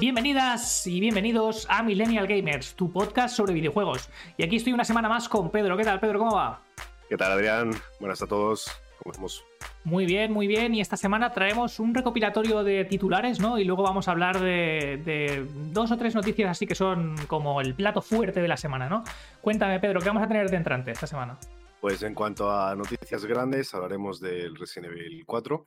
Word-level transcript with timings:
Bienvenidas 0.00 0.88
y 0.88 0.98
bienvenidos 0.98 1.68
a 1.70 1.84
Millennial 1.84 2.26
Gamers, 2.26 2.74
tu 2.74 2.90
podcast 2.90 3.36
sobre 3.36 3.54
videojuegos. 3.54 4.10
Y 4.36 4.42
aquí 4.42 4.56
estoy 4.56 4.72
una 4.72 4.84
semana 4.84 5.08
más 5.08 5.28
con 5.28 5.52
Pedro. 5.52 5.76
¿Qué 5.76 5.84
tal, 5.84 6.00
Pedro? 6.00 6.18
¿Cómo 6.18 6.34
va? 6.34 6.60
¿Qué 7.08 7.16
tal, 7.16 7.30
Adrián? 7.30 7.70
Buenas 8.00 8.20
a 8.20 8.26
todos. 8.26 8.68
¿Cómo 8.98 9.12
estamos? 9.12 9.44
Muy 9.84 10.04
bien, 10.04 10.32
muy 10.32 10.48
bien. 10.48 10.74
Y 10.74 10.80
esta 10.80 10.96
semana 10.96 11.30
traemos 11.32 11.78
un 11.78 11.94
recopilatorio 11.94 12.64
de 12.64 12.84
titulares, 12.86 13.38
¿no? 13.38 13.56
Y 13.56 13.64
luego 13.64 13.84
vamos 13.84 14.08
a 14.08 14.10
hablar 14.10 14.40
de, 14.40 15.00
de, 15.04 15.46
dos 15.70 15.92
o 15.92 15.96
tres 15.96 16.16
noticias 16.16 16.50
así 16.50 16.66
que 16.66 16.74
son 16.74 17.14
como 17.28 17.60
el 17.60 17.74
plato 17.74 18.02
fuerte 18.02 18.42
de 18.42 18.48
la 18.48 18.56
semana, 18.56 18.88
¿no? 18.88 19.04
Cuéntame, 19.40 19.78
Pedro, 19.78 20.00
¿qué 20.00 20.08
vamos 20.08 20.24
a 20.24 20.28
tener 20.28 20.50
de 20.50 20.56
entrante 20.56 20.90
esta 20.90 21.06
semana? 21.06 21.38
Pues 21.80 22.02
en 22.02 22.14
cuanto 22.14 22.50
a 22.50 22.74
noticias 22.74 23.24
grandes, 23.26 23.72
hablaremos 23.74 24.18
del 24.18 24.56
Resident 24.56 24.92
Evil 24.92 25.22
4, 25.24 25.66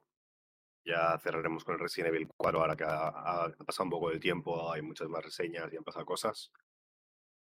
ya 0.88 1.18
cerraremos 1.20 1.66
con 1.66 1.76
el 1.76 1.82
Resident 1.82 2.14
Evil 2.14 2.30
4 2.38 2.60
ahora 2.60 2.76
que 2.78 2.86
ha, 2.86 3.52
pasado 3.66 3.84
un 3.84 3.90
poco 3.90 4.10
de 4.10 4.20
tiempo, 4.20 4.72
hay 4.72 4.82
muchas 4.82 5.10
más 5.10 5.24
reseñas 5.24 5.72
y 5.72 5.78
han 5.78 5.84
pasado 5.84 6.06
cosas. 6.06 6.52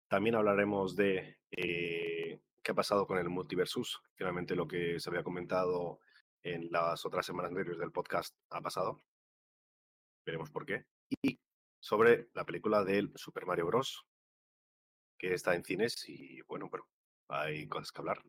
También 0.08 0.36
hablaremos 0.36 0.94
de 0.94 1.38
eh, 1.50 2.40
qué 2.62 2.70
ha 2.70 2.74
pasado 2.74 3.06
con 3.06 3.18
el 3.18 3.28
Multiversus. 3.28 4.00
Finalmente 4.14 4.54
lo 4.54 4.68
que 4.68 5.00
se 5.00 5.10
había 5.10 5.24
comentado 5.24 5.98
en 6.42 6.70
las 6.70 7.04
otras 7.04 7.26
semanas 7.26 7.50
anteriores 7.50 7.80
del 7.80 7.90
podcast 7.90 8.36
ha 8.50 8.60
pasado. 8.60 9.02
Veremos 10.24 10.50
por 10.50 10.64
qué. 10.64 10.84
Y 11.22 11.40
sobre 11.80 12.28
la 12.34 12.44
película 12.44 12.84
del 12.84 13.10
Super 13.16 13.44
Mario 13.44 13.66
Bros. 13.66 14.06
que 15.18 15.34
está 15.34 15.54
en 15.54 15.64
cines 15.64 16.08
y 16.08 16.42
bueno, 16.42 16.68
pero 16.70 16.86
hay 17.28 17.66
cosas 17.66 17.90
que 17.90 18.00
hablar. 18.00 18.22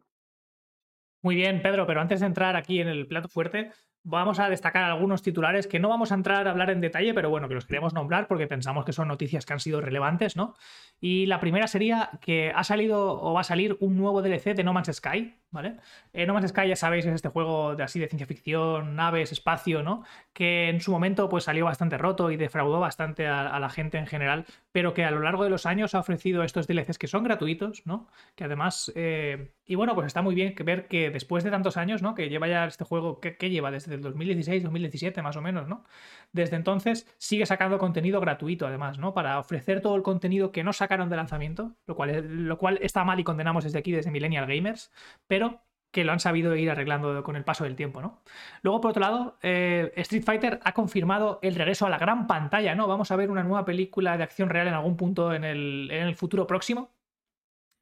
Muy 1.22 1.36
bien, 1.36 1.62
Pedro, 1.62 1.86
pero 1.86 2.02
antes 2.02 2.20
de 2.20 2.26
entrar 2.26 2.56
aquí 2.56 2.82
en 2.82 2.88
el 2.88 3.08
plato 3.08 3.30
fuerte, 3.30 3.72
Vamos 4.06 4.40
a 4.40 4.50
destacar 4.50 4.84
algunos 4.84 5.22
titulares 5.22 5.66
que 5.66 5.80
no 5.80 5.88
vamos 5.88 6.12
a 6.12 6.16
entrar 6.16 6.46
a 6.48 6.52
hablar 6.52 6.70
en 6.70 6.82
detalle, 6.82 7.14
pero 7.14 7.30
bueno, 7.30 7.48
que 7.48 7.56
los 7.56 7.66
queremos 7.66 7.94
nombrar 7.94 8.28
porque 8.28 8.48
pensamos 8.48 8.84
que 8.84 8.92
son 8.92 9.08
noticias 9.08 9.46
que 9.46 9.54
han 9.54 9.62
sido 9.62 9.80
relevantes, 9.80 10.36
¿no? 10.36 10.56
Y 11.00 11.26
la 11.26 11.40
primera 11.40 11.68
sería 11.68 12.12
que 12.22 12.52
ha 12.56 12.64
salido 12.64 13.22
o 13.22 13.34
va 13.34 13.42
a 13.42 13.46
salir 13.46 13.78
un 13.80 13.98
nuevo 13.98 14.22
DLC 14.22 14.56
de 14.56 14.64
No 14.64 14.74
Man's 14.74 14.92
Sky, 14.94 15.36
¿vale? 15.52 15.78
Eh, 16.12 16.26
no 16.26 16.34
Man's 16.34 16.50
Sky, 16.50 16.68
ya 16.68 16.76
sabéis, 16.76 17.06
es 17.06 17.14
este 17.14 17.30
juego 17.30 17.76
de 17.76 17.84
así 17.84 18.00
de 18.00 18.08
ciencia 18.08 18.26
ficción, 18.26 18.96
naves, 18.96 19.32
espacio, 19.32 19.84
¿no? 19.84 20.04
Que 20.34 20.70
en 20.70 20.82
su 20.82 20.92
momento 20.92 21.30
pues 21.30 21.46
salió 21.46 21.66
bastante 21.66 21.98
roto 21.98 22.32
y 22.32 22.38
defraudó 22.38 22.80
bastante 22.80 23.28
a, 23.28 23.60
la 23.60 23.70
gente 23.70 23.98
en 23.98 24.08
general, 24.08 24.46
pero 24.72 24.94
que 24.94 25.06
a 25.06 25.12
lo 25.12 25.20
largo 25.20 25.44
de 25.44 25.50
los 25.50 25.66
años 25.66 25.94
ha 25.96 26.00
ofrecido 26.00 26.44
estos 26.44 26.68
DLCs 26.68 26.98
que 26.98 27.08
son 27.08 27.24
gratuitos, 27.24 27.84
¿no? 27.86 28.08
Que 28.36 28.46
además, 28.46 28.92
eh, 28.96 29.54
y 29.66 29.76
bueno, 29.76 29.96
pues 29.96 30.08
está 30.08 30.22
muy 30.22 30.36
bien 30.36 30.56
ver 30.66 30.88
que 30.88 31.10
después 31.10 31.44
de 31.44 31.52
tantos 31.52 31.78
años, 31.78 32.02
¿no? 32.02 32.16
Que 32.16 32.30
lleva 32.30 32.48
ya 32.48 32.66
este 32.66 32.84
juego, 32.84 33.20
¿qué, 33.20 33.50
lleva? 33.50 33.72
Desde 33.72 33.93
el 33.96 34.02
2016, 34.02 34.64
2017 34.64 35.22
más 35.22 35.36
o 35.36 35.42
menos, 35.42 35.68
¿no? 35.68 35.84
Desde 36.32 36.56
entonces 36.56 37.08
sigue 37.18 37.46
sacando 37.46 37.78
contenido 37.78 38.20
gratuito 38.22 38.68
además, 38.68 39.00
¿no? 39.00 39.14
Para 39.14 39.40
ofrecer 39.40 39.82
todo 39.82 39.96
el 39.96 40.04
contenido 40.04 40.52
que 40.52 40.64
no 40.64 40.74
sacaron 40.74 41.10
de 41.10 41.16
lanzamiento, 41.16 41.76
lo 41.88 41.96
cual, 41.96 42.48
lo 42.48 42.58
cual 42.58 42.80
está 42.82 43.04
mal 43.04 43.20
y 43.20 43.24
condenamos 43.24 43.64
desde 43.64 43.80
aquí, 43.80 43.92
desde 43.92 44.12
Millennial 44.12 44.48
Gamers, 44.48 44.92
pero 45.28 45.62
que 45.94 46.04
lo 46.04 46.12
han 46.12 46.20
sabido 46.20 46.56
ir 46.56 46.72
arreglando 46.72 47.24
con 47.24 47.36
el 47.36 47.44
paso 47.44 47.66
del 47.66 47.76
tiempo, 47.76 48.02
¿no? 48.02 48.24
Luego, 48.64 48.82
por 48.82 48.92
otro 48.92 49.02
lado, 49.02 49.38
eh, 49.44 49.94
Street 49.98 50.24
Fighter 50.24 50.60
ha 50.64 50.74
confirmado 50.74 51.40
el 51.44 51.54
regreso 51.54 51.86
a 51.86 51.90
la 51.90 52.00
gran 52.00 52.26
pantalla, 52.26 52.74
¿no? 52.74 52.88
Vamos 52.88 53.12
a 53.12 53.16
ver 53.16 53.30
una 53.30 53.44
nueva 53.44 53.64
película 53.64 54.18
de 54.18 54.24
acción 54.24 54.50
real 54.50 54.68
en 54.68 54.74
algún 54.74 54.98
punto 54.98 55.34
en 55.34 55.44
el, 55.44 56.16
futuro 56.16 56.48
próximo. 56.48 56.90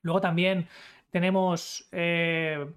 Luego 0.04 0.20
también 0.20 0.68
tenemos 1.10 1.88
eh, 1.94 2.74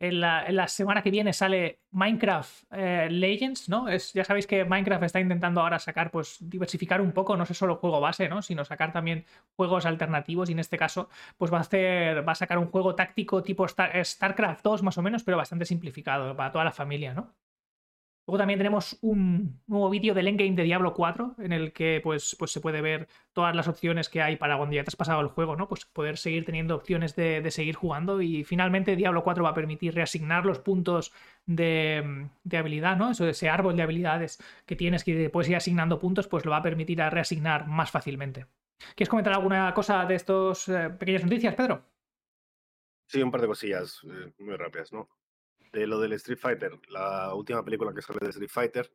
en 0.00 0.20
la, 0.20 0.66
semana 0.68 1.02
que 1.02 1.10
viene 1.10 1.34
sale 1.34 1.80
Minecraft 1.90 2.72
eh, 2.72 3.08
Legends, 3.10 3.68
¿no? 3.68 3.86
Es, 3.86 4.14
ya 4.14 4.24
sabéis 4.24 4.46
que 4.46 4.64
Minecraft 4.64 5.04
está 5.04 5.20
intentando 5.20 5.60
ahora 5.60 5.78
sacar, 5.78 6.10
pues, 6.10 6.38
diversificar 6.40 7.02
un 7.02 7.12
poco, 7.12 7.36
no 7.36 7.44
sé 7.44 7.52
solo 7.52 7.76
juego 7.76 8.00
base, 8.00 8.26
¿no? 8.26 8.40
Sino 8.40 8.64
sacar 8.64 8.92
también 8.92 9.26
juegos 9.56 9.84
alternativos 9.84 10.48
y 10.48 10.52
en 10.52 10.60
este 10.60 10.78
caso, 10.78 11.10
pues 11.36 11.52
va 11.52 11.58
a 11.58 11.60
hacer, 11.60 12.26
va 12.26 12.32
a 12.32 12.34
sacar 12.34 12.58
un 12.58 12.70
juego 12.70 12.94
táctico 12.94 13.42
tipo 13.42 13.66
StarCraft 13.68 14.64
2 14.64 14.82
más 14.82 14.96
o 14.96 15.02
menos, 15.02 15.22
pero 15.22 15.36
bastante 15.36 15.66
simplificado 15.66 16.34
para 16.34 16.50
toda 16.50 16.64
la 16.64 16.72
familia, 16.72 17.12
¿no? 17.12 17.34
Luego 18.30 18.38
también 18.38 18.60
tenemos 18.60 18.96
un 19.00 19.60
nuevo 19.66 19.90
vídeo 19.90 20.14
del 20.14 20.28
endgame 20.28 20.54
de 20.54 20.62
Diablo 20.62 20.94
4, 20.94 21.34
en 21.40 21.52
el 21.52 21.72
que 21.72 22.00
pues, 22.00 22.36
pues 22.38 22.52
se 22.52 22.60
puede 22.60 22.80
ver 22.80 23.08
todas 23.32 23.56
las 23.56 23.66
opciones 23.66 24.08
que 24.08 24.22
hay 24.22 24.36
para 24.36 24.56
cuando 24.56 24.72
ya 24.76 24.84
te 24.84 24.88
has 24.90 24.94
pasado 24.94 25.20
el 25.20 25.26
juego, 25.26 25.56
¿no? 25.56 25.66
Pues 25.66 25.84
poder 25.84 26.16
seguir 26.16 26.44
teniendo 26.44 26.76
opciones 26.76 27.16
de, 27.16 27.50
seguir 27.50 27.74
jugando. 27.74 28.22
Y 28.22 28.44
finalmente 28.44 28.94
Diablo 28.94 29.24
4 29.24 29.42
va 29.42 29.50
a 29.50 29.54
permitir 29.54 29.96
reasignar 29.96 30.46
los 30.46 30.60
puntos 30.60 31.12
de, 31.44 32.28
habilidad, 32.56 32.96
¿no? 32.96 33.10
Eso, 33.10 33.26
ese 33.26 33.48
árbol 33.48 33.74
de 33.74 33.82
habilidades 33.82 34.38
que 34.64 34.76
tienes 34.76 35.02
que 35.02 35.28
puedes 35.28 35.50
ir 35.50 35.56
asignando 35.56 35.98
puntos, 35.98 36.28
pues 36.28 36.44
lo 36.44 36.52
va 36.52 36.58
a 36.58 36.62
permitir 36.62 37.02
a 37.02 37.10
reasignar 37.10 37.66
más 37.66 37.90
fácilmente. 37.90 38.46
¿Quieres 38.94 39.08
comentar 39.08 39.32
alguna 39.32 39.74
cosa 39.74 40.04
de 40.06 40.14
estos 40.14 40.68
eh, 40.68 40.88
pequeñas 40.96 41.24
noticias, 41.24 41.56
Pedro? 41.56 41.84
Sí, 43.06 43.20
un 43.24 43.32
par 43.32 43.40
de 43.40 43.48
cosillas 43.48 44.02
eh, 44.04 44.32
muy 44.38 44.54
rápidas, 44.54 44.92
¿no? 44.92 45.08
De 45.72 45.86
lo 45.86 46.00
del 46.00 46.12
Street 46.14 46.38
Fighter, 46.38 46.72
la 46.88 47.34
última 47.34 47.64
película 47.64 47.92
que 47.94 48.02
sale 48.02 48.18
de 48.20 48.30
Street 48.30 48.50
Fighter, 48.50 48.90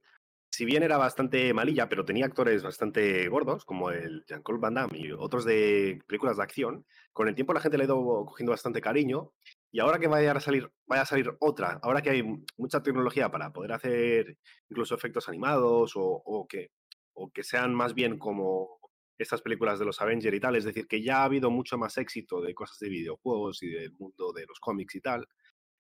si 0.56 0.64
bien 0.64 0.84
era 0.84 0.98
bastante 0.98 1.54
malilla, 1.54 1.90
pero 1.90 2.06
tenía 2.06 2.26
actores 2.26 2.64
bastante 2.64 3.28
gordos, 3.28 3.66
como 3.66 3.92
el 3.92 4.24
Jean-Claude 4.26 4.62
Van 4.62 4.74
Damme 4.76 4.98
y 4.98 5.12
otros 5.12 5.44
de 5.44 6.00
películas 6.08 6.38
de 6.38 6.44
acción, 6.44 6.86
con 7.12 7.28
el 7.28 7.36
tiempo 7.36 7.54
la 7.54 7.60
gente 7.60 7.78
le 7.78 7.84
ha 7.84 7.88
ido 7.88 8.26
cogiendo 8.26 8.52
bastante 8.52 8.80
cariño. 8.80 9.34
Y 9.70 9.82
ahora 9.82 10.00
que 10.00 10.08
vaya 10.08 10.32
a 10.32 10.40
salir, 10.40 10.72
vaya 10.86 11.02
a 11.02 11.06
salir 11.06 11.36
otra, 11.42 11.80
ahora 11.84 12.02
que 12.02 12.12
hay 12.12 12.24
mucha 12.56 12.82
tecnología 12.82 13.30
para 13.30 13.52
poder 13.52 13.74
hacer 13.74 14.38
incluso 14.70 14.96
efectos 14.96 15.28
animados 15.28 15.92
o, 15.96 16.48
que, 16.48 16.72
o 17.14 17.30
que 17.32 17.44
sean 17.44 17.76
más 17.76 17.94
bien 17.94 18.18
como 18.18 18.80
estas 19.18 19.42
películas 19.42 19.78
de 19.78 19.86
los 19.86 20.00
Avengers 20.02 20.38
y 20.38 20.40
tal, 20.40 20.56
es 20.56 20.64
decir, 20.64 20.88
que 20.88 21.04
ya 21.04 21.18
ha 21.18 21.26
habido 21.26 21.50
mucho 21.52 21.78
más 21.78 21.98
éxito 21.98 22.40
de 22.40 22.54
cosas 22.54 22.80
de 22.80 22.88
videojuegos 22.88 23.62
y 23.62 23.72
del 23.72 23.92
mundo 23.92 24.32
de 24.32 24.46
los 24.46 24.62
cómics 24.62 24.96
y 24.96 25.02
tal, 25.02 25.28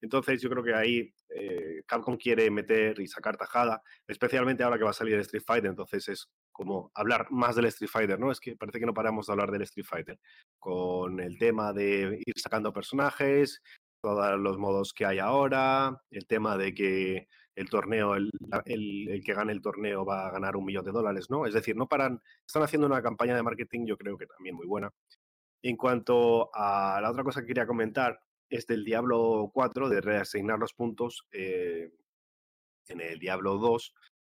entonces 0.01 0.41
yo 0.41 0.50
creo 0.50 0.63
que 0.63 0.73
ahí 0.73 1.13
eh, 1.29 1.83
Capcom 1.85 2.17
quiere 2.17 2.50
meter 2.51 3.00
y 3.00 3.07
sacar 3.07 3.38
tajada, 3.38 3.81
especialmente 4.07 4.63
ahora 4.63 4.78
que 4.78 4.83
va 4.83 4.91
a 4.91 4.94
salir 4.94 5.16
el 5.16 5.22
Street 5.22 5.44
Fighter, 5.45 5.69
entonces 5.69 6.07
es 6.09 6.29
como 6.51 6.91
hablar 6.94 7.28
más 7.31 7.56
del 7.56 7.66
Street 7.66 7.89
Fighter, 7.91 8.19
¿no? 8.19 8.31
Es 8.31 8.39
que 8.39 8.56
parece 8.56 8.79
que 8.79 8.85
no 8.85 8.94
paramos 8.94 9.28
de 9.28 9.33
hablar 9.33 9.51
del 9.51 9.63
Street 9.63 9.85
Fighter, 9.85 10.19
con 10.59 11.19
el 11.19 11.38
tema 11.38 11.73
de 11.73 12.22
ir 12.25 12.33
sacando 12.38 12.72
personajes, 12.72 13.61
todos 14.01 14.39
los 14.39 14.57
modos 14.57 14.94
que 14.94 15.06
hay 15.06 15.19
ahora, 15.19 16.00
el 16.12 16.27
tema 16.27 16.57
de 16.57 16.73
que 16.73 17.27
el 17.56 17.69
torneo, 17.69 18.16
el, 18.16 18.29
el, 18.66 19.23
que 19.23 19.33
gane 19.33 19.53
el 19.53 19.62
torneo 19.62 20.06
va 20.06 20.27
a 20.27 20.31
ganar 20.31 20.56
un 20.56 20.66
millón 20.66 20.85
de 20.85 20.91
dólares, 20.91 21.27
¿no? 21.29 21.45
Es 21.45 21.53
decir, 21.53 21.75
no 21.75 21.88
paran, 21.88 22.22
están 22.45 22.63
haciendo 22.63 22.85
una 22.85 23.01
campaña 23.01 23.35
de 23.35 23.44
marketing, 23.44 23.85
yo 23.85 23.97
creo 23.97 24.17
que 24.17 24.27
también 24.27 24.56
muy 24.56 24.67
buena. 24.67 24.91
En 25.63 25.77
cuanto 25.77 26.51
a 26.53 27.00
la 27.01 27.09
otra 27.09 27.23
cosa 27.23 27.41
que 27.41 27.47
quería 27.47 27.66
comentar, 27.66 28.19
es 28.50 28.67
del 28.67 28.83
Diablo 28.83 29.50
4, 29.53 29.89
de 29.89 30.01
reasignar 30.01 30.59
los 30.59 30.73
puntos. 30.73 31.28
Eh, 31.31 31.91
en 32.88 33.01
el 33.01 33.19
Diablo 33.19 33.57
2, 33.57 33.94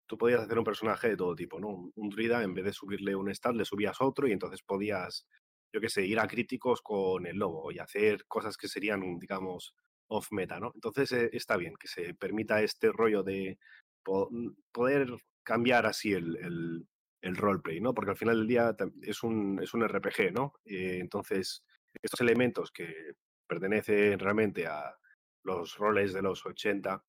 tú 0.07 0.17
podías 0.17 0.41
hacer 0.41 0.57
un 0.57 0.63
personaje 0.63 1.09
de 1.09 1.17
todo 1.17 1.35
tipo, 1.35 1.59
¿no? 1.59 1.91
Un, 1.95 2.09
druida, 2.09 2.43
en 2.43 2.53
vez 2.53 2.65
de 2.65 2.73
subirle 2.73 3.15
un 3.15 3.29
stat, 3.33 3.55
le 3.55 3.65
subías 3.65 3.99
otro 4.01 4.27
y 4.27 4.31
entonces 4.31 4.61
podías, 4.63 5.27
yo 5.73 5.81
qué 5.81 5.89
sé, 5.89 6.05
ir 6.05 6.19
a 6.19 6.27
críticos 6.27 6.81
con 6.81 7.25
el 7.25 7.37
lobo 7.37 7.71
y 7.71 7.79
hacer 7.79 8.25
cosas 8.25 8.57
que 8.57 8.67
serían, 8.67 9.19
digamos, 9.19 9.75
off 10.07 10.31
meta, 10.31 10.59
¿no? 10.59 10.71
Entonces 10.73 11.11
eh, 11.11 11.29
está 11.33 11.57
bien 11.57 11.75
que 11.77 11.87
se 11.87 12.13
permita 12.13 12.61
este 12.61 12.91
rollo 12.91 13.23
de 13.23 13.59
mm, 14.05 14.49
poder 14.71 15.09
cambiar 15.43 15.85
así 15.85 16.13
el, 16.13 16.37
el, 16.37 16.87
el, 17.21 17.35
roleplay, 17.35 17.81
¿no? 17.81 17.93
Porque 17.93 18.11
al 18.11 18.17
final 18.17 18.37
del 18.37 18.47
día 18.47 18.75
es 19.01 19.23
un, 19.23 19.59
es 19.61 19.73
un 19.73 19.85
RPG, 19.87 20.31
¿no? 20.33 20.53
Eh, 20.65 20.99
entonces, 21.01 21.63
estos 22.01 22.21
elementos 22.21 22.71
que 22.71 23.13
pertenece 23.47 24.17
realmente 24.17 24.67
a 24.67 24.95
los 25.43 25.77
roles 25.77 26.13
de 26.13 26.21
los 26.21 26.45
80, 26.45 27.03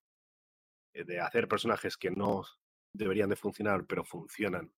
eh, 0.95 1.05
de 1.05 1.21
hacer 1.21 1.49
personajes 1.49 1.97
que 1.97 2.11
no 2.11 2.45
deberían 2.93 3.29
de 3.29 3.37
funcionar, 3.37 3.87
pero 3.87 4.05
funcionan 4.05 4.73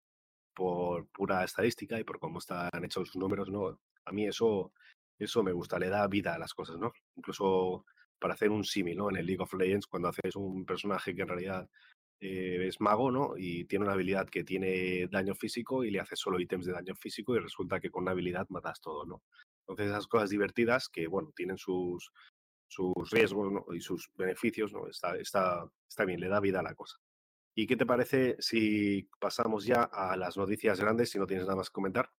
por 0.55 1.08
pura 1.08 1.44
estadística 1.44 1.99
y 1.99 2.05
por 2.05 2.19
cómo 2.19 2.38
están 2.38 2.70
hechos 2.85 3.08
sus 3.08 3.17
números, 3.17 3.50
¿no? 3.50 3.79
A 4.05 4.12
mí 4.12 4.26
eso, 4.26 4.73
eso 5.19 5.43
me 5.43 5.52
gusta, 5.52 5.79
le 5.79 5.88
da 5.88 6.06
vida 6.08 6.35
a 6.35 6.38
las 6.38 6.55
cosas, 6.55 6.76
¿no? 6.79 6.93
Incluso 7.17 7.85
para 8.19 8.35
hacer 8.35 8.50
un 8.50 8.64
símil, 8.64 8.99
¿no? 8.99 9.11
En 9.11 9.17
el 9.17 9.26
League 9.26 9.43
of 9.43 9.55
Legends, 9.55 9.87
cuando 9.87 10.08
haces 10.08 10.37
un 10.37 10.64
personaje 10.67 11.14
que 11.14 11.23
en 11.23 11.29
realidad 11.29 11.69
eh, 12.20 12.67
es 12.69 12.81
mago, 12.81 13.11
¿no? 13.11 13.35
Y 13.37 13.64
tiene 13.64 13.85
una 13.85 13.94
habilidad 13.94 14.29
que 14.29 14.44
tiene 14.44 15.06
daño 15.08 15.35
físico 15.35 15.85
y 15.85 15.90
le 15.90 16.00
haces 16.00 16.19
solo 16.19 16.38
ítems 16.38 16.67
de 16.67 16.73
daño 16.73 16.94
físico 16.94 17.35
y 17.35 17.38
resulta 17.38 17.81
que 17.81 17.90
con 17.90 18.02
una 18.02 18.12
habilidad 18.12 18.46
matas 18.50 18.81
todo, 18.81 19.06
¿no? 19.06 19.23
Entonces 19.72 19.93
esas 19.93 20.06
cosas 20.06 20.31
divertidas 20.31 20.88
que, 20.88 21.06
bueno, 21.06 21.32
tienen 21.34 21.58
sus, 21.58 22.12
sus 22.69 23.11
riesgos 23.11 23.64
y 23.75 23.81
sus 23.81 24.11
beneficios, 24.17 24.72
¿no? 24.72 24.87
Está, 24.88 25.17
está, 25.17 25.64
está 25.88 26.05
bien, 26.05 26.20
le 26.20 26.28
da 26.28 26.40
vida 26.40 26.61
a 26.61 26.64
la 26.64 26.75
cosa. 26.75 26.96
¿Y 27.55 27.67
qué 27.67 27.76
te 27.76 27.87
parece 27.87 28.37
si 28.38 29.08
pasamos 29.19 29.64
ya 29.64 29.82
a 29.82 30.17
las 30.17 30.37
noticias 30.37 30.81
grandes, 30.81 31.11
si 31.11 31.19
no 31.19 31.26
tienes 31.26 31.46
nada 31.46 31.56
más 31.56 31.69
que 31.69 31.75
comentar? 31.75 32.11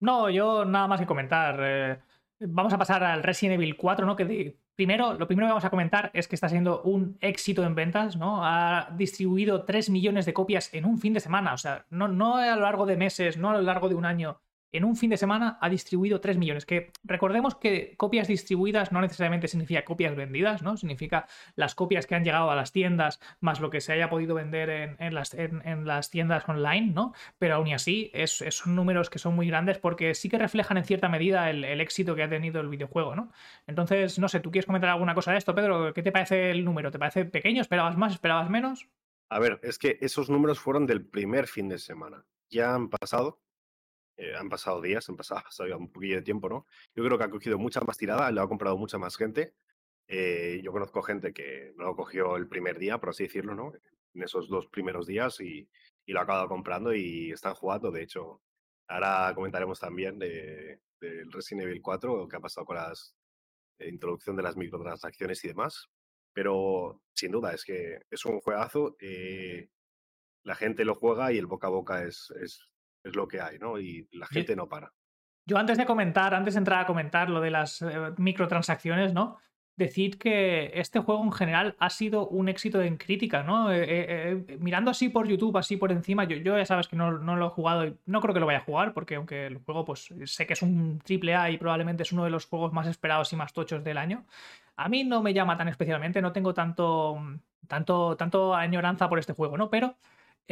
No, 0.00 0.28
yo 0.30 0.64
nada 0.64 0.88
más 0.88 1.00
que 1.00 1.06
comentar. 1.06 1.58
Eh, 1.62 2.00
vamos 2.40 2.72
a 2.72 2.78
pasar 2.78 3.04
al 3.04 3.22
Resident 3.22 3.54
Evil 3.54 3.76
4, 3.76 4.04
¿no? 4.04 4.16
Que 4.16 4.58
primero, 4.74 5.14
lo 5.14 5.26
primero 5.26 5.46
que 5.46 5.52
vamos 5.52 5.64
a 5.64 5.70
comentar 5.70 6.10
es 6.12 6.26
que 6.26 6.34
está 6.34 6.48
siendo 6.48 6.82
un 6.82 7.16
éxito 7.20 7.62
en 7.62 7.76
ventas, 7.76 8.16
¿no? 8.16 8.44
Ha 8.44 8.90
distribuido 8.96 9.64
3 9.64 9.90
millones 9.90 10.26
de 10.26 10.34
copias 10.34 10.74
en 10.74 10.84
un 10.84 10.98
fin 10.98 11.12
de 11.12 11.20
semana, 11.20 11.54
o 11.54 11.58
sea, 11.58 11.86
no, 11.90 12.08
no 12.08 12.36
a 12.36 12.56
lo 12.56 12.62
largo 12.62 12.84
de 12.84 12.96
meses, 12.96 13.36
no 13.36 13.50
a 13.50 13.54
lo 13.54 13.62
largo 13.62 13.88
de 13.88 13.94
un 13.94 14.04
año, 14.04 14.40
en 14.72 14.84
un 14.84 14.96
fin 14.96 15.10
de 15.10 15.16
semana 15.16 15.58
ha 15.60 15.68
distribuido 15.68 16.20
3 16.20 16.38
millones. 16.38 16.66
Que 16.66 16.92
recordemos 17.04 17.54
que 17.54 17.94
copias 17.96 18.28
distribuidas 18.28 18.90
no 18.90 19.00
necesariamente 19.00 19.48
significa 19.48 19.84
copias 19.84 20.16
vendidas, 20.16 20.62
¿no? 20.62 20.76
Significa 20.76 21.26
las 21.54 21.74
copias 21.74 22.06
que 22.06 22.14
han 22.14 22.24
llegado 22.24 22.50
a 22.50 22.56
las 22.56 22.72
tiendas 22.72 23.20
más 23.40 23.60
lo 23.60 23.70
que 23.70 23.80
se 23.80 23.92
haya 23.92 24.08
podido 24.08 24.34
vender 24.34 24.96
en, 24.98 25.14
las, 25.14 25.34
en, 25.34 25.86
las, 25.86 26.10
tiendas 26.10 26.48
online, 26.48 26.92
¿no? 26.92 27.12
Pero 27.38 27.56
aún 27.56 27.72
así 27.72 28.10
es, 28.14 28.42
son 28.50 28.74
números 28.74 29.10
que 29.10 29.18
son 29.18 29.34
muy 29.34 29.46
grandes 29.46 29.78
porque 29.78 30.14
sí 30.14 30.28
que 30.28 30.38
reflejan 30.38 30.78
en 30.78 30.84
cierta 30.84 31.08
medida 31.08 31.50
el, 31.50 31.64
éxito 31.80 32.14
que 32.14 32.22
ha 32.22 32.28
tenido 32.28 32.60
el 32.60 32.68
videojuego, 32.68 33.14
¿no? 33.14 33.32
Entonces, 33.66 34.18
no 34.18 34.28
sé, 34.28 34.40
¿tú 34.40 34.50
quieres 34.50 34.66
comentar 34.66 34.90
alguna 34.90 35.14
cosa 35.14 35.32
de 35.32 35.38
esto, 35.38 35.54
Pedro? 35.54 35.92
¿Qué 35.92 36.02
te 36.02 36.12
parece 36.12 36.50
el 36.50 36.64
número? 36.64 36.90
¿Te 36.90 36.98
parece 36.98 37.24
pequeño? 37.24 37.60
¿Esperabas 37.60 37.96
más? 37.96 38.12
¿Esperabas 38.12 38.48
menos? 38.48 38.88
A 39.28 39.38
ver, 39.38 39.60
es 39.62 39.78
que 39.78 39.98
esos 40.00 40.28
números 40.30 40.60
fueron 40.60 40.86
del 40.86 41.04
primer 41.04 41.46
fin 41.46 41.68
de 41.68 41.78
semana. 41.78 42.24
Ya 42.50 42.74
han 42.74 42.88
pasado 42.88 43.40
eh, 44.16 44.34
han 44.36 44.48
pasado 44.48 44.80
días, 44.80 45.08
han 45.08 45.16
pasado, 45.16 45.42
un 45.78 45.90
poquillo 45.90 46.16
de 46.16 46.22
tiempo, 46.22 46.48
¿no? 46.48 46.66
Yo 46.94 47.04
creo 47.04 47.18
que 47.18 47.24
ha 47.24 47.30
cogido 47.30 47.58
mucha 47.58 47.80
más 47.80 47.96
tirada, 47.96 48.30
lo 48.30 48.42
ha 48.42 48.48
comprado 48.48 48.76
mucha 48.76 48.98
más 48.98 49.16
gente. 49.16 49.54
Eh, 50.08 50.60
yo 50.62 50.72
conozco 50.72 51.02
gente 51.02 51.32
que 51.32 51.72
no 51.76 51.84
lo 51.84 51.96
cogió 51.96 52.36
el 52.36 52.48
primer 52.48 52.78
día, 52.78 52.98
por 52.98 53.10
así 53.10 53.24
decirlo, 53.24 53.54
¿no? 53.54 53.72
En 54.14 54.22
esos 54.22 54.48
dos 54.48 54.66
primeros 54.68 55.06
días 55.06 55.40
y, 55.40 55.68
lo 56.06 56.20
ha 56.20 56.24
acabado 56.24 56.48
comprando 56.48 56.94
y 56.94 57.32
están 57.32 57.54
jugando. 57.54 57.90
De 57.90 58.02
hecho, 58.02 58.42
ahora 58.88 59.32
comentaremos 59.34 59.80
también 59.80 60.18
del 60.18 60.80
de, 61.00 61.24
Resident 61.30 61.66
Evil 61.66 61.80
4, 61.82 62.28
qué 62.28 62.36
ha 62.36 62.40
pasado 62.40 62.66
con 62.66 62.76
la 62.76 62.92
eh, 63.78 63.88
introducción 63.88 64.36
de 64.36 64.42
las 64.42 64.56
microtransacciones 64.56 65.42
y 65.44 65.48
demás. 65.48 65.88
Pero 66.34 67.02
sin 67.14 67.32
duda, 67.32 67.54
es 67.54 67.64
que 67.64 68.00
es 68.10 68.24
un 68.26 68.40
juegazo. 68.40 68.96
la 70.44 70.54
gente 70.56 70.84
lo 70.84 70.94
juega 70.96 71.32
y 71.32 71.38
el 71.38 71.46
boca 71.46 71.68
a 71.68 71.70
boca 71.70 72.04
es, 72.04 72.32
es 72.42 72.71
es 73.04 73.16
lo 73.16 73.28
que 73.28 73.40
hay, 73.40 73.58
¿no? 73.58 73.78
Y 73.78 74.08
la 74.12 74.26
gente 74.26 74.56
no 74.56 74.68
para. 74.68 74.92
Yo 75.44 75.58
antes 75.58 75.76
de 75.76 75.86
comentar, 75.86 76.34
antes 76.34 76.54
de 76.54 76.58
entrar 76.58 76.80
a 76.80 76.86
comentar 76.86 77.28
lo 77.28 77.40
de 77.40 77.50
las 77.50 77.82
eh, 77.82 78.12
microtransacciones, 78.16 79.12
¿no? 79.12 79.38
Decir 79.74 80.18
que 80.18 80.70
este 80.74 81.00
juego 81.00 81.24
en 81.24 81.32
general 81.32 81.76
ha 81.80 81.90
sido 81.90 82.28
un 82.28 82.48
éxito 82.48 82.80
en 82.82 82.96
crítica, 82.96 83.42
¿no? 83.42 83.72
Eh, 83.72 83.84
eh, 83.88 84.58
mirando 84.60 84.90
así 84.90 85.08
por 85.08 85.26
YouTube, 85.26 85.56
así 85.56 85.76
por 85.76 85.90
encima, 85.90 86.24
yo, 86.24 86.36
yo 86.36 86.56
ya 86.56 86.66
sabes 86.66 86.86
que 86.86 86.94
no, 86.94 87.10
lo 87.10 87.46
he 87.46 87.50
jugado 87.50 87.86
y 87.86 87.96
no 88.06 88.20
creo 88.20 88.34
que 88.34 88.40
lo 88.40 88.46
vaya 88.46 88.58
a 88.58 88.64
jugar, 88.64 88.92
porque 88.92 89.16
aunque 89.16 89.46
el 89.46 89.58
juego, 89.58 89.84
pues 89.84 90.10
sé 90.26 90.46
que 90.46 90.52
es 90.52 90.62
un 90.62 91.00
triple 91.00 91.34
A 91.34 91.50
y 91.50 91.58
probablemente 91.58 92.02
es 92.04 92.12
uno 92.12 92.24
de 92.24 92.30
los 92.30 92.46
juegos 92.46 92.72
más 92.72 92.86
esperados 92.86 93.32
y 93.32 93.36
más 93.36 93.52
tochos 93.52 93.82
del 93.82 93.98
año, 93.98 94.26
a 94.76 94.88
mí 94.88 95.04
no 95.04 95.22
me 95.22 95.34
llama 95.34 95.56
tan 95.56 95.68
especialmente, 95.68 96.22
no 96.22 96.32
tengo 96.32 96.54
tanto, 96.54 97.20
tanto, 97.66 98.16
tanto 98.16 98.54
añoranza 98.54 99.08
por 99.08 99.18
este 99.18 99.32
juego, 99.32 99.56
¿no? 99.56 99.70
Pero 99.70 99.96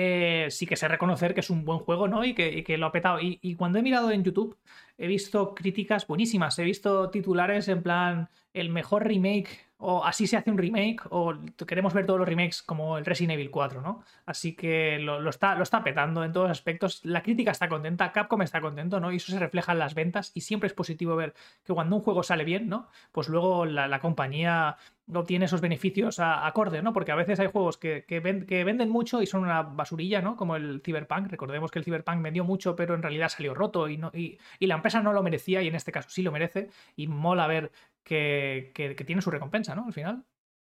eh, 0.03 0.51
sí 0.51 0.67
que 0.67 0.77
sé 0.77 0.89
reconocer 0.89 1.35
que 1.35 1.41
es 1.41 1.51
un 1.51 1.67
buen 1.67 1.79
juego, 1.81 2.09
¿no? 2.09 2.25
Y 2.25 2.35
que, 2.35 2.79
lo 2.79 2.87
ha 2.87 2.93
petado. 2.93 3.19
Y, 3.21 3.55
cuando 3.57 3.79
he 3.79 3.83
mirado 3.83 4.11
en 4.11 4.25
YouTube, 4.25 4.57
he 5.01 5.07
visto 5.07 5.55
críticas 5.55 6.07
buenísimas. 6.07 6.59
He 6.59 6.65
visto 6.65 7.09
titulares 7.09 7.69
en 7.69 7.83
plan 7.83 8.29
el 8.53 8.69
mejor 8.69 9.07
remake, 9.07 9.49
o 9.79 10.05
así 10.05 10.27
se 10.27 10.37
hace 10.37 10.51
un 10.51 10.59
remake, 10.59 11.01
o 11.09 11.33
queremos 11.67 11.95
ver 11.95 12.05
todos 12.05 12.19
los 12.19 12.29
remakes 12.29 12.63
como 12.63 12.99
el 12.99 13.07
Resident 13.07 13.33
Evil 13.33 13.51
4, 13.51 13.81
¿no? 13.81 14.05
Así 14.27 14.55
que 14.55 14.99
lo, 14.99 15.27
está, 15.31 15.55
lo 15.55 15.63
está 15.63 15.83
petando 15.83 16.23
en 16.23 16.33
todos 16.33 16.51
aspectos. 16.51 17.01
La 17.03 17.23
crítica 17.23 17.51
está 17.51 17.67
contenta, 17.71 18.13
Capcom 18.13 18.43
está 18.43 18.61
contento, 18.61 19.01
¿no? 19.01 19.11
Y 19.11 19.17
eso 19.17 19.33
se 19.33 19.39
refleja 19.39 19.73
en 19.73 19.79
las 19.79 19.95
ventas. 19.95 20.33
Y 20.35 20.43
siempre 20.43 20.67
es 20.67 20.75
positivo 20.75 21.17
ver 21.17 21.33
que 21.65 21.73
cuando 21.73 21.97
un 21.97 22.03
juego 22.03 22.23
sale 22.23 22.45
bien, 22.45 22.69
¿no? 22.69 22.89
Pues 23.11 23.31
luego 23.31 23.65
la 23.65 24.01
compañía 24.01 24.77
obtiene 25.15 25.45
esos 25.47 25.61
beneficios 25.61 26.19
a, 26.19 26.47
acorde, 26.47 26.83
¿no? 26.83 26.93
Porque 26.93 27.13
a 27.13 27.15
veces 27.15 27.41
hay 27.41 27.49
juegos 27.49 27.77
que, 27.79 28.05
que, 28.07 28.21
venden 28.21 28.89
mucho 28.89 29.23
y 29.23 29.27
son 29.27 29.43
una 29.43 29.63
basurilla, 29.63 30.21
¿no? 30.23 30.37
Como 30.37 30.57
el 30.57 30.81
Cyberpunk. 30.85 31.29
Recordemos 31.29 31.71
que 31.71 31.79
el 31.79 31.85
Cyberpunk 31.85 32.23
vendió 32.23 32.45
mucho, 32.45 32.77
pero 32.77 32.95
en 32.95 33.03
realidad 33.03 33.29
salió 33.29 33.55
roto 33.55 33.89
y, 33.89 33.97
no, 33.97 34.11
y, 34.15 34.39
la 34.61 34.75
empresa 34.77 34.90
no 34.99 35.13
lo 35.13 35.23
merecía 35.23 35.63
y 35.63 35.69
en 35.69 35.77
este 35.77 35.93
caso 35.93 36.11
sí 36.11 36.23
lo 36.23 36.33
merece. 36.33 36.71
Y 36.97 37.07
mola 37.07 37.47
ver 37.47 37.71
que, 38.03 38.73
tiene 39.07 39.23
su 39.23 39.31
recompensa, 39.31 39.75
¿no? 39.75 39.87
Al 39.87 39.93
final, 39.93 40.25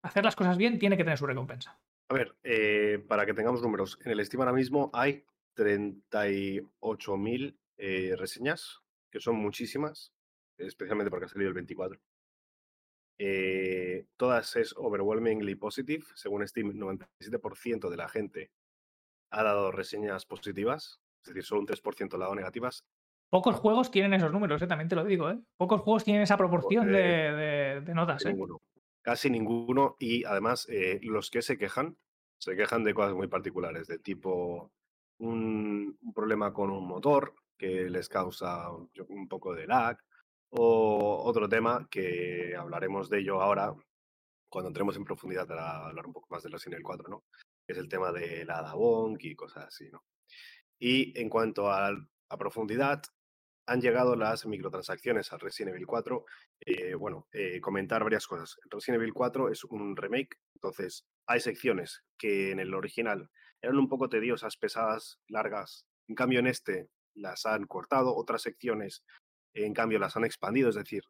hacer 0.03 0.25
las 0.25 0.37
cosas 0.37 0.57
bien 0.57 0.79
tiene 0.79 0.97
que 0.97 1.05
tener 1.05 1.19
su 1.19 1.27
recompensa. 1.27 1.79
A 2.09 2.15
ver, 2.15 2.35
eh, 2.45 3.05
para 3.07 3.27
que 3.27 3.35
tengamos 3.35 3.63
números, 3.63 3.99
en 4.05 4.13
el 4.13 4.25
Steam 4.25 4.41
ahora 4.41 4.53
mismo 4.53 4.91
hay 4.95 5.25
38.000 5.57 7.57
eh, 7.79 8.15
reseñas, 8.17 8.81
que 9.11 9.21
son 9.21 9.37
muchísimas, 9.37 10.15
especialmente 10.57 11.11
porque 11.11 11.27
ha 11.27 11.29
salido 11.29 11.49
el 11.49 11.55
24. 11.55 12.01
Eh, 13.19 14.07
todas 14.17 14.57
es 14.57 14.75
overwhelmingly 14.77 15.55
positive. 15.55 16.05
Según 16.15 16.47
Steam, 16.47 16.73
97% 16.73 17.89
de 17.89 17.97
la 17.97 18.09
gente 18.09 18.51
ha 19.31 19.43
dado 19.43 19.73
reseñas 19.73 20.27
positivas, 20.27 21.01
es 21.23 21.35
decir, 21.35 21.45
solo 21.45 21.63
un 21.63 21.67
3% 21.67 22.15
ha 22.15 22.19
dado 22.19 22.35
negativas. 22.35 22.85
Pocos 23.31 23.57
juegos 23.57 23.91
tienen 23.91 24.15
esos 24.15 24.33
números, 24.33 24.63
¿eh? 24.63 24.67
también 24.67 24.89
te 24.89 24.97
lo 24.97 25.05
digo. 25.05 25.31
¿eh? 25.31 25.39
Pocos 25.57 25.81
juegos 25.81 26.05
tienen 26.05 26.23
esa 26.23 26.37
proporción 26.37 26.93
de, 26.93 27.83
notas. 27.95 28.23
Casi 28.23 28.33
ninguno. 28.33 28.61
Casi 29.03 29.31
ninguno. 29.31 29.97
Y 29.99 30.25
además, 30.25 30.69
los 31.03 31.31
que 31.31 31.43
se 31.43 31.59
quejan, 31.59 31.97
se 32.39 32.57
quejan 32.57 32.85
de 32.85 32.95
cosas 32.95 33.15
muy 33.15 33.29
particulares, 33.29 33.87
de 33.89 33.99
tipo 33.99 34.73
un, 35.19 35.97
un 36.01 36.13
problema 36.13 36.53
con 36.53 36.71
un 36.71 36.87
motor 36.87 37.35
que 37.59 37.89
les 37.89 38.09
causa 38.09 38.71
un 38.71 39.29
poco 39.29 39.55
de 39.55 39.67
lag, 39.67 39.99
o 40.51 41.23
otro 41.25 41.49
tema 41.49 41.87
que 41.91 42.55
hablaremos 42.57 43.11
de 43.11 43.19
ello 43.21 43.41
ahora, 43.43 43.75
cuando 44.49 44.69
entremos 44.69 44.97
en 44.97 45.05
profundidad 45.05 45.47
para 45.47 45.87
hablar 45.87 46.07
un 46.07 46.13
poco 46.13 46.29
más 46.31 46.43
de 46.43 46.51
Resident 46.51 46.75
Evil 46.75 46.85
4, 46.85 47.09
¿no? 47.09 47.25
Que 47.67 47.73
es 47.73 47.79
el 47.79 47.89
tema 47.89 48.13
de 48.13 48.45
la 48.45 48.63
Dabonk 48.63 49.23
y 49.25 49.35
cosas 49.35 49.67
así, 49.67 49.91
¿no? 49.91 50.05
Y 50.79 51.19
en 51.19 51.29
cuanto 51.29 51.71
a, 51.71 51.91
profundidad, 52.39 53.03
han 53.67 53.81
llegado 53.81 54.17
las 54.17 54.47
microtransacciones 54.47 55.33
al 55.33 55.41
Resident 55.41 55.75
Evil 55.75 55.87
4. 55.87 56.25
Eh, 56.61 56.95
bueno, 56.95 57.27
eh, 57.33 57.61
comentar 57.61 58.03
varias 58.03 58.27
cosas. 58.27 58.59
Resident 58.71 59.03
Evil 59.03 59.13
4 59.13 59.51
es 59.51 59.65
un 59.65 59.97
remake, 59.97 60.39
entonces 60.55 61.05
hay 61.27 61.41
secciones 61.41 62.05
que 62.17 62.53
en 62.53 62.61
el 62.61 62.75
original 62.75 63.31
eran 63.61 63.79
un 63.79 63.89
poco 63.89 64.09
tediosas, 64.09 64.57
pesadas, 64.57 65.21
largas. 65.29 65.87
En 66.09 66.15
cambio, 66.15 66.39
en 66.39 66.47
este 66.47 66.89
las 67.15 67.47
han 67.47 67.67
cortado. 67.67 68.15
Otras 68.15 68.43
secciones 68.43 69.05
en 69.55 69.75
cambio 69.75 69.99
las 69.99 70.17
han 70.17 70.25
expandido, 70.25 70.69
es 70.69 70.77
decir, 70.77 71.03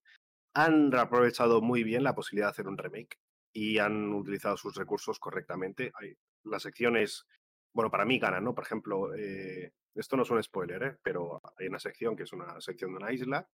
han 0.54 0.94
aprovechado 0.94 1.60
muy 1.60 1.82
bien 1.82 2.04
la 2.04 2.14
posibilidad 2.14 2.46
de 2.46 2.52
hacer 2.52 2.68
un 2.68 2.78
remake 2.78 3.18
y 3.52 3.78
han 3.78 4.12
utilizado 4.12 4.56
sus 4.56 4.74
recursos 4.74 5.18
correctamente. 5.18 5.92
Hay, 6.00 6.16
las 6.44 6.62
secciones, 6.62 7.26
bueno, 7.74 7.90
para 7.90 8.04
mí 8.04 8.18
ganan, 8.18 8.44
¿no? 8.44 8.54
Por 8.54 8.64
ejemplo, 8.64 9.14
eh, 9.14 9.72
esto 10.00 10.16
no 10.16 10.22
es 10.22 10.30
un 10.30 10.42
spoiler, 10.42 10.82
¿eh? 10.82 10.96
pero 11.02 11.40
hay 11.56 11.68
una 11.68 11.78
sección 11.78 12.16
que 12.16 12.24
es 12.24 12.32
una 12.32 12.60
sección 12.60 12.92
de 12.92 12.96
una 12.96 13.12
isla 13.12 13.48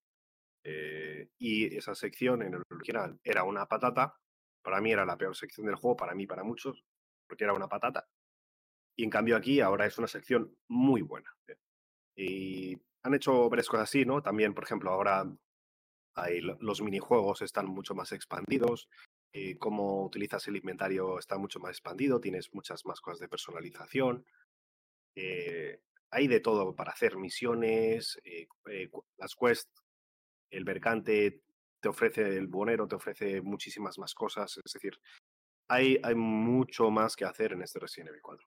eh, 0.65 1.29
y 1.39 1.77
esa 1.77 1.95
sección 1.95 2.43
en 2.43 2.55
el 2.55 2.63
original 2.71 3.19
era 3.25 3.45
una 3.45 3.67
patata. 3.67 4.15
Para 4.63 4.81
mí 4.81 4.93
era 4.93 5.05
la 5.05 5.17
peor 5.17 5.37
sección 5.37 5.67
del 5.67 5.77
juego, 5.77 5.97
para 5.97 6.15
mí, 6.15 6.27
para 6.27 6.45
muchos, 6.45 6.85
porque 7.27 7.45
era 7.45 7.53
una 7.53 7.69
patata. 7.69 8.07
Y 8.97 9.05
en 9.05 9.11
cambio 9.11 9.37
aquí 9.37 9.61
ahora 9.61 9.87
es 9.87 9.99
una 9.99 10.07
sección 10.07 10.57
muy 10.69 11.03
buena. 11.03 11.35
Y 12.17 12.77
han 13.03 13.15
hecho 13.15 13.49
varias 13.49 13.69
cosas 13.69 13.89
así, 13.89 14.05
¿no? 14.05 14.23
También, 14.23 14.55
por 14.55 14.65
ejemplo, 14.65 14.91
ahora 14.91 15.25
hay, 16.15 16.41
los 16.41 16.83
minijuegos 16.83 17.43
están 17.43 17.67
mucho 17.67 17.95
más 17.95 18.13
expandidos, 18.13 18.89
eh, 19.33 19.57
cómo 19.59 20.05
utilizas 20.05 20.47
el 20.49 20.57
inventario 20.57 21.19
está 21.19 21.39
mucho 21.39 21.59
más 21.59 21.71
expandido, 21.71 22.21
tienes 22.21 22.53
muchas 22.53 22.85
más 22.85 23.01
cosas 23.01 23.21
de 23.21 23.29
personalización. 23.29 24.27
Eh, 25.17 25.81
hay 26.13 26.29
de 26.29 26.41
todo 26.41 26.77
para 26.77 26.93
hacer 26.93 27.17
misiones, 27.17 28.21
eh, 28.25 28.47
las 29.17 29.35
quests, 29.35 29.83
el 30.51 30.65
mercante 30.65 31.41
te 31.81 31.89
ofrece, 31.89 32.37
el 32.37 32.47
bonero 32.47 32.87
te 32.87 32.97
ofrece 32.97 33.41
muchísimas 33.41 33.99
más 33.99 34.15
cosas, 34.15 34.61
es 34.63 34.73
decir, 34.73 34.93
hay, 35.69 35.99
hay 36.03 36.15
mucho 36.15 36.91
más 36.91 37.17
que 37.17 37.25
hacer 37.25 37.53
en 37.53 37.63
este 37.63 37.81
Resident 37.81 38.11
Evil 38.11 38.21
4. 38.23 38.47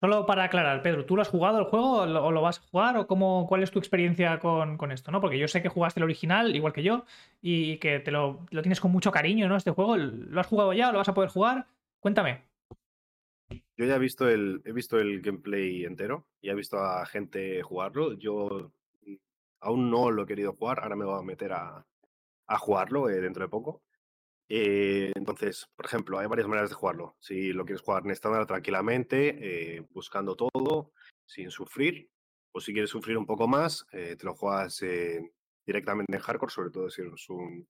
Solo 0.00 0.26
para 0.26 0.44
aclarar, 0.44 0.82
Pedro, 0.82 1.04
¿tú 1.04 1.14
lo 1.14 1.22
has 1.22 1.28
jugado 1.28 1.58
el 1.58 1.64
juego 1.66 1.98
o 1.98 2.06
lo, 2.06 2.40
vas 2.40 2.58
a 2.58 2.62
jugar 2.62 2.96
o 2.96 3.06
cómo, 3.06 3.46
cuál 3.48 3.62
es 3.62 3.70
tu 3.70 3.78
experiencia 3.78 4.38
con, 4.40 4.90
esto? 4.90 5.12
¿no? 5.12 5.20
Porque 5.20 5.38
yo 5.38 5.46
sé 5.46 5.62
que 5.62 5.68
jugaste 5.68 6.00
el 6.00 6.04
original, 6.04 6.56
igual 6.56 6.72
que 6.72 6.82
yo, 6.82 7.04
y 7.40 7.78
que 7.78 8.00
te 8.00 8.10
lo, 8.10 8.46
tienes 8.50 8.80
con 8.80 8.90
mucho 8.90 9.12
cariño, 9.12 9.48
¿no? 9.48 9.56
Este 9.56 9.70
juego, 9.70 9.96
¿lo 9.96 10.40
has 10.40 10.46
jugado 10.48 10.72
ya 10.72 10.88
o 10.88 10.92
lo 10.92 10.98
vas 10.98 11.08
a 11.08 11.14
poder 11.14 11.30
jugar? 11.30 11.66
Cuéntame. 12.00 12.51
Yo 13.82 13.88
ya 13.88 13.96
he 13.96 13.98
visto 13.98 14.28
el, 14.28 14.62
he 14.64 14.70
visto 14.70 15.00
el 15.00 15.20
gameplay 15.20 15.84
entero, 15.84 16.28
y 16.40 16.50
he 16.50 16.54
visto 16.54 16.78
a 16.78 17.04
gente 17.04 17.62
jugarlo. 17.62 18.12
Yo 18.12 18.70
aún 19.58 19.90
no 19.90 20.12
lo 20.12 20.22
he 20.22 20.26
querido 20.26 20.52
jugar, 20.52 20.78
ahora 20.78 20.94
me 20.94 21.04
voy 21.04 21.18
a 21.18 21.24
meter 21.24 21.52
a, 21.52 21.84
jugarlo 22.60 23.10
eh, 23.10 23.20
dentro 23.20 23.42
de 23.42 23.48
poco. 23.48 23.82
Eh, 24.48 25.10
entonces, 25.16 25.66
por 25.74 25.86
ejemplo, 25.86 26.20
hay 26.20 26.28
varias 26.28 26.46
maneras 26.46 26.70
de 26.70 26.76
jugarlo. 26.76 27.16
Si 27.18 27.52
lo 27.52 27.64
quieres 27.64 27.82
jugar 27.82 28.04
en 28.04 28.12
estándar 28.12 28.46
tranquilamente, 28.46 29.78
eh, 29.78 29.84
buscando 29.90 30.36
todo, 30.36 30.92
sin 31.26 31.50
sufrir, 31.50 32.08
o 32.52 32.60
si 32.60 32.72
quieres 32.72 32.90
sufrir 32.90 33.18
un 33.18 33.26
poco 33.26 33.48
más, 33.48 33.84
te 33.90 34.24
lo 34.24 34.36
juegas 34.36 34.80
directamente 35.66 36.14
en 36.14 36.22
hardcore, 36.22 36.52
sobre 36.52 36.70
todo 36.70 36.88
si 36.88 37.02
eres 37.02 37.28
un, 37.30 37.66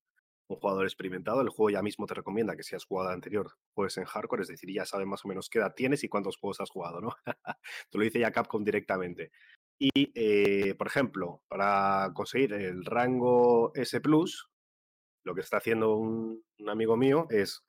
un 0.52 0.60
jugador 0.60 0.84
experimentado, 0.84 1.40
el 1.40 1.48
juego 1.48 1.70
ya 1.70 1.82
mismo 1.82 2.06
te 2.06 2.14
recomienda 2.14 2.56
que 2.56 2.62
si 2.62 2.74
has 2.74 2.84
jugado 2.84 3.10
anterior, 3.10 3.52
juegues 3.74 3.96
en 3.98 4.04
hardcore, 4.04 4.42
es 4.42 4.48
decir, 4.48 4.72
ya 4.72 4.84
sabes 4.84 5.06
más 5.06 5.24
o 5.24 5.28
menos 5.28 5.48
qué 5.48 5.58
edad 5.58 5.74
tienes 5.74 6.04
y 6.04 6.08
cuántos 6.08 6.36
juegos 6.36 6.60
has 6.60 6.70
jugado, 6.70 7.00
¿no? 7.00 7.16
te 7.90 7.98
lo 7.98 8.04
dice 8.04 8.18
ya 8.18 8.32
Capcom 8.32 8.64
directamente. 8.64 9.32
Y, 9.78 9.90
eh, 10.14 10.74
por 10.74 10.86
ejemplo, 10.86 11.42
para 11.48 12.12
conseguir 12.14 12.52
el 12.52 12.84
rango 12.84 13.72
S, 13.74 14.00
lo 15.24 15.34
que 15.34 15.40
está 15.40 15.56
haciendo 15.58 15.96
un, 15.96 16.44
un 16.58 16.70
amigo 16.70 16.96
mío 16.96 17.26
es 17.30 17.64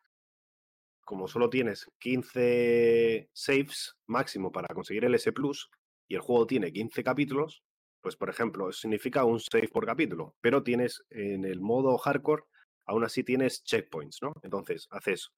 como 1.06 1.28
solo 1.28 1.50
tienes 1.50 1.90
15 2.00 3.30
saves 3.34 3.96
máximo 4.08 4.52
para 4.52 4.74
conseguir 4.74 5.06
el 5.06 5.16
S 5.16 5.32
Plus 5.32 5.70
y 6.08 6.16
el 6.16 6.22
juego 6.22 6.48
tiene 6.48 6.72
15 6.72 7.04
capítulos, 7.04 7.64
pues 8.02 8.16
por 8.16 8.30
ejemplo, 8.30 8.72
significa 8.72 9.26
un 9.26 9.40
save 9.40 9.70
por 9.70 9.86
capítulo, 9.86 10.36
pero 10.42 10.64
tienes 10.64 11.04
en 11.10 11.46
el 11.46 11.62
modo 11.62 11.98
hardcore, 11.98 12.44
aún 12.86 13.04
así 13.04 13.24
tienes 13.24 13.64
checkpoints, 13.64 14.22
¿no? 14.22 14.34
Entonces, 14.44 14.88
haces 14.92 15.32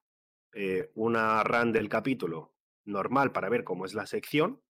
eh, 0.53 0.91
una 0.95 1.43
run 1.43 1.71
del 1.71 1.89
capítulo 1.89 2.55
normal 2.85 3.31
para 3.31 3.49
ver 3.49 3.63
cómo 3.63 3.85
es 3.85 3.93
la 3.93 4.05
sección, 4.05 4.61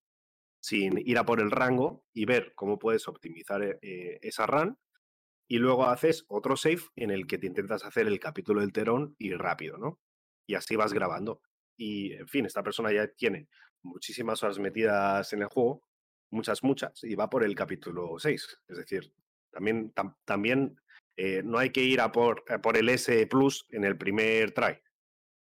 sin 0.60 0.98
ir 0.98 1.18
a 1.18 1.26
por 1.26 1.40
el 1.40 1.52
rango 1.52 2.06
y 2.14 2.26
ver 2.26 2.54
cómo 2.56 2.80
puedes 2.80 3.08
optimizar 3.08 3.62
eh, 3.82 4.20
esa 4.22 4.48
run. 4.48 4.78
Y 5.48 5.60
luego 5.60 5.86
haces 5.86 6.26
otro 6.28 6.58
save 6.58 6.82
en 6.96 7.12
el 7.12 7.28
que 7.28 7.38
te 7.38 7.48
intentas 7.48 7.86
hacer 7.86 8.08
el 8.08 8.20
capítulo 8.20 8.62
del 8.62 8.74
terón 8.74 9.16
y 9.20 9.34
rápido, 9.34 9.78
¿no? 9.78 10.00
y 10.48 10.56
así 10.56 10.76
vas 10.76 10.94
grabando. 10.94 11.42
Y, 11.78 12.14
en 12.14 12.28
fin, 12.28 12.46
esta 12.46 12.64
persona 12.64 12.92
ya 12.92 13.08
tiene 13.08 13.50
muchísimas 13.84 14.42
horas 14.44 14.60
metidas 14.60 15.32
en 15.34 15.42
el 15.42 15.48
juego, 15.48 15.84
muchas, 16.32 16.64
muchas, 16.64 17.04
y 17.04 17.16
va 17.16 17.30
por 17.30 17.44
el 17.44 17.56
capítulo 17.56 18.18
6. 18.18 18.62
Es 18.68 18.78
decir, 18.78 19.14
también, 19.52 19.94
también 20.26 20.80
eh, 21.18 21.42
no 21.44 21.58
hay 21.58 21.70
que 21.70 21.82
ir 21.82 22.02
a 22.02 22.12
por, 22.12 22.44
por 22.62 22.78
el 22.78 22.90
S 22.90 23.28
Plus 23.28 23.66
en 23.72 23.84
el 23.84 23.98
primer 23.98 24.52
try. 24.52 24.80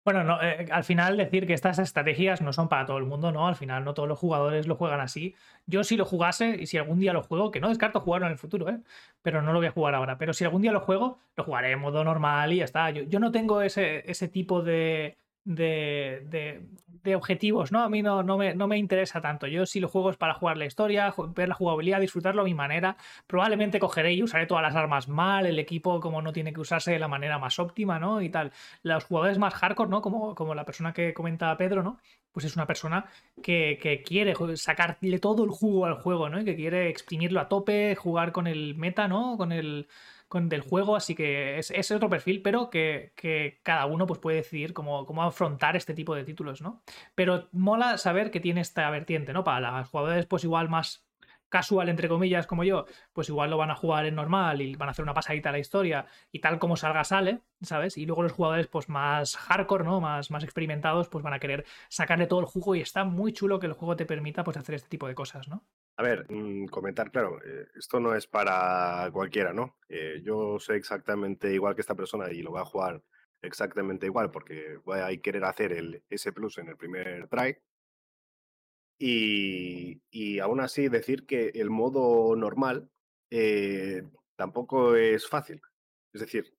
Bueno, 0.08 0.24
no, 0.24 0.42
eh, 0.42 0.68
al 0.72 0.86
final 0.86 1.18
decir 1.18 1.46
que 1.46 1.52
estas 1.52 1.80
estrategias 1.80 2.42
no 2.42 2.54
son 2.54 2.70
para 2.70 2.86
todo 2.86 2.98
el 2.98 3.04
mundo, 3.04 3.34
¿no? 3.34 3.46
Al 3.46 3.58
final 3.58 3.84
no 3.84 3.94
todos 3.94 4.08
los 4.08 4.18
jugadores 4.18 4.66
lo 4.66 4.78
juegan 4.78 5.02
así. 5.02 5.36
Yo 5.66 5.84
si 5.84 5.98
lo 5.98 6.06
jugase 6.06 6.56
y 6.58 6.66
si 6.66 6.78
algún 6.78 7.00
día 7.02 7.12
lo 7.12 7.24
juego, 7.24 7.52
que 7.52 7.60
no 7.60 7.68
descarto 7.68 8.00
jugarlo 8.00 8.28
en 8.28 8.32
el 8.32 8.38
futuro, 8.38 8.70
¿eh? 8.70 8.80
Pero 9.22 9.42
no 9.42 9.52
lo 9.52 9.60
voy 9.60 9.68
a 9.68 9.72
jugar 9.72 9.96
ahora. 9.96 10.18
Pero 10.18 10.32
si 10.32 10.46
algún 10.46 10.62
día 10.62 10.72
lo 10.72 10.80
juego, 10.80 11.20
lo 11.36 11.44
jugaré 11.44 11.74
en 11.74 11.80
modo 11.80 12.06
normal 12.06 12.54
y 12.54 12.58
ya 12.58 12.64
está. 12.64 12.90
Yo, 12.92 13.04
yo 13.04 13.20
no 13.20 13.34
tengo 13.34 13.62
ese, 13.62 14.10
ese 14.10 14.30
tipo 14.30 14.62
de, 14.62 15.18
de, 15.48 16.68
de, 17.04 17.16
objetivos, 17.16 17.72
¿no? 17.72 17.84
A 17.84 17.90
mí 17.90 18.02
no, 18.02 18.22
no, 18.22 18.38
me, 18.38 18.54
no, 18.54 18.68
me, 18.68 18.78
interesa 18.78 19.22
tanto. 19.22 19.48
Yo 19.48 19.66
si 19.66 19.80
lo 19.80 19.88
juego 19.88 20.10
es 20.10 20.18
para 20.18 20.34
jugar 20.34 20.58
la 20.58 20.66
historia, 20.66 21.14
ver 21.34 21.48
la 21.48 21.56
jugabilidad, 21.56 22.02
disfrutarlo 22.02 22.42
a 22.42 22.46
mi 22.46 22.54
manera. 22.54 22.98
Probablemente 23.28 23.80
cogeré 23.80 24.14
y 24.14 24.22
usaré 24.22 24.46
todas 24.46 24.62
las 24.62 24.76
armas 24.76 25.08
mal, 25.08 25.46
el 25.46 25.58
equipo 25.58 26.02
como 26.02 26.22
no 26.22 26.34
tiene 26.34 26.52
que 26.52 26.60
usarse 26.60 26.92
de 26.92 27.00
la 27.00 27.08
manera 27.08 27.40
más 27.40 27.60
óptima, 27.60 27.98
¿no? 27.98 28.22
Y 28.22 28.28
tal. 28.28 28.52
Los 28.84 29.06
jugadores 29.06 29.38
más 29.38 29.54
hardcore, 29.54 29.90
¿no? 29.90 30.02
Como, 30.02 30.36
como 30.36 30.54
la 30.54 30.66
persona 30.66 30.92
que 30.92 31.14
comentaba 31.14 31.56
Pedro, 31.56 31.82
¿no? 31.82 31.98
Pues 32.34 32.46
es 32.46 32.58
una 32.58 32.68
persona 32.68 33.06
que, 33.42 33.80
que, 33.82 34.04
quiere 34.04 34.34
sacarle 34.56 35.20
todo 35.20 35.46
el 35.46 35.50
jugo 35.50 35.86
al 35.86 35.96
juego, 35.96 36.28
¿no? 36.28 36.42
Y 36.42 36.44
que 36.44 36.58
quiere 36.58 36.90
exprimirlo 36.90 37.40
a 37.40 37.48
tope, 37.48 37.96
jugar 37.96 38.34
con 38.34 38.48
el 38.48 38.76
meta, 38.76 39.08
¿no? 39.08 39.38
Con 39.38 39.54
el 39.54 39.88
con, 40.28 40.50
del 40.50 40.62
juego, 40.62 40.96
así 40.96 41.16
que 41.16 41.60
es, 41.60 41.92
otro 41.92 42.10
perfil, 42.10 42.42
pero 42.42 42.70
que, 42.70 43.14
cada 43.64 43.86
uno 43.86 44.06
pues, 44.06 44.20
puede 44.20 44.38
decidir 44.38 44.74
cómo, 44.74 45.06
cómo, 45.06 45.24
afrontar 45.24 45.76
este 45.76 45.94
tipo 45.94 46.16
de 46.16 46.24
títulos, 46.24 46.62
¿no? 46.62 46.82
Pero 47.16 47.50
mola 47.52 47.98
saber 47.98 48.32
que 48.32 48.40
tiene 48.40 48.62
esta 48.62 48.90
vertiente, 48.90 49.34
¿no? 49.34 49.44
Para 49.44 49.80
los 49.80 49.90
jugadores, 49.90 50.26
pues 50.26 50.44
igual 50.44 50.70
más 50.70 51.07
casual, 51.50 51.90
entre 51.90 52.10
comillas, 52.10 52.48
como 52.48 52.64
yo, 52.64 52.86
pues 53.14 53.30
igual 53.30 53.50
lo 53.50 53.58
van 53.58 53.72
a 53.72 53.76
jugar 53.76 54.06
en 54.06 54.16
normal 54.16 54.62
y 54.62 54.76
van 54.76 54.90
a 54.90 54.92
hacer 54.92 55.04
una 55.04 55.14
pasadita 55.14 55.50
a 55.50 55.52
la 55.52 55.60
historia 55.60 56.06
y 56.32 56.40
tal 56.40 56.60
como 56.60 56.76
salga 56.76 57.04
sale, 57.04 57.42
¿sabes? 57.62 57.98
Y 57.98 58.06
luego 58.06 58.24
los 58.24 58.32
jugadores 58.32 58.68
pues 58.68 58.90
más 58.90 59.36
hardcore, 59.38 59.84
¿no? 59.84 60.02
Más, 60.02 60.32
más 60.32 60.44
experimentados, 60.44 61.10
pues 61.10 61.24
van 61.24 61.34
a 61.34 61.40
querer 61.40 61.66
sacarle 61.90 62.28
todo 62.28 62.40
el 62.40 62.46
jugo 62.46 62.76
y 62.76 62.82
está 62.82 63.04
muy 63.04 63.34
chulo 63.34 63.60
que 63.60 63.68
el 63.68 63.74
juego 63.74 63.96
te 63.96 64.06
permita 64.06 64.44
pues 64.44 64.58
hacer 64.58 64.76
este 64.76 64.90
tipo 64.90 65.08
de 65.08 65.16
cosas, 65.16 65.48
¿no? 65.48 65.64
A 65.98 66.04
ver, 66.04 66.28
mm, 66.30 66.68
comentar, 66.68 67.12
claro, 67.12 67.40
eh, 67.44 67.68
esto 67.76 68.00
no 68.00 68.14
es 68.14 68.28
para 68.28 69.10
cualquiera, 69.12 69.52
¿no? 69.52 69.78
Eh, 69.90 70.22
yo 70.24 70.60
sé 70.60 70.76
exactamente 70.76 71.52
igual 71.52 71.74
que 71.74 71.82
esta 71.82 71.96
persona 71.96 72.32
y 72.32 72.44
lo 72.44 72.52
voy 72.52 72.62
a 72.62 72.66
jugar 72.66 73.02
exactamente 73.42 74.06
igual 74.06 74.32
porque 74.32 74.78
voy 74.84 75.00
a 75.00 75.16
querer 75.22 75.44
hacer 75.46 75.74
el 75.74 76.04
S 76.10 76.32
Plus 76.34 76.58
en 76.60 76.70
el 76.70 76.78
primer 76.78 77.28
try. 77.28 77.58
Y, 79.00 80.02
y 80.10 80.40
aún 80.40 80.60
así 80.60 80.90
decir 80.90 81.26
que 81.26 81.50
el 81.56 81.70
modo 81.70 82.36
normal 82.36 82.90
eh, 83.30 84.04
tampoco 84.36 84.96
es 84.96 85.28
fácil. 85.28 85.62
Es 86.14 86.22
decir, 86.22 86.54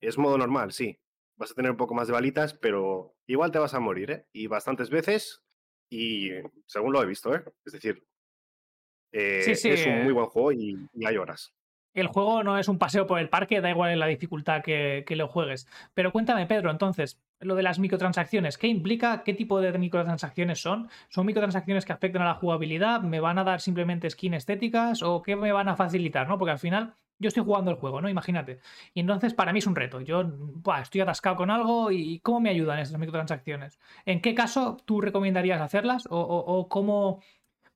es 0.00 0.18
modo 0.18 0.38
normal, 0.38 0.72
sí. 0.72 0.98
Vas 1.36 1.52
a 1.52 1.54
tener 1.54 1.70
un 1.70 1.76
poco 1.76 1.94
más 1.94 2.08
de 2.08 2.14
balitas, 2.14 2.54
pero 2.54 3.14
igual 3.26 3.52
te 3.52 3.58
vas 3.58 3.74
a 3.74 3.80
morir, 3.80 4.10
¿eh? 4.10 4.26
Y 4.32 4.48
bastantes 4.48 4.90
veces, 4.90 5.42
y 5.88 6.30
según 6.66 6.92
lo 6.92 7.02
he 7.02 7.06
visto, 7.06 7.34
¿eh? 7.34 7.44
Es 7.64 7.72
decir, 7.72 8.04
eh, 9.12 9.44
es 9.46 9.86
un 9.86 10.04
muy 10.04 10.12
buen 10.12 10.26
juego 10.26 10.52
y, 10.52 10.76
hay 11.04 11.16
horas. 11.16 11.54
El 11.94 12.08
juego 12.08 12.42
no 12.42 12.58
es 12.58 12.68
un 12.68 12.78
paseo 12.78 13.06
por 13.06 13.18
el 13.18 13.28
parque, 13.28 13.60
da 13.60 13.70
igual 13.70 13.90
en 13.90 13.98
la 13.98 14.06
dificultad 14.06 14.62
que, 14.62 15.04
lo 15.10 15.28
juegues. 15.28 15.66
Pero 15.94 16.12
cuéntame, 16.12 16.46
Pedro, 16.46 16.70
entonces, 16.70 17.20
lo 17.40 17.54
de 17.54 17.62
las 17.62 17.78
microtransacciones, 17.78 18.58
¿qué 18.58 18.66
implica? 18.68 19.22
¿Qué 19.24 19.34
tipo 19.34 19.60
de 19.60 19.76
microtransacciones 19.78 20.60
son? 20.60 20.88
¿Son 21.08 21.26
microtransacciones 21.26 21.84
que 21.84 21.92
afectan 21.92 22.22
a 22.22 22.26
la 22.26 22.34
jugabilidad? 22.34 23.02
¿Me 23.02 23.20
van 23.20 23.38
a 23.38 23.44
dar 23.44 23.60
simplemente 23.60 24.10
skin 24.10 24.34
estéticas? 24.34 25.02
¿O 25.02 25.22
qué 25.22 25.36
me 25.36 25.52
van 25.52 25.68
a 25.68 25.76
facilitar? 25.76 26.28
¿no? 26.28 26.38
Porque 26.38 26.52
al 26.52 26.58
final 26.58 26.94
yo 27.18 27.28
estoy 27.28 27.44
jugando 27.44 27.70
el 27.70 27.76
juego, 27.76 28.00
¿no? 28.00 28.08
Imagínate. 28.08 28.60
Y 28.94 29.00
entonces 29.00 29.34
para 29.34 29.52
mí 29.52 29.60
es 29.60 29.66
un 29.66 29.76
reto. 29.76 30.00
Yo 30.00 30.24
estoy 30.80 31.00
atascado 31.00 31.36
con 31.36 31.50
algo 31.50 31.90
y 31.90 32.20
¿cómo 32.20 32.40
me 32.40 32.50
ayudan 32.50 32.78
esas 32.78 32.98
microtransacciones? 32.98 33.78
¿En 34.04 34.20
qué 34.20 34.34
caso 34.34 34.76
tú 34.84 35.00
recomendarías 35.00 35.60
hacerlas? 35.60 36.06
o 36.10 36.68
cómo, 36.68 37.20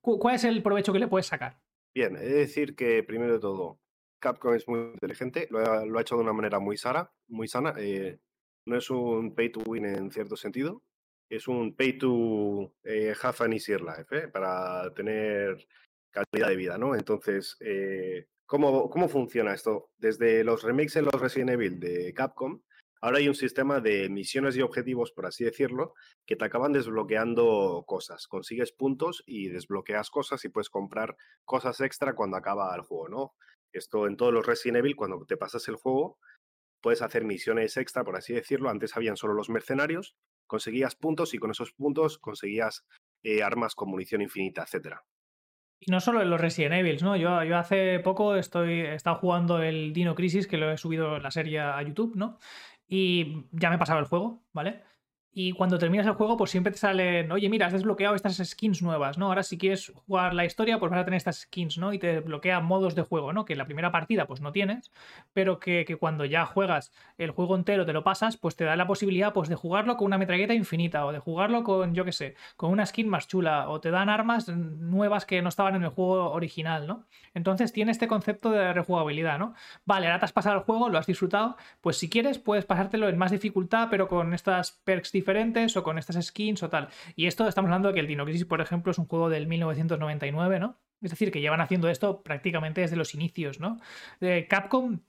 ¿Cuál 0.02 0.34
es 0.34 0.44
el 0.44 0.62
provecho 0.62 0.92
que 0.92 0.98
le 0.98 1.06
puedes 1.06 1.26
sacar? 1.26 1.56
Bien, 1.94 2.16
he 2.16 2.20
de 2.20 2.34
decir 2.34 2.74
que 2.74 3.04
primero 3.04 3.34
de 3.34 3.38
todo, 3.38 3.78
Capcom 4.18 4.52
es 4.54 4.66
muy 4.66 4.80
inteligente, 4.94 5.46
lo 5.50 5.60
ha, 5.60 6.00
hecho 6.00 6.16
de 6.16 6.22
una 6.22 6.32
manera 6.32 6.58
muy 6.58 6.76
sana, 6.76 7.10
muy 7.28 7.46
sana. 7.46 7.72
Eh, 7.78 8.18
no 8.66 8.76
es 8.76 8.90
un 8.90 9.34
pay 9.34 9.50
to 9.50 9.60
win 9.66 9.84
en 9.86 10.10
cierto 10.10 10.36
sentido, 10.36 10.82
es 11.28 11.48
un 11.48 11.74
pay 11.74 11.98
to 11.98 12.74
eh, 12.84 13.14
have 13.22 13.36
an 13.40 13.52
easier 13.52 13.80
life, 13.80 14.06
¿eh? 14.16 14.28
para 14.28 14.92
tener 14.94 15.66
calidad 16.10 16.48
de 16.48 16.56
vida, 16.56 16.78
¿no? 16.78 16.94
Entonces, 16.94 17.56
eh, 17.60 18.26
¿cómo, 18.46 18.90
¿cómo 18.90 19.08
funciona 19.08 19.54
esto? 19.54 19.90
Desde 19.96 20.44
los 20.44 20.62
remakes 20.62 20.96
en 20.96 21.06
los 21.06 21.20
Resident 21.20 21.50
Evil 21.50 21.80
de 21.80 22.12
Capcom, 22.12 22.60
Ahora 23.04 23.18
hay 23.18 23.26
un 23.26 23.34
sistema 23.34 23.80
de 23.80 24.08
misiones 24.08 24.56
y 24.56 24.62
objetivos, 24.62 25.10
por 25.10 25.26
así 25.26 25.42
decirlo, 25.42 25.94
que 26.24 26.36
te 26.36 26.44
acaban 26.44 26.72
desbloqueando 26.72 27.82
cosas. 27.84 28.28
Consigues 28.28 28.70
puntos 28.70 29.24
y 29.26 29.48
desbloqueas 29.48 30.08
cosas 30.08 30.44
y 30.44 30.50
puedes 30.50 30.70
comprar 30.70 31.16
cosas 31.44 31.80
extra 31.80 32.14
cuando 32.14 32.36
acaba 32.36 32.72
el 32.76 32.82
juego, 32.82 33.08
¿no? 33.08 33.34
Esto 33.72 34.06
en 34.06 34.16
todos 34.16 34.32
los 34.32 34.46
Resident 34.46 34.76
Evil, 34.78 34.94
cuando 34.94 35.26
te 35.26 35.36
pasas 35.36 35.66
el 35.66 35.74
juego, 35.74 36.20
puedes 36.82 37.02
hacer 37.02 37.24
misiones 37.24 37.76
extra, 37.76 38.04
por 38.04 38.16
así 38.16 38.32
decirlo. 38.34 38.68
Antes 38.68 38.96
habían 38.96 39.16
solo 39.16 39.34
los 39.34 39.48
mercenarios, 39.48 40.16
conseguías 40.46 40.94
puntos 40.94 41.34
y 41.34 41.38
con 41.38 41.50
esos 41.50 41.72
puntos 41.72 42.18
conseguías 42.18 42.84
eh, 43.22 43.42
armas 43.42 43.74
con 43.74 43.88
munición 43.88 44.20
infinita, 44.20 44.62
etcétera. 44.62 45.04
Y 45.80 45.90
no 45.90 46.00
solo 46.00 46.22
en 46.22 46.30
los 46.30 46.40
Resident 46.40 46.74
Evil, 46.74 46.98
¿no? 47.02 47.16
Yo, 47.16 47.42
yo 47.42 47.56
hace 47.56 47.98
poco 48.00 48.36
estoy, 48.36 48.82
he 48.82 48.94
estado 48.94 49.16
jugando 49.16 49.60
el 49.60 49.92
Dino 49.92 50.14
Crisis, 50.14 50.46
que 50.46 50.56
lo 50.56 50.70
he 50.70 50.78
subido 50.78 51.16
en 51.16 51.22
la 51.22 51.30
serie 51.32 51.58
a 51.58 51.82
YouTube, 51.82 52.14
¿no? 52.14 52.38
y 52.94 53.46
ya 53.52 53.70
me 53.70 53.78
pasaba 53.78 54.00
el 54.00 54.06
juego, 54.06 54.44
¿vale? 54.52 54.82
Y 55.34 55.52
cuando 55.52 55.78
terminas 55.78 56.06
el 56.06 56.12
juego, 56.12 56.36
pues 56.36 56.50
siempre 56.50 56.72
te 56.72 56.78
salen, 56.78 57.32
oye, 57.32 57.48
mira, 57.48 57.66
has 57.66 57.72
desbloqueado 57.72 58.14
estas 58.14 58.36
skins 58.36 58.82
nuevas, 58.82 59.16
¿no? 59.16 59.28
Ahora 59.28 59.42
si 59.42 59.56
quieres 59.56 59.90
jugar 60.06 60.34
la 60.34 60.44
historia, 60.44 60.78
pues 60.78 60.90
vas 60.90 61.00
a 61.00 61.04
tener 61.06 61.16
estas 61.16 61.40
skins, 61.40 61.78
¿no? 61.78 61.94
Y 61.94 61.98
te 61.98 62.16
desbloquea 62.16 62.60
modos 62.60 62.94
de 62.94 63.00
juego, 63.00 63.32
¿no? 63.32 63.46
Que 63.46 63.54
en 63.54 63.58
la 63.58 63.64
primera 63.64 63.90
partida, 63.90 64.26
pues 64.26 64.42
no 64.42 64.52
tienes, 64.52 64.92
pero 65.32 65.58
que, 65.58 65.96
cuando 65.98 66.26
ya 66.26 66.44
juegas 66.44 66.92
el 67.16 67.30
juego 67.30 67.56
entero, 67.56 67.86
te 67.86 67.94
lo 67.94 68.04
pasas, 68.04 68.36
pues 68.36 68.56
te 68.56 68.64
da 68.64 68.76
la 68.76 68.86
posibilidad, 68.86 69.32
pues 69.32 69.48
de 69.48 69.54
jugarlo 69.54 69.96
con 69.96 70.06
una 70.06 70.18
metralleta 70.18 70.52
infinita, 70.52 71.06
o 71.06 71.12
de 71.12 71.18
jugarlo 71.18 71.64
con, 71.64 71.94
yo 71.94 72.04
qué 72.04 72.12
sé, 72.12 72.34
con 72.56 72.70
una 72.70 72.84
skin 72.84 73.08
más 73.08 73.26
chula, 73.26 73.70
o 73.70 73.80
te 73.80 73.90
dan 73.90 74.10
armas 74.10 74.48
nuevas 74.48 75.24
que 75.24 75.40
no 75.40 75.48
estaban 75.48 75.76
en 75.76 75.84
el 75.84 75.90
juego 75.90 76.30
original, 76.32 76.86
¿no? 76.86 77.06
Entonces 77.32 77.72
tiene 77.72 77.90
este 77.90 78.06
concepto 78.06 78.50
de 78.50 78.74
rejugabilidad, 78.74 79.38
¿no? 79.38 79.54
Vale, 79.86 80.06
ahora 80.06 80.18
te 80.18 80.26
has 80.26 80.32
pasado 80.32 80.56
el 80.56 80.64
juego, 80.64 80.90
lo 80.90 80.98
has 80.98 81.06
disfrutado, 81.06 81.56
pues 81.80 81.96
si 81.96 82.10
quieres 82.10 82.38
puedes 82.38 82.66
pasártelo 82.66 83.08
en 83.08 83.16
más 83.16 83.30
dificultad, 83.30 83.88
pero 83.90 84.08
con 84.08 84.34
estas 84.34 84.72
perks 84.84 85.21
diferentes 85.22 85.76
o 85.76 85.82
con 85.82 85.98
estas 85.98 86.24
skins 86.24 86.62
o 86.62 86.68
tal. 86.68 86.88
Y 87.16 87.26
esto 87.26 87.46
estamos 87.48 87.68
hablando 87.68 87.88
de 87.88 87.94
que 87.94 88.00
el 88.00 88.06
Dino 88.06 88.24
Crisis, 88.24 88.44
por 88.44 88.60
ejemplo, 88.60 88.92
es 88.92 88.98
un 88.98 89.06
juego 89.06 89.28
del 89.30 89.46
1999, 89.46 90.58
¿no? 90.58 90.78
Es 91.00 91.10
decir, 91.10 91.32
que 91.32 91.40
llevan 91.40 91.60
haciendo 91.60 91.88
esto 91.88 92.22
prácticamente 92.22 92.80
desde 92.80 92.96
los 92.96 93.14
inicios, 93.14 93.60
¿no? 93.60 93.78
Eh, 94.20 94.46
Capcom 94.48 95.00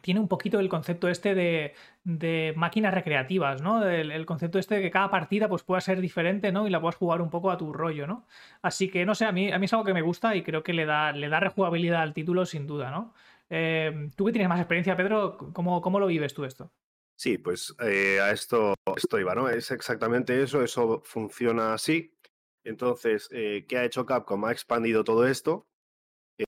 tiene 0.00 0.20
un 0.20 0.28
poquito 0.28 0.60
el 0.60 0.68
concepto 0.68 1.08
este 1.08 1.34
de, 1.34 2.52
máquinas 2.56 2.94
recreativas, 2.94 3.62
¿no? 3.62 3.84
El, 3.86 4.26
concepto 4.26 4.58
este 4.58 4.76
de 4.76 4.82
que 4.82 4.90
cada 4.90 5.10
partida 5.10 5.48
pues, 5.48 5.62
pueda 5.62 5.80
ser 5.80 6.00
diferente, 6.00 6.52
¿no? 6.52 6.66
Y 6.66 6.70
la 6.70 6.80
puedas 6.80 6.96
jugar 6.96 7.20
un 7.22 7.30
poco 7.30 7.50
a 7.50 7.58
tu 7.58 7.72
rollo, 7.72 8.06
¿no? 8.06 8.26
Así 8.62 8.90
que, 8.90 9.04
no 9.06 9.14
sé, 9.14 9.24
a 9.24 9.32
mí, 9.32 9.52
a 9.52 9.58
mí 9.58 9.64
es 9.66 9.72
algo 9.72 9.84
que 9.84 9.94
me 9.94 10.02
gusta 10.02 10.36
y 10.36 10.42
creo 10.42 10.62
que 10.62 10.72
le 10.72 10.86
da, 10.86 11.12
le 11.12 11.28
da 11.28 11.40
rejugabilidad 11.40 12.02
al 12.02 12.14
título 12.14 12.46
sin 12.46 12.66
duda, 12.66 12.90
¿no? 12.90 13.14
Eh, 13.50 14.10
tú 14.16 14.26
que 14.26 14.32
tienes 14.32 14.48
más 14.48 14.60
experiencia, 14.60 14.96
Pedro, 14.96 15.38
¿cómo, 15.52 15.80
cómo 15.80 16.00
lo 16.00 16.06
vives 16.06 16.34
tú 16.34 16.44
esto? 16.44 16.70
Sí, 17.18 17.36
pues 17.36 17.74
eh, 17.80 18.20
a 18.20 18.30
esto, 18.30 18.74
esto 18.96 19.18
iba, 19.18 19.34
¿no? 19.34 19.48
Es 19.48 19.72
exactamente 19.72 20.40
eso, 20.40 20.62
eso 20.62 21.02
funciona 21.04 21.74
así. 21.74 22.16
Entonces, 22.62 23.28
eh, 23.32 23.66
¿qué 23.68 23.76
ha 23.76 23.84
hecho 23.84 24.06
Capcom? 24.06 24.44
Ha 24.44 24.52
expandido 24.52 25.02
todo 25.02 25.26
esto, 25.26 25.66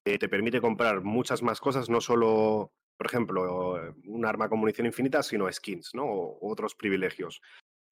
te 0.04 0.28
permite 0.28 0.60
comprar 0.60 1.02
muchas 1.02 1.42
más 1.42 1.60
cosas, 1.60 1.90
no 1.90 2.00
solo, 2.00 2.72
por 2.96 3.06
ejemplo, 3.08 3.94
un 4.06 4.24
arma 4.24 4.48
con 4.48 4.60
munición 4.60 4.86
infinita, 4.86 5.24
sino 5.24 5.50
skins, 5.52 5.90
¿no? 5.92 6.04
O 6.04 6.52
otros 6.52 6.76
privilegios. 6.76 7.42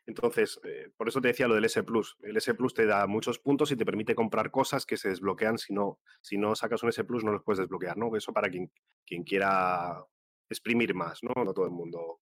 Entonces, 0.07 0.61
eh, 0.63 0.93
por 0.97 1.09
eso 1.09 1.21
te 1.21 1.29
decía 1.29 1.49
lo 1.49 1.57
del 1.57 1.65
S 1.65 1.83
Plus. 1.83 2.17
El 2.23 2.37
S 2.37 2.55
Plus 2.55 2.75
te 2.75 2.87
da 2.87 3.09
muchos 3.09 3.41
puntos 3.41 3.73
y 3.73 3.77
te 3.77 3.87
permite 3.87 4.15
comprar 4.15 4.53
cosas 4.53 4.87
que 4.87 4.97
se 4.97 5.09
desbloquean 5.09 5.59
si 5.59 5.75
no, 5.75 5.99
si 6.21 6.39
no 6.39 6.55
sacas 6.55 6.85
un 6.85 6.91
S 6.91 7.03
Plus 7.03 7.25
no 7.25 7.33
los 7.33 7.43
puedes 7.43 7.59
desbloquear, 7.59 7.97
¿no? 7.97 8.15
Eso 8.17 8.33
para 8.33 8.49
quien, 8.49 8.71
quien 9.05 9.25
quiera 9.25 10.07
exprimir 10.49 10.95
más, 10.95 11.25
¿no? 11.25 11.43
No 11.45 11.53
todo 11.53 11.65
el 11.65 11.73
mundo 11.73 12.21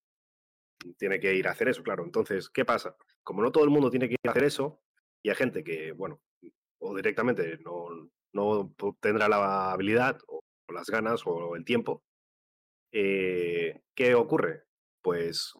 tiene 0.97 1.19
que 1.19 1.33
ir 1.35 1.47
a 1.47 1.51
hacer 1.51 1.69
eso, 1.69 1.83
claro. 1.83 2.03
Entonces, 2.03 2.49
¿qué 2.49 2.65
pasa? 2.65 2.95
Como 3.23 3.41
no 3.41 3.51
todo 3.51 3.63
el 3.63 3.69
mundo 3.69 3.89
tiene 3.89 4.07
que 4.07 4.15
ir 4.15 4.27
a 4.27 4.31
hacer 4.31 4.43
eso, 4.43 4.81
y 5.23 5.29
hay 5.29 5.35
gente 5.35 5.63
que, 5.63 5.91
bueno, 5.91 6.21
o 6.79 6.95
directamente 6.95 7.57
no, 7.59 8.09
no 8.33 8.75
tendrá 8.99 9.27
la 9.27 9.71
habilidad 9.71 10.19
o, 10.27 10.41
las 10.69 10.89
ganas 10.89 11.21
o 11.25 11.55
el 11.55 11.63
tiempo, 11.63 12.03
eh, 12.91 13.81
¿qué 13.95 14.15
ocurre? 14.15 14.65
Pues 15.01 15.53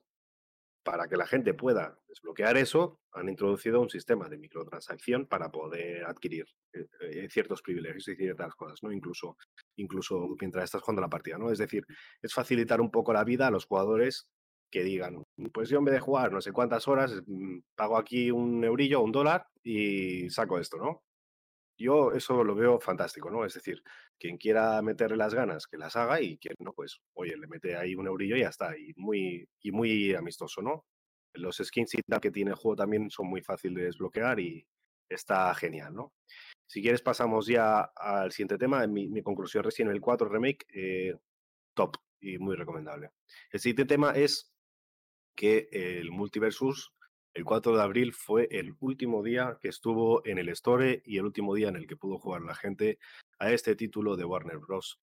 para 0.84 1.08
que 1.10 1.18
la 1.18 1.28
gente 1.28 1.54
pueda 1.54 2.00
desbloquear 2.08 2.56
eso, 2.56 3.02
han 3.12 3.28
introducido 3.28 3.82
un 3.82 3.90
sistema 3.90 4.30
de 4.30 4.38
microtransacción 4.38 5.26
para 5.26 5.52
poder 5.52 6.06
adquirir 6.06 6.46
eh, 6.72 6.88
eh, 7.02 7.28
ciertos 7.30 7.62
privilegios 7.62 8.08
y 8.08 8.16
ciertas 8.16 8.56
cosas, 8.56 8.82
¿no? 8.84 8.94
Incluso, 8.94 9.38
incluso 9.76 10.36
mientras 10.40 10.64
estás 10.64 10.82
jugando 10.82 11.02
la 11.02 11.10
partida, 11.10 11.38
¿no? 11.38 11.52
Es 11.52 11.58
decir, 11.58 11.86
es 12.22 12.34
facilitar 12.34 12.80
un 12.80 12.90
poco 12.90 13.12
la 13.12 13.26
vida 13.26 13.48
a 13.48 13.52
los 13.52 13.66
jugadores 13.66 14.30
que 14.70 14.84
digan, 14.84 15.24
pues 15.54 15.70
yo 15.70 15.80
en 15.80 15.86
vez 15.86 15.94
de 15.96 16.00
jugar 16.00 16.32
no 16.32 16.42
sé 16.42 16.52
cuántas 16.52 16.88
horas, 16.88 17.22
mm, 17.26 17.60
pago 17.76 17.98
aquí 17.98 18.32
un 18.32 18.64
eurillo, 18.64 19.02
un 19.02 19.12
dólar 19.12 19.46
y 19.64 20.30
saco 20.30 20.60
esto, 20.60 20.78
¿no? 20.78 21.04
Yo 21.80 22.12
eso 22.14 22.44
lo 22.44 22.56
veo 22.56 22.80
fantástico, 22.80 23.30
¿no? 23.30 23.46
Es 23.46 23.54
decir, 23.54 23.84
quien 24.20 24.38
quiera 24.38 24.82
meterle 24.82 25.18
las 25.18 25.34
ganas, 25.34 25.68
que 25.68 25.78
las 25.78 25.96
haga 25.96 26.22
y 26.22 26.38
quien 26.40 26.56
no, 26.60 26.74
pues, 26.74 27.00
oye, 27.14 27.38
le 27.38 27.48
mete 27.48 27.76
ahí 27.78 27.96
un 27.96 28.08
eurillo 28.08 28.36
y 28.36 28.42
ya 28.42 28.50
está. 28.50 28.78
Y 28.78 28.94
muy, 28.98 29.48
y 29.62 29.72
muy 29.72 30.16
amistoso, 30.16 30.62
¿no? 30.62 30.86
Los 31.34 31.58
skins 31.58 31.96
y 31.96 32.02
tal 32.02 32.20
que 32.20 32.32
tiene 32.32 32.52
el 32.52 32.58
juego 32.58 32.78
también 32.78 33.10
son 33.12 33.28
muy 33.28 33.42
fáciles 33.44 33.78
de 33.78 33.84
desbloquear 33.86 34.40
y 34.40 34.66
está 35.10 35.54
genial, 35.56 35.94
¿no? 35.94 36.14
Si 36.68 36.82
quieres 36.82 37.02
pasamos 37.02 37.48
ya 37.48 37.82
al 37.96 38.32
siguiente 38.32 38.58
tema. 38.58 38.86
Mi, 38.88 39.08
mi 39.08 39.22
conclusión 39.22 39.64
recién 39.64 39.88
el 39.90 40.02
4 40.02 40.30
Remake, 40.30 40.66
eh, 40.74 41.16
top 41.76 41.98
y 42.20 42.38
muy 42.40 42.56
recomendable. 42.56 43.12
El 43.52 43.60
siguiente 43.60 43.86
tema 43.86 44.12
es 44.12 44.52
que 45.38 45.70
el 45.72 46.12
Multiversus 46.12 46.92
el 47.38 47.46
4 47.46 47.78
de 47.78 47.84
abril 47.84 48.14
fue 48.14 48.48
el 48.50 48.74
último 48.80 49.22
día 49.22 49.60
que 49.62 49.68
estuvo 49.68 50.26
en 50.26 50.40
el 50.40 50.50
Store 50.50 51.04
y 51.06 51.20
el 51.20 51.26
último 51.26 51.54
día 51.54 51.70
en 51.70 51.76
el 51.76 51.86
que 51.86 51.96
pudo 51.96 52.18
jugar 52.18 52.42
la 52.42 52.56
gente 52.56 52.98
a 53.38 53.52
este 53.52 53.76
título 53.76 54.16
de 54.16 54.26
Warner 54.26 54.58
Bros. 54.58 55.00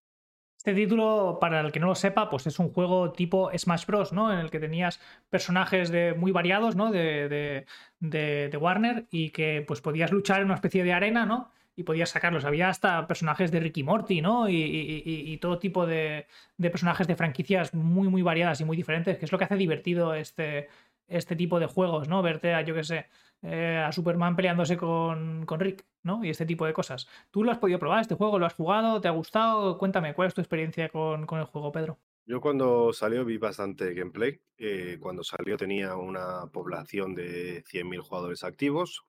Este 0.57 0.73
título, 0.73 1.37
para 1.39 1.61
el 1.61 1.71
que 1.71 1.79
no 1.79 1.87
lo 1.87 1.95
sepa, 1.95 2.29
pues 2.29 2.45
es 2.47 2.59
un 2.59 2.73
juego 2.73 3.13
tipo 3.13 3.51
Smash 3.57 3.85
Bros, 3.85 4.11
¿no? 4.11 4.33
En 4.33 4.39
el 4.39 4.51
que 4.51 4.59
tenías 4.59 4.99
personajes 5.29 5.89
de, 5.91 6.13
muy 6.13 6.33
variados, 6.33 6.75
¿no? 6.75 6.91
De, 6.91 7.65
de, 7.99 8.57
Warner 8.57 9.05
y 9.11 9.29
que 9.29 9.63
pues 9.65 9.79
podías 9.79 10.11
luchar 10.11 10.39
en 10.39 10.45
una 10.45 10.55
especie 10.55 10.83
de 10.83 10.91
arena, 10.91 11.25
¿no? 11.25 11.51
Y 11.75 11.83
podías 11.83 12.09
sacarlos. 12.09 12.45
Había 12.45 12.69
hasta 12.69 13.05
personajes 13.07 13.51
de 13.51 13.59
Ricky 13.59 13.83
Morty, 13.83 14.21
¿no? 14.21 14.47
Y, 14.49 15.37
todo 15.41 15.59
tipo 15.59 15.85
de, 15.85 16.27
personajes 16.57 17.07
de 17.07 17.15
franquicias 17.15 17.73
muy, 17.73 18.07
muy 18.07 18.21
variadas 18.21 18.61
y 18.61 18.65
muy 18.65 18.77
diferentes, 18.77 19.17
que 19.17 19.25
es 19.25 19.31
lo 19.31 19.37
que 19.37 19.43
hace 19.43 19.57
divertido 19.57 20.13
este, 20.13 20.69
este 21.07 21.35
tipo 21.35 21.59
de 21.59 21.65
juegos, 21.67 22.07
¿no? 22.07 22.21
Verte 22.21 22.53
a, 22.53 22.61
yo 22.61 22.73
qué 22.75 22.83
sé, 22.83 23.05
eh, 23.41 23.83
a 23.85 23.91
Superman 23.91 24.35
peleándose 24.35 24.77
con, 24.77 25.45
con, 25.45 25.59
Rick, 25.59 25.85
¿no? 26.03 26.23
Y 26.23 26.29
este 26.29 26.45
tipo 26.45 26.65
de 26.65 26.73
cosas. 26.73 27.07
¿Tú 27.31 27.43
lo 27.43 27.51
has 27.51 27.57
podido 27.57 27.79
probar 27.79 28.01
este 28.01 28.15
juego? 28.15 28.39
¿Lo 28.39 28.45
has 28.45 28.53
jugado? 28.53 29.01
¿Te 29.01 29.07
ha 29.07 29.11
gustado? 29.11 29.77
Cuéntame, 29.77 30.13
¿cuál 30.13 30.29
es 30.29 30.33
tu 30.33 30.41
experiencia 30.41 30.89
con, 30.89 31.25
con 31.25 31.39
el 31.39 31.45
juego, 31.45 31.71
Pedro? 31.71 31.99
Yo 32.27 32.41
cuando 32.41 32.91
salió 32.91 33.23
vi 33.23 33.37
bastante 33.37 33.93
gameplay. 33.93 34.39
Eh, 34.57 34.97
cuando 34.99 35.23
salió 35.23 35.57
tenía 35.57 35.95
una 35.95 36.47
población 36.51 37.13
de 37.13 37.63
100.000 37.65 37.99
jugadores 38.01 38.43
activos. 38.43 39.05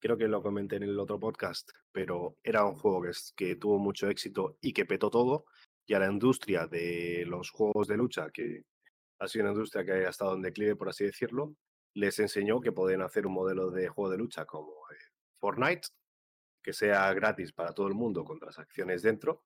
Creo 0.00 0.16
que 0.16 0.28
lo 0.28 0.42
comenté 0.42 0.76
en 0.76 0.84
el 0.84 0.98
otro 0.98 1.20
podcast, 1.20 1.70
pero 1.92 2.36
era 2.42 2.64
un 2.64 2.74
juego 2.74 3.02
que, 3.02 3.10
que 3.36 3.56
tuvo 3.56 3.78
mucho 3.78 4.08
éxito 4.08 4.56
y 4.60 4.72
que 4.72 4.86
petó 4.86 5.10
todo. 5.10 5.44
Y 5.86 5.94
a 5.94 5.98
la 5.98 6.10
industria 6.10 6.66
de 6.66 7.24
los 7.26 7.50
juegos 7.50 7.86
de 7.86 7.96
lucha, 7.96 8.30
que 8.30 8.64
ha 9.18 9.28
sido 9.28 9.44
una 9.44 9.52
industria 9.52 9.84
que 9.84 9.92
ha 9.92 10.08
estado 10.08 10.34
en 10.34 10.42
declive, 10.42 10.76
por 10.76 10.88
así 10.88 11.04
decirlo, 11.04 11.54
les 11.94 12.18
enseñó 12.18 12.60
que 12.60 12.72
pueden 12.72 13.02
hacer 13.02 13.26
un 13.26 13.34
modelo 13.34 13.70
de 13.70 13.88
juego 13.88 14.10
de 14.10 14.18
lucha 14.18 14.46
como 14.46 14.72
eh, 14.90 14.96
Fortnite, 15.38 15.88
que 16.62 16.72
sea 16.72 17.12
gratis 17.12 17.52
para 17.52 17.72
todo 17.72 17.88
el 17.88 17.94
mundo 17.94 18.24
con 18.24 18.38
transacciones 18.38 19.02
dentro 19.02 19.44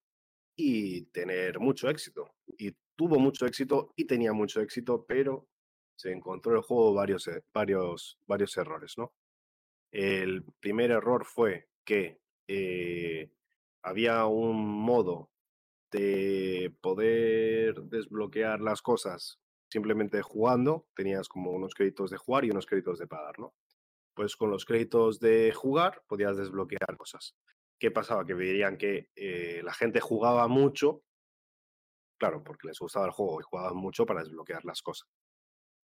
y 0.56 1.06
tener 1.06 1.58
mucho 1.58 1.88
éxito. 1.88 2.34
Y 2.46 2.76
tuvo 2.96 3.18
mucho 3.18 3.46
éxito 3.46 3.92
y 3.96 4.06
tenía 4.06 4.32
mucho 4.32 4.60
éxito, 4.60 5.04
pero 5.06 5.48
se 5.96 6.12
encontró 6.12 6.54
el 6.54 6.62
juego 6.62 6.94
varios, 6.94 7.26
eh, 7.28 7.42
varios, 7.52 8.18
varios 8.26 8.56
errores, 8.56 8.94
¿no? 8.96 9.12
El 9.94 10.42
primer 10.58 10.90
error 10.90 11.24
fue 11.24 11.68
que 11.84 12.18
eh, 12.48 13.30
había 13.80 14.26
un 14.26 14.66
modo 14.66 15.30
de 15.92 16.74
poder 16.80 17.80
desbloquear 17.84 18.60
las 18.60 18.82
cosas 18.82 19.38
simplemente 19.70 20.20
jugando, 20.20 20.88
tenías 20.96 21.28
como 21.28 21.52
unos 21.52 21.74
créditos 21.74 22.10
de 22.10 22.16
jugar 22.16 22.44
y 22.44 22.50
unos 22.50 22.66
créditos 22.66 22.98
de 22.98 23.06
pagar, 23.06 23.38
¿no? 23.38 23.54
Pues 24.14 24.34
con 24.34 24.50
los 24.50 24.64
créditos 24.64 25.20
de 25.20 25.52
jugar 25.52 26.02
podías 26.08 26.36
desbloquear 26.36 26.96
cosas. 26.96 27.36
¿Qué 27.78 27.92
pasaba? 27.92 28.26
Que 28.26 28.34
veían 28.34 28.76
que 28.76 29.10
eh, 29.14 29.60
la 29.62 29.74
gente 29.74 30.00
jugaba 30.00 30.48
mucho, 30.48 31.04
claro, 32.18 32.42
porque 32.42 32.66
les 32.66 32.80
gustaba 32.80 33.06
el 33.06 33.12
juego 33.12 33.40
y 33.40 33.44
jugaban 33.44 33.76
mucho 33.76 34.04
para 34.06 34.24
desbloquear 34.24 34.64
las 34.64 34.82
cosas. 34.82 35.08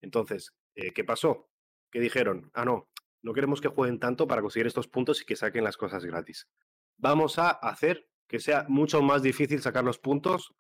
Entonces, 0.03 0.53
eh, 0.75 0.93
¿qué 0.93 1.05
pasó? 1.05 1.49
Que 1.93 2.01
dijeron, 2.01 2.51
ah, 2.55 2.65
no, 2.65 2.90
no 3.23 3.33
queremos 3.33 3.61
que 3.61 3.69
jueguen 3.69 3.99
tanto 3.99 4.27
para 4.27 4.43
conseguir 4.43 4.67
estos 4.67 4.89
puntos 4.89 5.21
y 5.23 5.25
que 5.25 5.37
saquen 5.37 5.65
las 5.65 5.77
cosas 5.77 6.05
gratis. 6.05 6.49
Vamos 6.97 7.39
a 7.39 7.51
hacer 7.51 8.09
que 8.27 8.41
sea 8.41 8.65
mucho 8.69 9.03
más 9.03 9.23
difícil 9.23 9.61
sacar 9.61 9.85
los 9.85 9.99
puntos 9.99 10.55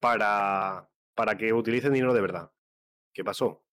para, 0.00 0.88
para 1.14 1.36
que 1.36 1.52
utilicen 1.52 1.92
dinero 1.92 2.14
de 2.14 2.20
verdad. 2.20 2.52
¿Qué 3.12 3.24
pasó? 3.24 3.64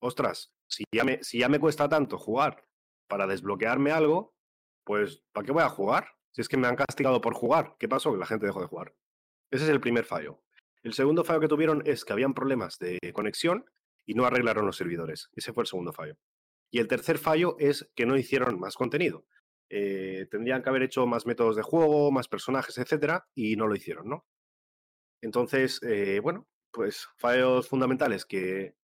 Ostras, 0.00 0.52
si 0.68 0.84
ya, 0.92 1.04
me, 1.04 1.22
si 1.24 1.38
ya 1.38 1.48
me 1.48 1.58
cuesta 1.58 1.88
tanto 1.88 2.18
jugar 2.18 2.64
para 3.08 3.26
desbloquearme 3.26 3.90
algo, 3.90 4.34
pues 4.84 5.22
¿para 5.32 5.46
qué 5.46 5.52
voy 5.52 5.62
a 5.62 5.68
jugar? 5.68 6.08
Si 6.32 6.40
es 6.40 6.48
que 6.48 6.56
me 6.56 6.66
han 6.66 6.76
castigado 6.76 7.20
por 7.20 7.34
jugar. 7.34 7.76
¿Qué 7.78 7.88
pasó? 7.88 8.12
Que 8.12 8.18
la 8.18 8.26
gente 8.26 8.46
dejó 8.46 8.60
de 8.60 8.66
jugar. 8.66 8.94
Ese 9.50 9.64
es 9.64 9.70
el 9.70 9.80
primer 9.80 10.04
fallo. 10.04 10.42
El 10.82 10.92
segundo 10.92 11.24
fallo 11.24 11.40
que 11.40 11.48
tuvieron 11.48 11.82
es 11.86 12.04
que 12.04 12.12
habían 12.12 12.34
problemas 12.34 12.78
de 12.78 12.98
conexión 13.14 13.64
y 14.04 14.14
no 14.14 14.26
arreglaron 14.26 14.66
los 14.66 14.76
servidores. 14.76 15.30
Ese 15.32 15.52
fue 15.52 15.62
el 15.62 15.68
segundo 15.68 15.92
fallo. 15.92 16.18
Y 16.74 16.80
el 16.80 16.88
tercer 16.88 17.18
fallo 17.18 17.54
es 17.60 17.88
que 17.94 18.04
no 18.04 18.16
hicieron 18.16 18.58
más 18.58 18.74
contenido. 18.74 19.24
Eh, 19.70 20.26
tendrían 20.28 20.60
que 20.60 20.70
haber 20.70 20.82
hecho 20.82 21.06
más 21.06 21.24
métodos 21.24 21.54
de 21.54 21.62
juego, 21.62 22.10
más 22.10 22.26
personajes, 22.26 22.76
etcétera, 22.78 23.28
y 23.32 23.54
no 23.54 23.68
lo 23.68 23.76
hicieron, 23.76 24.08
¿no? 24.08 24.26
Entonces, 25.22 25.80
eh, 25.84 26.18
bueno, 26.18 26.48
pues 26.72 27.06
fallos 27.16 27.68
fundamentales 27.68 28.24
que 28.24 28.74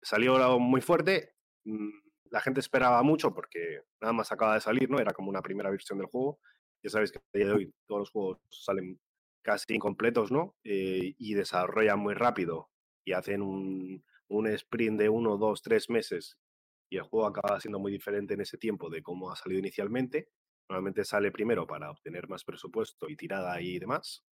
salió 0.00 0.60
muy 0.60 0.80
fuerte. 0.80 1.34
Mm, 1.64 1.90
la 2.30 2.40
gente 2.40 2.60
esperaba 2.60 3.02
mucho 3.02 3.34
porque 3.34 3.80
nada 4.00 4.12
más 4.12 4.30
acaba 4.30 4.54
de 4.54 4.60
salir, 4.60 4.88
¿no? 4.88 5.00
Era 5.00 5.12
como 5.12 5.28
una 5.28 5.42
primera 5.42 5.70
versión 5.70 5.98
del 5.98 6.06
juego. 6.06 6.38
Ya 6.84 6.90
sabéis 6.90 7.10
que 7.10 7.18
a 7.18 7.36
día 7.36 7.46
de 7.48 7.52
hoy 7.52 7.74
todos 7.88 8.02
los 8.02 8.10
juegos 8.10 8.38
salen 8.48 9.00
casi 9.42 9.74
incompletos, 9.74 10.30
¿no? 10.30 10.54
Eh, 10.62 11.14
y 11.18 11.34
desarrollan 11.34 11.98
muy 11.98 12.14
rápido 12.14 12.70
y 13.04 13.10
hacen 13.10 13.42
un, 13.42 14.04
un 14.28 14.46
sprint 14.46 15.00
de 15.00 15.08
uno, 15.08 15.36
dos, 15.36 15.62
tres 15.62 15.90
meses 15.90 16.38
y 16.90 16.96
el 16.96 17.04
juego 17.04 17.26
acaba 17.26 17.60
siendo 17.60 17.78
muy 17.78 17.92
diferente 17.92 18.34
en 18.34 18.40
ese 18.40 18.58
tiempo 18.58 18.90
de 18.90 19.02
cómo 19.02 19.30
ha 19.30 19.36
salido 19.36 19.60
inicialmente. 19.60 20.28
Normalmente 20.68 21.04
sale 21.04 21.30
primero 21.30 21.66
para 21.66 21.90
obtener 21.90 22.28
más 22.28 22.44
presupuesto 22.44 23.08
y 23.08 23.16
tirada 23.16 23.60
y 23.60 23.78
demás. 23.78 24.24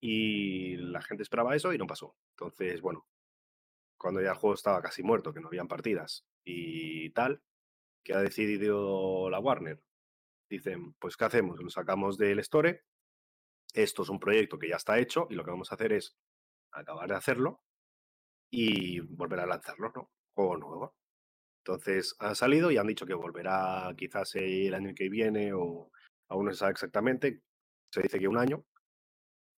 Y 0.00 0.76
la 0.76 1.02
gente 1.02 1.24
esperaba 1.24 1.56
eso 1.56 1.72
y 1.72 1.78
no 1.78 1.86
pasó. 1.86 2.16
Entonces, 2.36 2.80
bueno, 2.80 3.06
cuando 3.98 4.22
ya 4.22 4.30
el 4.30 4.36
juego 4.36 4.54
estaba 4.54 4.80
casi 4.80 5.02
muerto, 5.02 5.34
que 5.34 5.40
no 5.40 5.48
habían 5.48 5.68
partidas 5.68 6.24
y 6.44 7.10
tal, 7.10 7.42
que 8.04 8.14
ha 8.14 8.20
decidido 8.20 9.28
la 9.28 9.40
Warner. 9.40 9.82
Dicen, 10.48 10.94
pues 10.94 11.16
¿qué 11.16 11.24
hacemos? 11.24 11.60
Lo 11.60 11.70
sacamos 11.70 12.16
del 12.16 12.38
store. 12.40 12.84
Esto 13.74 14.02
es 14.02 14.08
un 14.08 14.20
proyecto 14.20 14.58
que 14.58 14.68
ya 14.68 14.76
está 14.76 14.98
hecho 14.98 15.26
y 15.30 15.34
lo 15.34 15.44
que 15.44 15.50
vamos 15.50 15.72
a 15.72 15.74
hacer 15.74 15.92
es 15.92 16.16
acabar 16.70 17.08
de 17.08 17.16
hacerlo 17.16 17.62
y 18.50 19.00
volver 19.00 19.40
a 19.40 19.46
lanzarlo, 19.46 19.90
¿no? 19.94 20.10
Juego 20.34 20.56
nuevo. 20.56 21.01
Entonces 21.64 22.16
ha 22.18 22.34
salido 22.34 22.70
y 22.70 22.76
han 22.76 22.88
dicho 22.88 23.06
que 23.06 23.14
volverá 23.14 23.92
quizás 23.96 24.34
el 24.34 24.74
año 24.74 24.94
que 24.94 25.08
viene 25.08 25.52
o 25.52 25.90
aún 26.28 26.46
no 26.46 26.52
se 26.52 26.58
sabe 26.58 26.72
exactamente. 26.72 27.40
Se 27.92 28.02
dice 28.02 28.18
que 28.18 28.26
un 28.26 28.38
año, 28.38 28.64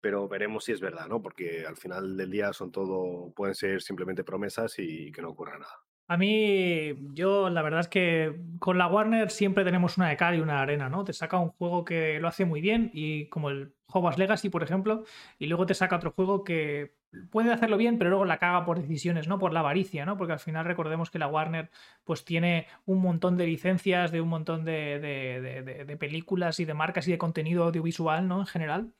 pero 0.03 0.29
veremos 0.29 0.64
si 0.64 0.73
es 0.73 0.81
verdad, 0.81 1.07
¿no? 1.09 1.23
Porque 1.23 1.64
al 1.67 1.77
final 1.77 2.17
del 2.17 2.31
día 2.31 2.53
son 2.53 2.71
todo, 2.71 3.33
pueden 3.33 3.55
ser 3.55 3.81
simplemente 3.81 4.25
promesas 4.25 4.79
y 4.79 5.11
que 5.12 5.23
no 5.23 5.31
ocurra 5.31 5.59
nada. 5.59 5.84
A 6.07 6.19
mí, 6.19 6.93
yo 7.14 7.49
la 7.49 7.62
verdad 7.62 7.81
es 7.81 7.88
que 7.88 8.38
con 8.59 8.77
la 8.77 8.87
Warner 8.88 9.31
siempre 9.31 9.64
tenemos 9.64 9.97
una 9.97 10.09
de 10.11 10.19
cal 10.19 10.35
y 10.37 10.40
una 10.40 10.57
de 10.57 10.61
arena, 10.61 10.90
¿no? 10.90 11.03
Te 11.05 11.14
saca 11.14 11.38
un 11.38 11.49
juego 11.51 11.85
que 11.85 12.21
lo 12.21 12.29
hace 12.29 12.45
muy 12.45 12.61
bien 12.61 12.90
y 12.93 13.27
como 13.31 13.49
el 13.49 13.75
Hogwarts 13.87 14.19
Legacy, 14.19 14.51
por 14.51 14.62
ejemplo, 14.62 15.05
y 15.38 15.47
luego 15.47 15.64
te 15.64 15.73
saca 15.75 15.97
otro 15.97 16.11
juego 16.12 16.45
que 16.45 16.95
puede 17.31 17.53
hacerlo 17.53 17.79
bien, 17.79 17.97
pero 17.97 18.11
luego 18.11 18.27
la 18.27 18.38
caga 18.38 18.67
por 18.67 18.81
decisiones, 18.81 19.29
¿no? 19.29 19.38
Por 19.38 19.55
la 19.55 19.61
avaricia, 19.61 20.05
¿no? 20.05 20.19
Porque 20.19 20.35
al 20.35 20.40
final 20.40 20.67
recordemos 20.67 21.11
que 21.11 21.19
la 21.19 21.29
Warner 21.29 21.71
pues 22.05 22.25
tiene 22.27 22.67
un 22.85 23.01
montón 23.01 23.38
de 23.38 23.47
licencias 23.47 24.12
de 24.12 24.21
un 24.21 24.29
montón 24.29 24.64
de, 24.67 24.99
de, 25.01 25.85
de 25.87 25.97
películas 25.97 26.61
y 26.61 26.67
de 26.67 26.75
marcas 26.75 27.09
y 27.09 27.12
de 27.12 27.19
contenido 27.19 27.64
audiovisual, 27.64 28.29
¿no? 28.29 28.40
En 28.40 28.47
general. 28.47 28.93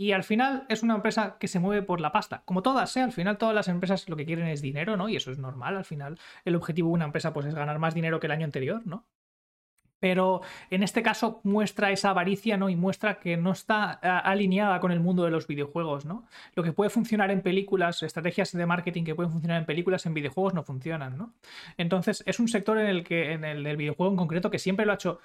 Y 0.00 0.12
al 0.12 0.22
final 0.22 0.64
es 0.68 0.82
una 0.84 0.94
empresa 0.94 1.36
que 1.38 1.48
se 1.48 1.58
mueve 1.58 1.82
por 1.82 2.00
la 2.00 2.12
pasta. 2.12 2.42
Como 2.44 2.62
todas, 2.62 2.96
¿eh? 2.96 3.02
Al 3.02 3.12
final 3.12 3.36
todas 3.36 3.54
las 3.54 3.66
empresas 3.68 4.08
lo 4.08 4.16
que 4.16 4.24
quieren 4.24 4.46
es 4.46 4.62
dinero, 4.62 4.96
¿no? 4.96 5.08
Y 5.08 5.16
eso 5.16 5.32
es 5.32 5.38
normal. 5.38 5.76
Al 5.76 5.84
final 5.84 6.18
el 6.44 6.54
objetivo 6.54 6.88
de 6.88 6.94
una 6.94 7.04
empresa 7.06 7.32
pues 7.34 7.46
es 7.46 7.54
ganar 7.54 7.78
más 7.80 7.94
dinero 7.94 8.20
que 8.20 8.28
el 8.28 8.32
año 8.32 8.44
anterior, 8.44 8.86
¿no? 8.86 9.06
Pero 10.00 10.42
en 10.70 10.82
este 10.82 11.02
caso 11.02 11.40
muestra 11.44 11.90
esa 11.90 12.10
avaricia, 12.10 12.56
¿no? 12.56 12.68
Y 12.68 12.76
muestra 12.76 13.18
que 13.18 13.36
no 13.36 13.52
está 13.52 13.90
alineada 13.90 14.80
con 14.80 14.92
el 14.92 15.00
mundo 15.00 15.24
de 15.24 15.30
los 15.30 15.46
videojuegos, 15.46 16.04
¿no? 16.04 16.26
Lo 16.54 16.62
que 16.62 16.72
puede 16.72 16.90
funcionar 16.90 17.30
en 17.30 17.42
películas, 17.42 18.02
estrategias 18.02 18.52
de 18.52 18.66
marketing 18.66 19.04
que 19.04 19.14
pueden 19.14 19.32
funcionar 19.32 19.58
en 19.58 19.66
películas, 19.66 20.06
en 20.06 20.14
videojuegos 20.14 20.54
no 20.54 20.62
funcionan, 20.62 21.16
¿no? 21.16 21.34
Entonces, 21.76 22.22
es 22.26 22.38
un 22.40 22.48
sector 22.48 22.78
en 22.78 22.86
el 22.86 23.04
que, 23.04 23.32
en 23.32 23.44
el 23.44 23.64
del 23.64 23.76
videojuego 23.76 24.12
en 24.12 24.16
concreto, 24.16 24.50
que 24.50 24.58
siempre 24.58 24.86
lo 24.86 24.92
ha 24.92 24.96
hecho 24.96 25.18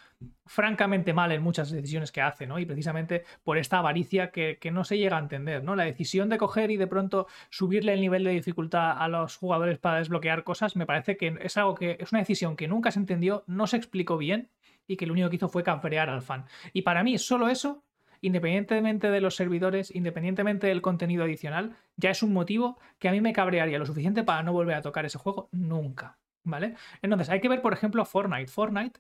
francamente 0.46 1.14
mal 1.14 1.32
en 1.32 1.42
muchas 1.42 1.72
decisiones 1.72 2.12
que 2.12 2.22
hace, 2.22 2.48
¿no? 2.48 2.60
Y 2.60 2.66
precisamente 2.66 3.24
por 3.44 3.58
esta 3.58 3.80
avaricia 3.80 4.32
que, 4.32 4.58
que 4.60 4.72
no 4.72 4.84
se 4.84 4.98
llega 4.98 5.18
a 5.18 5.20
entender, 5.20 5.64
¿no? 5.64 5.76
La 5.76 5.84
decisión 5.84 6.30
de 6.30 6.38
coger 6.38 6.72
y 6.72 6.78
de 6.78 6.88
pronto 6.88 7.28
subirle 7.50 7.94
el 7.94 8.02
nivel 8.02 8.24
de 8.24 8.32
dificultad 8.32 8.98
a 8.98 9.08
los 9.08 9.38
jugadores 9.38 9.78
para 9.78 10.00
desbloquear 10.00 10.44
cosas, 10.44 10.76
me 10.76 10.86
parece 10.86 11.18
que 11.18 11.38
es 11.42 11.58
algo 11.58 11.76
que 11.76 11.98
es 12.00 12.12
una 12.12 12.20
decisión 12.20 12.56
que 12.56 12.68
nunca 12.68 12.92
se 12.92 13.00
entendió, 13.00 13.44
no 13.48 13.68
se 13.68 13.78
explicó 13.78 14.18
bien 14.18 14.50
y 14.88 14.98
que 14.98 15.06
lo 15.06 15.14
único 15.14 15.30
que 15.30 15.38
hizo 15.38 15.50
fue 15.50 15.64
canfrear 15.64 16.10
al 16.10 16.22
fan. 16.22 16.46
Y 16.74 16.82
para 16.82 17.04
mí, 17.04 17.18
solo 17.18 17.50
eso, 17.50 17.84
independientemente 18.22 19.12
de 19.12 19.22
los 19.22 19.36
servidores, 19.36 19.94
independientemente 19.94 20.68
del 20.68 20.82
contenido 20.82 21.24
adicional, 21.24 21.76
ya 21.98 22.10
es 22.10 22.24
un 22.24 22.34
motivo 22.34 22.80
que 23.00 23.10
a 23.10 23.12
mí 23.12 23.22
me 23.22 23.34
cabrearía 23.34 23.80
lo 23.80 23.86
suficiente 23.86 24.24
para 24.24 24.44
no 24.44 24.54
volver 24.54 24.76
a 24.76 24.82
tocar 24.82 25.06
ese 25.06 25.18
juego 25.18 25.50
nunca. 25.52 26.18
¿Vale? 26.46 26.76
Entonces, 27.02 27.30
hay 27.30 27.40
que 27.40 27.48
ver, 27.48 27.62
por 27.62 27.74
ejemplo, 27.74 28.04
Fortnite. 28.04 28.52
Fortnite 28.52 29.00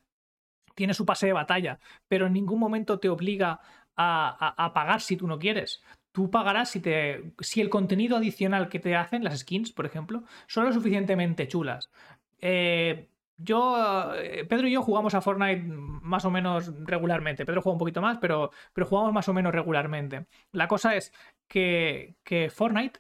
tiene 0.76 0.93
su 0.93 1.06
pase 1.06 1.28
de 1.28 1.34
batalla, 1.34 1.80
pero 2.08 2.28
en 2.28 2.34
ningún 2.34 2.60
momento 2.60 3.00
te 3.00 3.10
obliga 3.10 3.60
a, 3.96 4.72
pagar 4.74 5.02
si 5.02 5.17
tú 5.17 5.28
no 5.28 5.39
quieres. 5.39 5.84
Tú 6.12 6.30
pagarás 6.30 6.69
si, 6.69 6.80
te, 6.80 7.34
si 7.39 7.62
el 7.62 7.69
contenido 7.69 8.17
adicional 8.17 8.69
que 8.69 8.80
te 8.80 8.96
hacen, 8.96 9.24
las 9.24 9.39
skins, 9.39 9.72
por 9.72 9.86
ejemplo, 9.86 10.24
son 10.48 10.65
lo 10.65 10.74
suficientemente 10.74 11.48
chulas. 11.48 11.89
Eh, 12.39 13.10
yo, 13.38 14.13
eh, 14.15 14.46
Pedro 14.46 14.67
y 14.67 14.72
yo 14.74 14.82
jugamos 14.82 15.13
a 15.15 15.22
Fortnite 15.22 15.63
más 15.65 16.26
o 16.26 16.32
menos 16.32 16.72
regularmente. 16.86 17.46
Pedro 17.46 17.62
juega 17.62 17.74
un 17.74 17.80
poquito 17.80 18.02
más, 18.02 18.17
pero, 18.19 18.52
pero 18.74 18.88
jugamos 18.88 19.13
más 19.13 19.30
o 19.30 19.34
menos 19.34 19.54
regularmente. 19.54 20.26
La 20.52 20.67
cosa 20.67 20.96
es 20.96 21.13
que, 21.48 22.15
que 22.24 22.50
Fortnite 22.50 23.00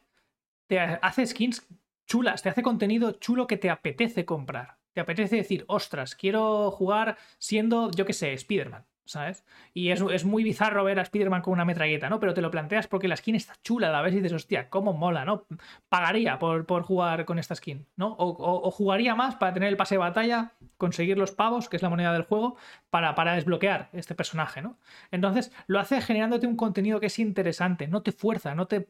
te 0.67 0.79
hace 0.79 1.25
skins 1.27 1.67
chulas, 2.05 2.41
te 2.41 2.49
hace 2.49 2.63
contenido 2.63 3.13
chulo 3.13 3.47
que 3.47 3.57
te 3.57 3.69
apetece 3.69 4.25
comprar. 4.25 4.77
Te 4.93 5.01
apetece 5.01 5.37
decir, 5.37 5.65
ostras, 5.67 6.15
quiero 6.15 6.71
jugar 6.71 7.17
siendo, 7.39 7.89
yo 7.91 8.05
qué 8.05 8.13
sé, 8.13 8.33
Spider-Man. 8.33 8.85
¿Sabes? 9.05 9.43
Y 9.73 9.89
es, 9.89 10.01
es, 10.01 10.25
muy 10.25 10.43
bizarro 10.43 10.83
ver 10.83 10.99
a 10.99 11.03
Spider-Man 11.03 11.41
con 11.41 11.53
una 11.53 11.65
metralleta, 11.65 12.09
¿no? 12.09 12.19
Pero 12.19 12.33
te 12.33 12.41
lo 12.41 12.51
planteas 12.51 12.87
porque 12.87 13.07
la 13.07 13.17
skin 13.17 13.35
está 13.35 13.53
chula 13.63 13.91
la 13.91 14.01
vez 14.01 14.13
y 14.13 14.17
dices, 14.17 14.33
hostia, 14.33 14.69
cómo 14.69 14.93
mola, 14.93 15.25
¿no? 15.25 15.45
Pagaría 15.89 16.39
por, 16.39 16.65
por 16.65 16.83
jugar 16.83 17.25
con 17.25 17.39
esta 17.39 17.55
skin, 17.55 17.85
¿no? 17.95 18.15
O, 18.17 18.71
jugaría 18.71 19.15
más 19.15 19.35
para 19.35 19.53
tener 19.53 19.69
el 19.69 19.77
pase 19.77 19.95
de 19.95 19.99
batalla, 19.99 20.53
conseguir 20.77 21.17
los 21.17 21.31
pavos, 21.31 21.69
que 21.69 21.77
es 21.77 21.83
la 21.83 21.89
moneda 21.89 22.13
del 22.13 22.23
juego, 22.23 22.57
para, 22.89 23.15
para 23.15 23.33
desbloquear 23.33 23.89
este 23.93 24.15
personaje, 24.15 24.61
¿no? 24.61 24.77
Entonces, 25.11 25.51
lo 25.67 25.79
hace 25.79 26.01
generándote 26.01 26.47
un 26.47 26.55
contenido 26.55 26.99
que 26.99 27.07
es 27.07 27.19
interesante, 27.19 27.87
no 27.87 28.01
te 28.01 28.11
fuerza, 28.11 28.55
no 28.55 28.67
te 28.67 28.89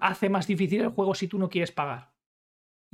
hace 0.00 0.28
más 0.28 0.46
difícil 0.46 0.80
el 0.80 0.88
juego 0.88 1.14
si 1.14 1.28
tú 1.28 1.38
no 1.38 1.48
quieres 1.48 1.72
pagar. 1.72 2.14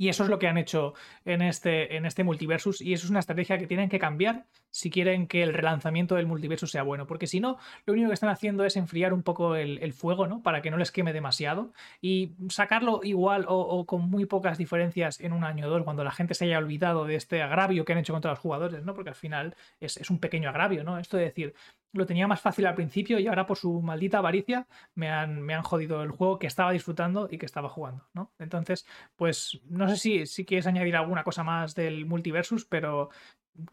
Y 0.01 0.09
eso 0.09 0.23
es 0.23 0.31
lo 0.31 0.39
que 0.39 0.47
han 0.47 0.57
hecho 0.57 0.95
en 1.25 1.43
este, 1.43 1.95
en 1.95 2.07
este 2.07 2.23
multiversus. 2.23 2.81
Y 2.81 2.93
eso 2.93 3.05
es 3.05 3.11
una 3.11 3.19
estrategia 3.19 3.59
que 3.59 3.67
tienen 3.67 3.87
que 3.87 3.99
cambiar 3.99 4.47
si 4.71 4.89
quieren 4.89 5.27
que 5.27 5.43
el 5.43 5.53
relanzamiento 5.53 6.15
del 6.15 6.25
multiversus 6.25 6.71
sea 6.71 6.83
bueno. 6.83 7.05
Porque 7.05 7.27
si 7.27 7.39
no, 7.39 7.57
lo 7.85 7.93
único 7.93 8.07
que 8.07 8.13
están 8.13 8.29
haciendo 8.29 8.65
es 8.65 8.75
enfriar 8.75 9.13
un 9.13 9.23
poco 9.23 9.55
el, 9.55 9.93
fuego, 9.93 10.27
¿no? 10.27 10.41
Para 10.41 10.61
que 10.61 10.71
no 10.71 10.77
les 10.77 10.91
queme 10.91 11.13
demasiado. 11.13 11.73
Y 12.01 12.31
sacarlo 12.49 13.01
igual 13.03 13.45
o, 13.47 13.85
con 13.85 14.09
muy 14.09 14.25
pocas 14.25 14.57
diferencias 14.57 15.19
en 15.19 15.33
un 15.33 15.43
año 15.43 15.67
o 15.67 15.69
dos, 15.69 15.83
cuando 15.83 16.03
la 16.03 16.11
gente 16.11 16.33
se 16.33 16.45
haya 16.45 16.57
olvidado 16.57 17.05
de 17.05 17.15
este 17.15 17.41
agravio 17.43 17.85
que 17.85 17.93
han 17.93 17.99
hecho 17.99 18.13
contra 18.13 18.31
los 18.31 18.39
jugadores, 18.39 18.83
¿no? 18.83 18.93
Porque 18.93 19.09
al 19.09 19.15
final 19.15 19.55
es, 19.79 19.97
es 19.97 20.09
un 20.09 20.19
pequeño 20.19 20.49
agravio, 20.49 20.83
¿no? 20.83 20.97
Esto 20.97 21.17
de 21.17 21.25
decir, 21.25 21.53
lo 21.93 22.05
tenía 22.05 22.27
más 22.27 22.39
fácil 22.39 22.65
al 22.65 22.75
principio 22.75 23.19
y 23.19 23.27
ahora 23.27 23.45
por 23.45 23.57
su 23.57 23.81
maldita 23.81 24.19
avaricia 24.19 24.67
me 24.95 25.09
han, 25.09 25.41
me 25.41 25.53
han 25.53 25.63
jodido 25.63 26.01
el 26.03 26.11
juego 26.11 26.39
que 26.39 26.47
estaba 26.47 26.71
disfrutando 26.71 27.27
y 27.29 27.37
que 27.37 27.45
estaba 27.45 27.69
jugando, 27.69 28.07
¿no? 28.13 28.31
Entonces, 28.39 28.85
pues 29.15 29.59
no 29.69 29.89
sé 29.89 29.97
si, 29.97 30.25
si 30.25 30.45
quieres 30.45 30.67
añadir 30.67 30.95
alguna 30.95 31.23
cosa 31.23 31.43
más 31.43 31.75
del 31.75 32.05
multiversus, 32.05 32.65
pero 32.65 33.09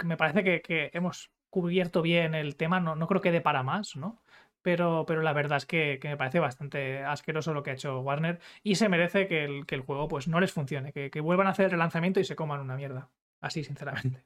me 0.04 0.16
parece 0.16 0.62
que, 0.62 0.90
hemos 0.92 1.30
cubierto 1.50 2.02
bien 2.02 2.34
el 2.34 2.56
tema, 2.56 2.80
no, 2.80 2.94
no 2.94 3.06
creo 3.06 3.20
que 3.20 3.32
dé 3.32 3.40
para 3.40 3.62
más, 3.62 3.96
¿no? 3.96 4.22
Pero, 4.60 5.04
pero, 5.06 5.22
la 5.22 5.32
verdad 5.32 5.58
es 5.58 5.66
que, 5.66 5.98
me 6.02 6.16
parece 6.16 6.40
bastante 6.40 7.04
asqueroso 7.04 7.54
lo 7.54 7.62
que 7.62 7.70
ha 7.70 7.74
hecho 7.74 8.00
Warner 8.00 8.40
y 8.62 8.74
se 8.74 8.88
merece 8.88 9.28
que 9.28 9.44
el, 9.44 9.66
que 9.66 9.76
el 9.76 9.82
juego 9.82 10.08
pues 10.08 10.28
no 10.28 10.40
les 10.40 10.52
funcione, 10.52 10.92
que, 10.92 11.10
que, 11.10 11.20
vuelvan 11.20 11.46
a 11.46 11.50
hacer 11.50 11.66
el 11.66 11.70
relanzamiento 11.70 12.20
y 12.20 12.24
se 12.24 12.36
coman 12.36 12.60
una 12.60 12.76
mierda. 12.76 13.08
Así, 13.40 13.64
sinceramente. 13.64 14.24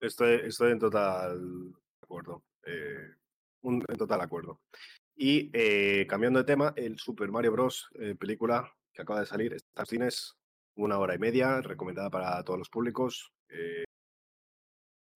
Estoy, 0.00 0.42
estoy 0.44 0.72
en 0.72 0.78
total 0.78 1.74
acuerdo. 2.02 2.42
Eh, 2.64 3.14
un, 3.62 3.84
en 3.88 3.96
total 3.96 4.20
acuerdo. 4.20 4.60
Y 5.16 5.50
eh, 5.52 6.06
cambiando 6.06 6.38
de 6.38 6.44
tema, 6.44 6.72
el 6.76 6.98
Super 6.98 7.30
Mario 7.30 7.52
Bros. 7.52 7.88
Eh, 7.98 8.14
película 8.14 8.72
que 8.92 9.02
acaba 9.02 9.20
de 9.20 9.26
salir, 9.26 9.54
está 9.54 9.84
cines, 9.84 10.36
una 10.76 10.98
hora 10.98 11.14
y 11.14 11.18
media, 11.18 11.60
recomendada 11.60 12.10
para 12.10 12.42
todos 12.44 12.58
los 12.58 12.68
públicos. 12.68 13.32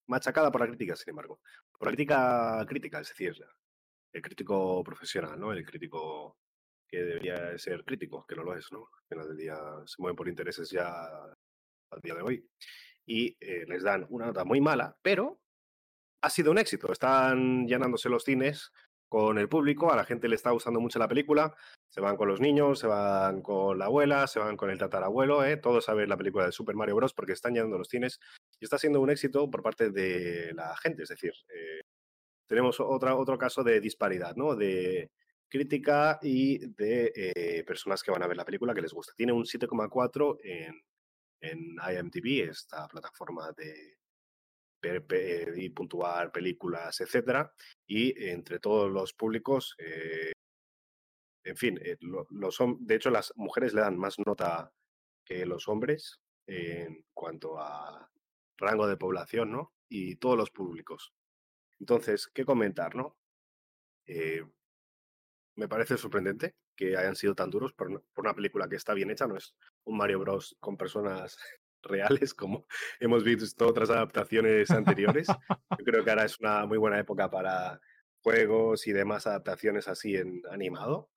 Machacada 0.07 0.51
por 0.51 0.61
la 0.61 0.67
crítica, 0.67 0.97
sin 0.97 1.11
embargo. 1.11 1.41
Por 1.79 1.89
la 1.89 1.93
crítica 1.93 2.65
crítica, 2.69 3.01
es 3.01 3.09
decir, 3.09 3.35
el 4.13 4.23
crítico 4.23 4.83
profesional, 4.85 5.39
¿no? 5.39 5.53
El 5.53 5.65
crítico 5.65 6.39
que 6.87 7.03
debería 7.03 7.57
ser 7.59 7.85
crítico, 7.85 8.27
que 8.27 8.37
no 8.37 8.43
lo 8.43 8.55
es, 8.55 8.71
¿no? 8.71 8.81
Al 8.81 9.05
final 9.09 9.29
del 9.29 9.37
día 9.37 9.57
se 9.87 9.97
mueven 10.01 10.17
por 10.17 10.29
intereses 10.29 10.71
ya 10.71 10.89
al 10.89 12.01
día 12.03 12.15
de 12.15 12.23
hoy. 12.23 12.47
Y 13.07 13.37
les 13.41 13.83
dan 13.83 14.07
una 14.11 14.27
nota 14.27 14.45
muy 14.45 14.61
mala, 14.61 14.97
pero 15.03 15.41
ha 16.23 16.31
sido 16.31 16.51
un 16.51 16.59
éxito. 16.59 16.93
Están 16.93 17.67
llenándose 17.67 18.09
los 18.09 18.25
cines 18.25 18.71
con 19.13 19.37
el 19.37 19.47
público, 19.47 19.93
a 19.93 19.97
la 19.97 20.07
gente 20.07 20.27
le 20.27 20.37
está 20.37 20.53
gustando 20.53 20.81
mucho 20.81 20.99
la 20.99 21.07
película, 21.07 21.55
se 21.91 22.01
van 22.01 22.17
con 22.17 22.29
los 22.29 22.41
niños, 22.41 22.79
se 22.79 22.87
van 22.87 23.43
con 23.43 23.79
la 23.79 23.85
abuela, 23.85 24.27
se 24.27 24.39
van 24.39 24.57
con 24.57 24.71
el 24.71 24.79
tatarabuelo, 24.79 25.45
¿eh? 25.45 25.59
todos 25.59 25.91
a 25.91 25.93
ver 25.93 26.09
la 26.09 26.17
película 26.17 26.47
de 26.47 26.53
Super 26.53 26.75
Mario 26.77 26.97
Bros. 26.97 27.13
porque 27.13 27.33
están 27.33 27.53
llenando 27.53 27.77
los 27.77 27.89
cines 27.89 28.21
y 28.59 28.65
está 28.65 28.79
siendo 28.79 29.03
un 29.03 29.11
éxito 29.11 29.51
por 29.51 29.63
parte 29.63 29.91
de 29.91 30.55
la 30.55 30.75
gente, 30.79 31.03
es 31.03 31.11
decir, 31.11 31.35
eh, 31.51 31.83
tenemos 32.49 32.81
otra, 32.81 33.15
otro 33.15 33.37
caso 33.37 33.63
de 33.63 33.81
disparidad, 33.83 34.35
¿no? 34.35 34.57
De 34.57 35.11
crítica 35.47 36.19
y 36.23 36.67
de 36.69 37.13
eh, 37.15 37.65
personas 37.65 38.03
que 38.03 38.13
van 38.13 38.23
a 38.23 38.27
ver 38.27 38.39
la 38.39 38.47
película 38.47 38.73
que 38.73 38.81
les 38.81 38.95
gusta. 38.95 39.13
Tiene 39.15 39.35
un 39.35 39.45
7,4 39.45 40.39
en, 40.43 40.81
en 41.43 41.77
IMDb, 41.77 42.49
esta 42.49 42.89
plataforma 42.89 43.53
de, 43.59 43.99
y 45.57 45.69
puntuar 45.71 46.33
películas, 46.33 47.01
etcétera, 47.01 47.53
y 47.87 48.29
entre 48.29 48.59
todos 48.59 48.91
los 48.91 49.13
públicos, 49.13 49.75
eh, 49.79 50.33
en 51.45 51.57
fin, 51.57 51.79
eh, 51.83 51.97
de 52.01 52.95
hecho 52.95 53.11
las 53.11 53.33
mujeres 53.37 53.75
le 53.75 53.81
dan 53.81 53.97
más 53.97 54.17
nota 54.25 54.73
que 55.25 55.47
los 55.47 55.69
hombres 55.69 56.21
en 56.47 57.05
cuanto 57.15 57.59
a 57.59 58.11
rango 58.59 58.87
de 58.87 58.97
población, 58.97 59.53
¿no? 59.53 59.73
Y 59.89 60.17
todos 60.17 60.37
los 60.37 60.51
públicos. 60.51 61.13
Entonces, 61.81 62.29
¿qué 62.29 62.45
comentar, 62.45 62.95
no? 62.95 63.17
Eh, 64.07 64.45
me 65.57 65.69
parece 65.69 65.97
sorprendente 65.97 66.55
que 66.77 66.97
hayan 66.97 67.17
sido 67.17 67.35
tan 67.35 67.51
duros 67.51 67.73
por, 67.73 68.03
por, 68.13 68.25
una 68.25 68.35
película 68.35 68.69
que 68.69 68.77
está 68.77 68.95
bien 68.95 69.11
hecha, 69.11 69.27
no 69.27 69.37
es 69.37 69.55
un 69.85 69.97
Mario 69.97 70.21
Bros. 70.21 70.57
con 70.61 70.77
personas 70.77 71.37
reales, 71.83 72.35
como 72.35 72.67
hemos 73.01 73.25
visto 73.25 73.67
otras 73.67 73.91
adaptaciones 73.91 74.71
anteriores. 74.71 75.27
Yo 75.79 75.85
creo 75.85 76.05
que 76.05 76.11
ahora 76.11 76.25
es 76.25 76.39
una 76.41 76.67
muy 76.67 76.79
buena 76.79 76.99
época 76.99 77.31
para 77.31 77.81
juegos 78.23 78.87
y 78.87 78.93
demás 78.93 79.27
adaptaciones 79.27 79.89
así 79.89 80.17
en 80.17 80.43
animado. 80.51 81.11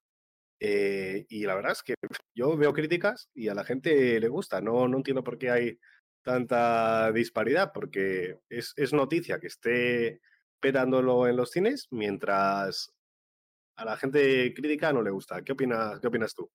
Eh, 0.60 1.26
y 1.30 1.46
la 1.46 1.56
verdad 1.56 1.74
es 1.74 1.84
que 1.84 1.96
yo 2.34 2.56
veo 2.56 2.74
críticas 2.74 3.30
y 3.34 3.50
a 3.50 3.54
la 3.54 3.66
gente 3.66 4.20
le 4.20 4.28
gusta. 4.30 4.62
No, 4.62 4.88
no 4.88 4.98
entiendo 4.98 5.24
por 5.24 5.38
qué 5.38 5.52
hay 5.52 5.80
tanta 6.24 7.12
disparidad, 7.12 7.72
porque 7.74 8.40
es, 8.50 8.74
es 8.78 8.94
noticia 8.94 9.40
que 9.40 9.48
esté 9.48 10.22
petándolo 10.60 11.28
en 11.28 11.36
los 11.36 11.52
cines, 11.52 11.88
mientras 11.92 12.92
a 13.76 13.86
la 13.86 13.98
gente 13.98 14.54
crítica 14.54 14.94
no 14.94 15.02
le 15.02 15.12
gusta. 15.12 15.44
¿Qué 15.44 15.52
opinas, 15.52 16.00
qué 16.00 16.08
opinas 16.08 16.34
tú? 16.34 16.50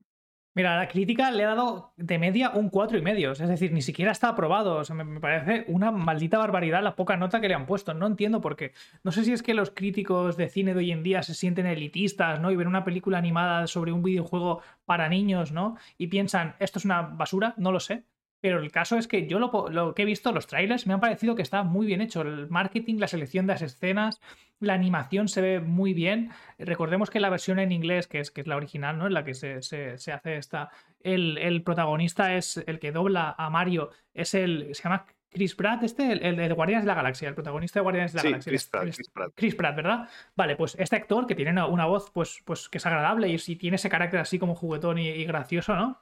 Mira, 0.53 0.77
la 0.77 0.89
crítica 0.89 1.31
le 1.31 1.45
ha 1.45 1.49
dado 1.49 1.93
de 1.97 2.19
media 2.19 2.51
un 2.51 2.71
cuatro 2.71 2.99
y 2.99 3.03
medio. 3.03 3.31
Es 3.33 3.39
decir, 3.39 3.73
ni 3.73 3.83
siquiera 3.83 4.11
está 4.11 4.31
aprobado. 4.31 4.77
O 4.79 4.85
sea, 4.85 4.97
me, 4.97 5.21
parece 5.21 5.65
una 5.69 5.93
maldita 5.93 6.39
barbaridad 6.39 6.83
la 6.83 6.97
poca 6.97 7.17
nota 7.17 7.41
que 7.41 7.49
le 7.49 7.55
han 7.55 7.67
puesto. 7.67 7.95
No 7.95 8.07
entiendo 8.07 8.41
por 8.41 8.57
qué. 8.57 8.73
No 9.05 9.13
sé 9.13 9.25
si 9.25 9.33
es 9.33 9.43
que 9.45 9.55
los 9.55 9.71
críticos 9.71 10.37
de 10.37 10.49
cine 10.49 10.75
de 10.75 10.81
hoy 10.81 10.91
en 10.91 11.05
día 11.05 11.23
se 11.23 11.35
sienten 11.35 11.67
elitistas, 11.67 12.41
¿no? 12.41 12.51
Y 12.51 12.57
ven 12.57 12.67
una 12.67 12.85
película 12.85 13.19
animada 13.19 13.69
sobre 13.69 13.93
un 13.93 14.03
videojuego 14.03 14.61
para 14.87 15.09
niños, 15.09 15.53
¿no? 15.53 15.77
Y 15.99 16.09
piensan, 16.09 16.57
esto 16.59 16.81
es 16.81 16.85
una 16.85 17.03
basura. 17.03 17.55
No 17.57 17.71
lo 17.71 17.79
sé. 17.79 18.05
Pero 18.41 18.59
el 18.59 18.73
caso 18.73 18.97
es 18.97 19.07
que 19.07 19.27
yo 19.27 19.39
lo, 19.39 19.95
que 19.95 20.03
he 20.03 20.05
visto, 20.07 20.33
los 20.33 20.47
trailers, 20.47 20.87
me 20.87 20.95
han 20.95 21.01
parecido 21.01 21.35
que 21.35 21.43
está 21.43 21.63
muy 21.63 21.87
bien 21.87 22.01
hecho. 22.01 22.23
El 22.23 22.49
marketing, 22.49 22.97
la 22.97 23.07
selección 23.07 23.47
de 23.47 23.53
las 23.53 23.63
escenas, 23.63 24.21
la 24.61 24.75
animación 24.75 25.29
se 25.29 25.43
ve 25.43 25.61
muy 25.61 25.93
bien. 25.93 26.31
Recordemos 26.59 27.11
que 27.11 27.21
la 27.21 27.29
versión 27.29 27.59
en 27.59 27.71
inglés, 27.71 28.07
que 28.07 28.21
es, 28.21 28.31
que 28.31 28.41
es 28.41 28.47
la 28.47 28.57
original, 28.57 28.97
¿no? 28.97 29.07
En 29.07 29.15
la 29.15 29.25
que 29.25 29.35
se, 29.35 29.59
hace 29.59 30.37
esta. 30.37 30.71
El, 31.03 31.63
protagonista 31.63 32.35
es 32.35 32.63
el 32.67 32.79
que 32.79 32.93
dobla 32.93 33.35
a 33.37 33.51
Mario, 33.51 33.91
es 34.15 34.35
el. 34.35 34.75
Se 34.75 34.85
llama 34.85 35.05
Chris 35.29 35.55
Pratt, 35.55 35.83
este, 35.83 36.13
el, 36.13 36.37
de 36.37 36.53
Guardianes 36.53 36.85
de 36.85 36.89
la 36.89 36.95
Galaxia, 36.95 37.29
el 37.29 37.35
protagonista 37.35 37.79
de 37.79 37.83
Guardianes 37.83 38.13
de 38.13 38.17
la 38.17 38.23
Galaxia. 38.23 38.51
Chris 38.51 38.67
Pratt, 38.67 38.83
Chris, 38.85 39.11
Pratt. 39.11 39.33
Chris 39.35 39.55
Pratt, 39.55 39.77
¿verdad? 39.77 40.09
Vale, 40.35 40.57
pues 40.57 40.77
este 40.79 40.97
actor 40.97 41.27
que 41.27 41.35
tiene 41.35 41.51
una, 41.63 41.85
voz 41.87 42.11
pues, 42.11 42.43
pues 42.45 42.71
que 42.71 42.79
es 42.79 42.87
agradable 42.87 43.29
y, 43.29 43.39
si 43.39 43.57
tiene 43.57 43.77
ese 43.77 43.91
carácter 43.91 44.19
así 44.19 44.39
como 44.39 44.55
juguetón 44.55 44.99
y 44.99 45.25
gracioso, 45.25 45.77
¿no? 45.77 46.01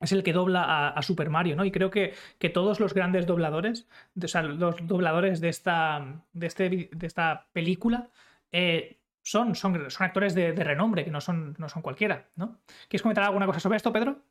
Es 0.00 0.12
el 0.12 0.22
que 0.22 0.32
dobla 0.32 0.88
a, 0.88 1.02
Super 1.02 1.28
Mario, 1.28 1.56
¿no? 1.56 1.64
Y 1.64 1.70
creo 1.70 1.90
que, 1.90 2.14
que 2.38 2.48
todos 2.48 2.80
los 2.80 2.94
grandes 2.94 3.26
dobladores, 3.26 3.86
o 4.20 4.28
sea, 4.28 4.42
los 4.42 4.76
dobladores 4.86 5.40
de 5.40 5.50
esta, 5.50 6.24
de 6.32 6.46
este, 6.46 6.88
de 6.90 7.06
esta 7.06 7.48
película, 7.52 8.10
eh, 8.50 8.98
son, 9.22 9.54
son, 9.54 9.90
son, 9.90 10.06
actores 10.06 10.34
de, 10.34 10.52
renombre, 10.52 11.04
que 11.04 11.10
no 11.10 11.20
son, 11.20 11.54
no 11.58 11.68
son 11.68 11.82
cualquiera, 11.82 12.30
¿no? 12.36 12.60
¿Quieres 12.88 13.02
comentar 13.02 13.24
alguna 13.24 13.46
cosa 13.46 13.60
sobre 13.60 13.76
esto, 13.76 13.92
Pedro? 13.92 14.22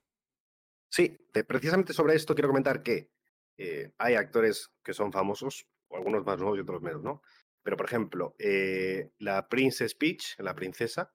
Sí, 0.89 1.17
precisamente 1.47 1.93
sobre 1.93 2.15
esto 2.15 2.33
quiero 2.33 2.49
comentar 2.49 2.81
que 2.81 3.11
eh, 3.57 3.91
hay 3.99 4.15
actores 4.15 4.71
que 4.83 4.93
son 4.93 5.11
famosos, 5.11 5.67
algunos 5.91 6.25
más 6.25 6.39
nuevos 6.39 6.57
y 6.57 6.61
otros 6.61 6.81
menos, 6.81 7.03
¿no? 7.03 7.21
Pero, 7.61 7.77
por 7.77 7.85
ejemplo, 7.85 8.35
eh, 8.39 9.11
la 9.19 9.47
Princess 9.47 9.93
Peach, 9.93 10.39
la 10.39 10.55
princesa, 10.55 11.13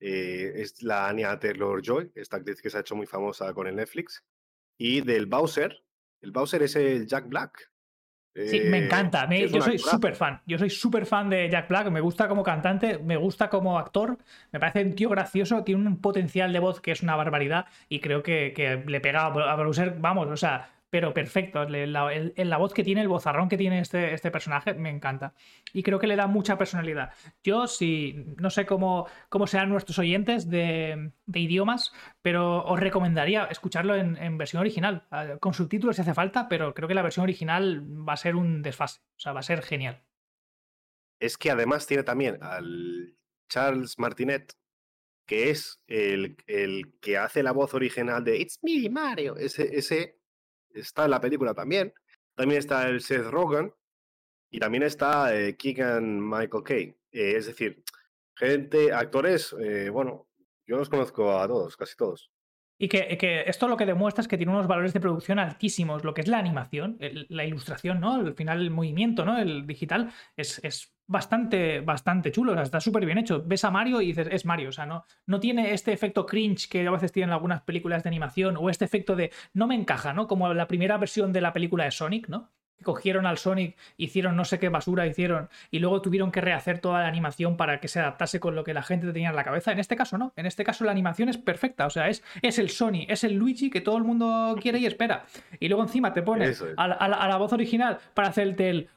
eh, 0.00 0.52
es 0.56 0.82
la 0.82 1.08
Anya 1.08 1.38
Taylor 1.38 1.82
Joy, 1.82 2.10
esta 2.14 2.38
actriz 2.38 2.60
que 2.60 2.70
se 2.70 2.78
ha 2.78 2.80
hecho 2.80 2.96
muy 2.96 3.06
famosa 3.06 3.52
con 3.52 3.66
el 3.66 3.76
Netflix. 3.76 4.24
Y 4.78 5.02
del 5.02 5.26
Bowser, 5.26 5.84
el 6.22 6.32
Bowser 6.32 6.62
es 6.62 6.74
el 6.76 7.06
Jack 7.06 7.28
Black. 7.28 7.70
Sí, 8.34 8.60
me 8.60 8.78
eh, 8.78 8.84
encanta. 8.86 9.28
yo 9.28 9.60
soy 9.60 9.78
súper 9.78 10.14
fan. 10.14 10.40
Yo 10.46 10.56
soy 10.56 10.70
súper 10.70 11.04
fan 11.04 11.28
de 11.28 11.50
Jack 11.50 11.68
Black. 11.68 11.90
Me 11.90 12.00
gusta 12.00 12.28
como 12.28 12.42
cantante, 12.42 12.98
me 12.98 13.16
gusta 13.16 13.50
como 13.50 13.78
actor. 13.78 14.18
Me 14.52 14.60
parece 14.60 14.84
un 14.84 14.94
tío 14.94 15.08
gracioso. 15.08 15.64
Tiene 15.64 15.86
un 15.86 16.00
potencial 16.00 16.52
de 16.52 16.60
voz 16.60 16.80
que 16.80 16.92
es 16.92 17.02
una 17.02 17.16
barbaridad. 17.16 17.66
Y 17.88 18.00
creo 18.00 18.22
que, 18.22 18.52
que 18.54 18.82
le 18.86 19.00
pega 19.00 19.26
a 19.26 19.56
Bowser, 19.56 19.96
vamos, 19.98 20.28
o 20.28 20.36
sea, 20.36 20.70
pero 20.90 21.14
perfecto. 21.14 21.64
La, 21.64 22.58
voz 22.58 22.74
que 22.74 22.82
tiene, 22.82 23.00
el 23.00 23.08
vozarrón 23.08 23.48
que 23.48 23.56
tiene 23.56 23.80
este, 23.80 24.12
este, 24.12 24.30
personaje, 24.30 24.74
me 24.74 24.90
encanta. 24.90 25.34
Y 25.72 25.82
creo 25.82 26.00
que 26.00 26.08
le 26.08 26.16
da 26.16 26.26
mucha 26.26 26.58
personalidad. 26.58 27.14
Yo, 27.42 27.68
sí, 27.68 28.26
no 28.38 28.50
sé 28.50 28.66
cómo, 28.66 29.06
cómo 29.28 29.46
serán 29.46 29.70
nuestros 29.70 29.98
oyentes 30.00 30.50
de, 30.50 31.12
idiomas, 31.32 31.92
pero 32.22 32.64
os 32.64 32.80
recomendaría 32.80 33.44
escucharlo 33.44 33.94
en, 33.94 34.36
versión 34.36 34.60
original, 34.60 35.06
ah, 35.10 35.36
con 35.40 35.54
subtítulos 35.54 35.96
si 35.96 36.02
hace 36.02 36.14
falta, 36.14 36.48
pero 36.48 36.74
creo 36.74 36.88
que 36.88 36.94
la 36.94 37.02
versión 37.02 37.22
original 37.22 37.86
va 38.08 38.14
a 38.14 38.18
ser 38.18 38.34
un 38.34 38.62
desfase. 38.62 39.00
O 39.16 39.20
sea, 39.20 39.32
va 39.32 39.40
a 39.40 39.44
ser 39.44 39.62
genial. 39.62 40.02
Es 41.20 41.36
que 41.36 41.50
además 41.50 41.86
tiene 41.86 42.02
también 42.02 42.38
al 42.42 43.14
Charles 43.48 43.98
Martinet, 43.98 44.54
que 45.26 45.50
es 45.50 45.80
el, 45.86 46.36
el, 46.46 46.94
que 47.00 47.16
hace 47.16 47.42
la 47.42 47.52
voz 47.52 47.74
original 47.74 48.24
de 48.24 48.40
It's 48.40 48.58
me, 48.62 48.88
Mario. 48.88 49.36
Ese, 49.36 49.76
ese 49.76 50.19
está 50.74 51.04
en 51.04 51.10
la 51.10 51.20
película 51.20 51.54
también. 51.54 51.92
También 52.34 52.58
está 52.58 52.88
el 52.88 53.00
Seth 53.00 53.26
Rogen 53.26 53.72
y 54.50 54.58
también 54.58 54.82
está 54.82 55.34
eh, 55.34 55.56
Keegan 55.56 56.20
Michael 56.20 56.64
Kay. 56.64 56.96
Eh, 57.12 57.34
es 57.36 57.46
decir, 57.46 57.82
gente, 58.34 58.92
actores, 58.92 59.54
eh, 59.60 59.90
bueno, 59.90 60.28
yo 60.66 60.76
los 60.76 60.88
conozco 60.88 61.38
a 61.38 61.46
todos, 61.46 61.76
casi 61.76 61.96
todos. 61.96 62.30
Y 62.78 62.88
que, 62.88 63.44
esto 63.46 63.68
lo 63.68 63.76
que 63.76 63.84
demuestra 63.84 64.22
es 64.22 64.28
que 64.28 64.38
tiene 64.38 64.52
unos 64.52 64.66
valores 64.66 64.94
de 64.94 65.00
producción 65.00 65.38
altísimos. 65.38 66.02
Lo 66.02 66.14
que 66.14 66.22
es 66.22 66.28
la 66.28 66.38
animación, 66.38 66.96
la 67.28 67.44
ilustración, 67.44 68.00
¿no? 68.00 68.14
Al 68.14 68.34
final 68.34 68.62
el 68.62 68.70
movimiento, 68.70 69.26
¿no? 69.26 69.38
El 69.38 69.66
digital 69.66 70.10
es, 70.34 70.64
es 70.64 70.94
bastante, 71.10 71.80
bastante 71.80 72.30
chulo. 72.30 72.52
O 72.52 72.54
sea, 72.54 72.62
está 72.62 72.80
súper 72.80 73.04
bien 73.04 73.18
hecho. 73.18 73.42
Ves 73.44 73.64
a 73.64 73.70
Mario 73.70 74.00
y 74.00 74.06
dices, 74.06 74.28
es 74.30 74.46
Mario. 74.46 74.68
O 74.68 74.72
sea, 74.72 74.86
no, 74.86 75.04
no 75.26 75.40
tiene 75.40 75.74
este 75.74 75.92
efecto 75.92 76.24
cringe 76.24 76.68
que 76.68 76.86
a 76.86 76.90
veces 76.90 77.10
tienen 77.10 77.32
algunas 77.32 77.62
películas 77.62 78.04
de 78.04 78.08
animación 78.08 78.56
o 78.56 78.70
este 78.70 78.84
efecto 78.84 79.16
de 79.16 79.32
no 79.52 79.66
me 79.66 79.74
encaja, 79.74 80.12
¿no? 80.12 80.28
Como 80.28 80.54
la 80.54 80.68
primera 80.68 80.96
versión 80.98 81.32
de 81.32 81.40
la 81.40 81.52
película 81.52 81.84
de 81.84 81.90
Sonic, 81.90 82.28
¿no? 82.28 82.50
cogieron 82.82 83.26
al 83.26 83.38
Sonic, 83.38 83.76
hicieron 83.96 84.36
no 84.36 84.44
sé 84.44 84.58
qué 84.58 84.68
basura 84.68 85.06
hicieron 85.06 85.48
y 85.70 85.80
luego 85.80 86.00
tuvieron 86.00 86.32
que 86.32 86.40
rehacer 86.40 86.78
toda 86.78 87.02
la 87.02 87.08
animación 87.08 87.56
para 87.56 87.80
que 87.80 87.88
se 87.88 88.00
adaptase 88.00 88.40
con 88.40 88.54
lo 88.54 88.64
que 88.64 88.74
la 88.74 88.82
gente 88.82 89.12
tenía 89.12 89.30
en 89.30 89.36
la 89.36 89.44
cabeza. 89.44 89.72
En 89.72 89.78
este 89.78 89.96
caso 89.96 90.18
no, 90.18 90.32
en 90.36 90.46
este 90.46 90.64
caso 90.64 90.84
la 90.84 90.92
animación 90.92 91.28
es 91.28 91.38
perfecta, 91.38 91.86
o 91.86 91.90
sea, 91.90 92.08
es, 92.08 92.22
es 92.42 92.58
el 92.58 92.70
Sony, 92.70 93.04
es 93.08 93.24
el 93.24 93.34
Luigi 93.34 93.70
que 93.70 93.80
todo 93.80 93.96
el 93.96 94.04
mundo 94.04 94.56
quiere 94.60 94.78
y 94.78 94.86
espera. 94.86 95.24
Y 95.58 95.68
luego 95.68 95.82
encima 95.82 96.12
te 96.12 96.22
pones 96.22 96.64
a, 96.76 96.88
la, 96.88 97.36
voz 97.36 97.52
original 97.52 97.98
para 98.14 98.28
hacerte 98.28 98.70
el... 98.70 98.88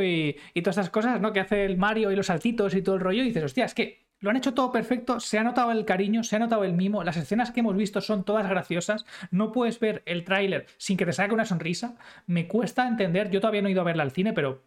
Y 0.00 0.62
todas 0.62 0.78
esas 0.78 0.90
cosas, 0.90 1.20
¿no? 1.20 1.32
Que 1.32 1.40
hace 1.40 1.64
el 1.64 1.76
Mario 1.76 2.10
y 2.10 2.16
los 2.16 2.26
saltitos 2.26 2.74
y 2.74 2.82
todo 2.82 2.94
el 2.96 3.00
rollo 3.00 3.22
y 3.22 3.26
dices, 3.26 3.44
hostia, 3.44 3.64
es 3.64 3.74
que 3.74 4.02
lo 4.20 4.30
han 4.30 4.36
hecho 4.36 4.54
todo 4.54 4.70
perfecto, 4.70 5.18
se 5.18 5.38
ha 5.38 5.42
notado 5.42 5.72
el 5.72 5.84
cariño, 5.84 6.22
se 6.22 6.36
ha 6.36 6.38
notado 6.38 6.62
el 6.62 6.74
mimo, 6.74 7.02
las 7.02 7.16
escenas 7.16 7.50
que 7.50 7.60
hemos 7.60 7.76
visto 7.76 8.00
son 8.00 8.24
todas 8.24 8.48
graciosas, 8.48 9.04
no 9.32 9.50
puedes 9.50 9.80
ver 9.80 10.02
el 10.06 10.22
tráiler 10.22 10.66
sin 10.76 10.96
que 10.96 11.04
te 11.04 11.12
saque 11.12 11.34
una 11.34 11.44
sonrisa, 11.44 11.96
me 12.26 12.46
cuesta 12.46 12.86
entender, 12.86 13.30
yo 13.30 13.40
todavía 13.40 13.62
no 13.62 13.68
he 13.68 13.72
ido 13.72 13.80
a 13.80 13.84
verla 13.84 14.04
al 14.04 14.12
cine, 14.12 14.32
pero 14.32 14.62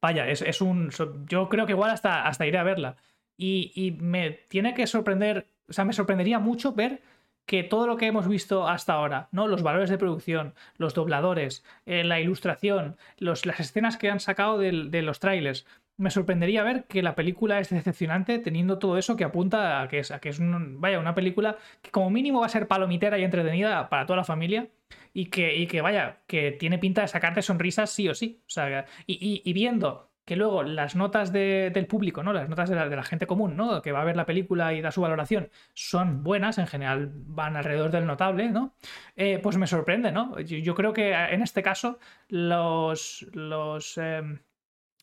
vaya, 0.00 0.28
es, 0.28 0.60
un... 0.60 0.90
Yo 1.28 1.48
creo 1.48 1.66
que 1.66 1.72
igual 1.72 1.90
hasta, 1.90 2.26
hasta 2.26 2.46
iré 2.46 2.58
a 2.58 2.62
verla. 2.62 2.96
Y, 3.36 3.98
me 4.00 4.30
tiene 4.30 4.72
que 4.72 4.86
sorprender, 4.86 5.48
o 5.68 5.72
sea, 5.72 5.84
me 5.84 5.92
sorprendería 5.92 6.38
mucho 6.38 6.72
ver 6.72 7.02
que 7.46 7.62
todo 7.62 7.86
lo 7.86 7.96
que 7.96 8.06
hemos 8.06 8.28
visto 8.28 8.68
hasta 8.68 8.94
ahora, 8.94 9.28
¿no? 9.32 9.46
Los 9.46 9.62
valores 9.62 9.88
de 9.88 9.98
producción, 9.98 10.54
los 10.76 10.94
dobladores, 10.94 11.64
eh, 11.86 12.04
la 12.04 12.20
ilustración, 12.20 12.96
las 13.18 13.44
escenas 13.60 13.96
que 13.96 14.10
han 14.10 14.20
sacado 14.20 14.58
de 14.58 15.02
los 15.02 15.20
trailers, 15.20 15.66
me 15.98 16.10
sorprendería 16.10 16.62
ver 16.62 16.84
que 16.84 17.02
la 17.02 17.14
película 17.14 17.58
es 17.58 17.70
decepcionante 17.70 18.38
teniendo 18.38 18.78
todo 18.78 18.98
eso 18.98 19.16
que 19.16 19.24
apunta 19.24 19.80
a 19.80 19.88
que 19.88 20.00
es, 20.00 20.12
que 20.20 20.28
es 20.28 20.38
vaya, 20.40 21.00
una 21.00 21.14
película 21.14 21.56
que 21.82 21.90
como 21.90 22.10
mínimo 22.10 22.40
va 22.40 22.46
a 22.46 22.50
ser 22.50 22.68
palomitera 22.68 23.18
y 23.18 23.24
entretenida 23.24 23.88
para 23.88 24.04
toda 24.06 24.18
la 24.18 24.24
familia 24.24 24.68
y 25.14 25.26
que, 25.26 25.56
y 25.56 25.66
que 25.66 25.80
vaya, 25.80 26.18
que 26.26 26.52
tiene 26.52 26.78
pinta 26.78 27.02
de 27.02 27.08
sacarte 27.08 27.40
sonrisas 27.40 27.90
sí 27.90 28.08
o 28.08 28.14
sí. 28.14 28.42
O 28.46 28.50
sea, 28.50 28.84
y, 29.06 29.52
viendo 29.54 30.05
que 30.26 30.36
luego 30.36 30.64
las 30.64 30.96
notas 30.96 31.32
del 31.32 31.86
público, 31.86 32.22
¿no? 32.22 32.32
Las 32.32 32.48
notas 32.48 32.68
de 32.68 32.74
la, 32.74 33.02
gente 33.04 33.26
común, 33.26 33.56
¿no? 33.56 33.80
Que 33.80 33.92
va 33.92 34.02
a 34.02 34.04
ver 34.04 34.16
la 34.16 34.26
película 34.26 34.74
y 34.74 34.82
da 34.82 34.90
su 34.90 35.00
valoración, 35.00 35.50
son 35.72 36.24
buenas, 36.24 36.58
en 36.58 36.66
general 36.66 37.12
van 37.14 37.56
alrededor 37.56 37.92
del 37.92 38.06
notable, 38.06 38.50
¿no? 38.50 38.74
Eh, 39.14 39.38
pues 39.42 39.56
me 39.56 39.68
sorprende, 39.68 40.12
¿no? 40.12 40.38
Yo, 40.40 40.74
creo 40.74 40.92
que 40.92 41.12
en 41.12 41.42
este 41.42 41.62
caso 41.62 41.98
los, 42.28 43.24
los 43.32 43.96
em, 43.98 44.40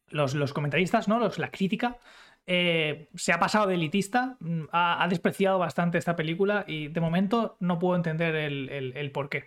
los, 0.10 0.54
comentaristas, 0.54 1.08
¿no? 1.08 1.20
Los, 1.20 1.40
la 1.40 1.50
crítica. 1.50 1.98
Eh, 2.46 3.10
se 3.16 3.32
ha 3.32 3.40
pasado 3.40 3.68
de 3.68 3.76
elitista, 3.76 4.36
mm, 4.42 4.64
ha, 4.74 5.08
despreciado 5.10 5.58
bastante 5.60 5.98
esta 5.98 6.18
película 6.18 6.66
y 6.68 6.90
de 6.90 7.00
momento 7.00 7.56
no 7.62 7.80
puedo 7.80 7.96
entender 7.96 8.36
el, 8.36 8.70
el, 8.70 9.12
por 9.12 9.30
qué. 9.30 9.46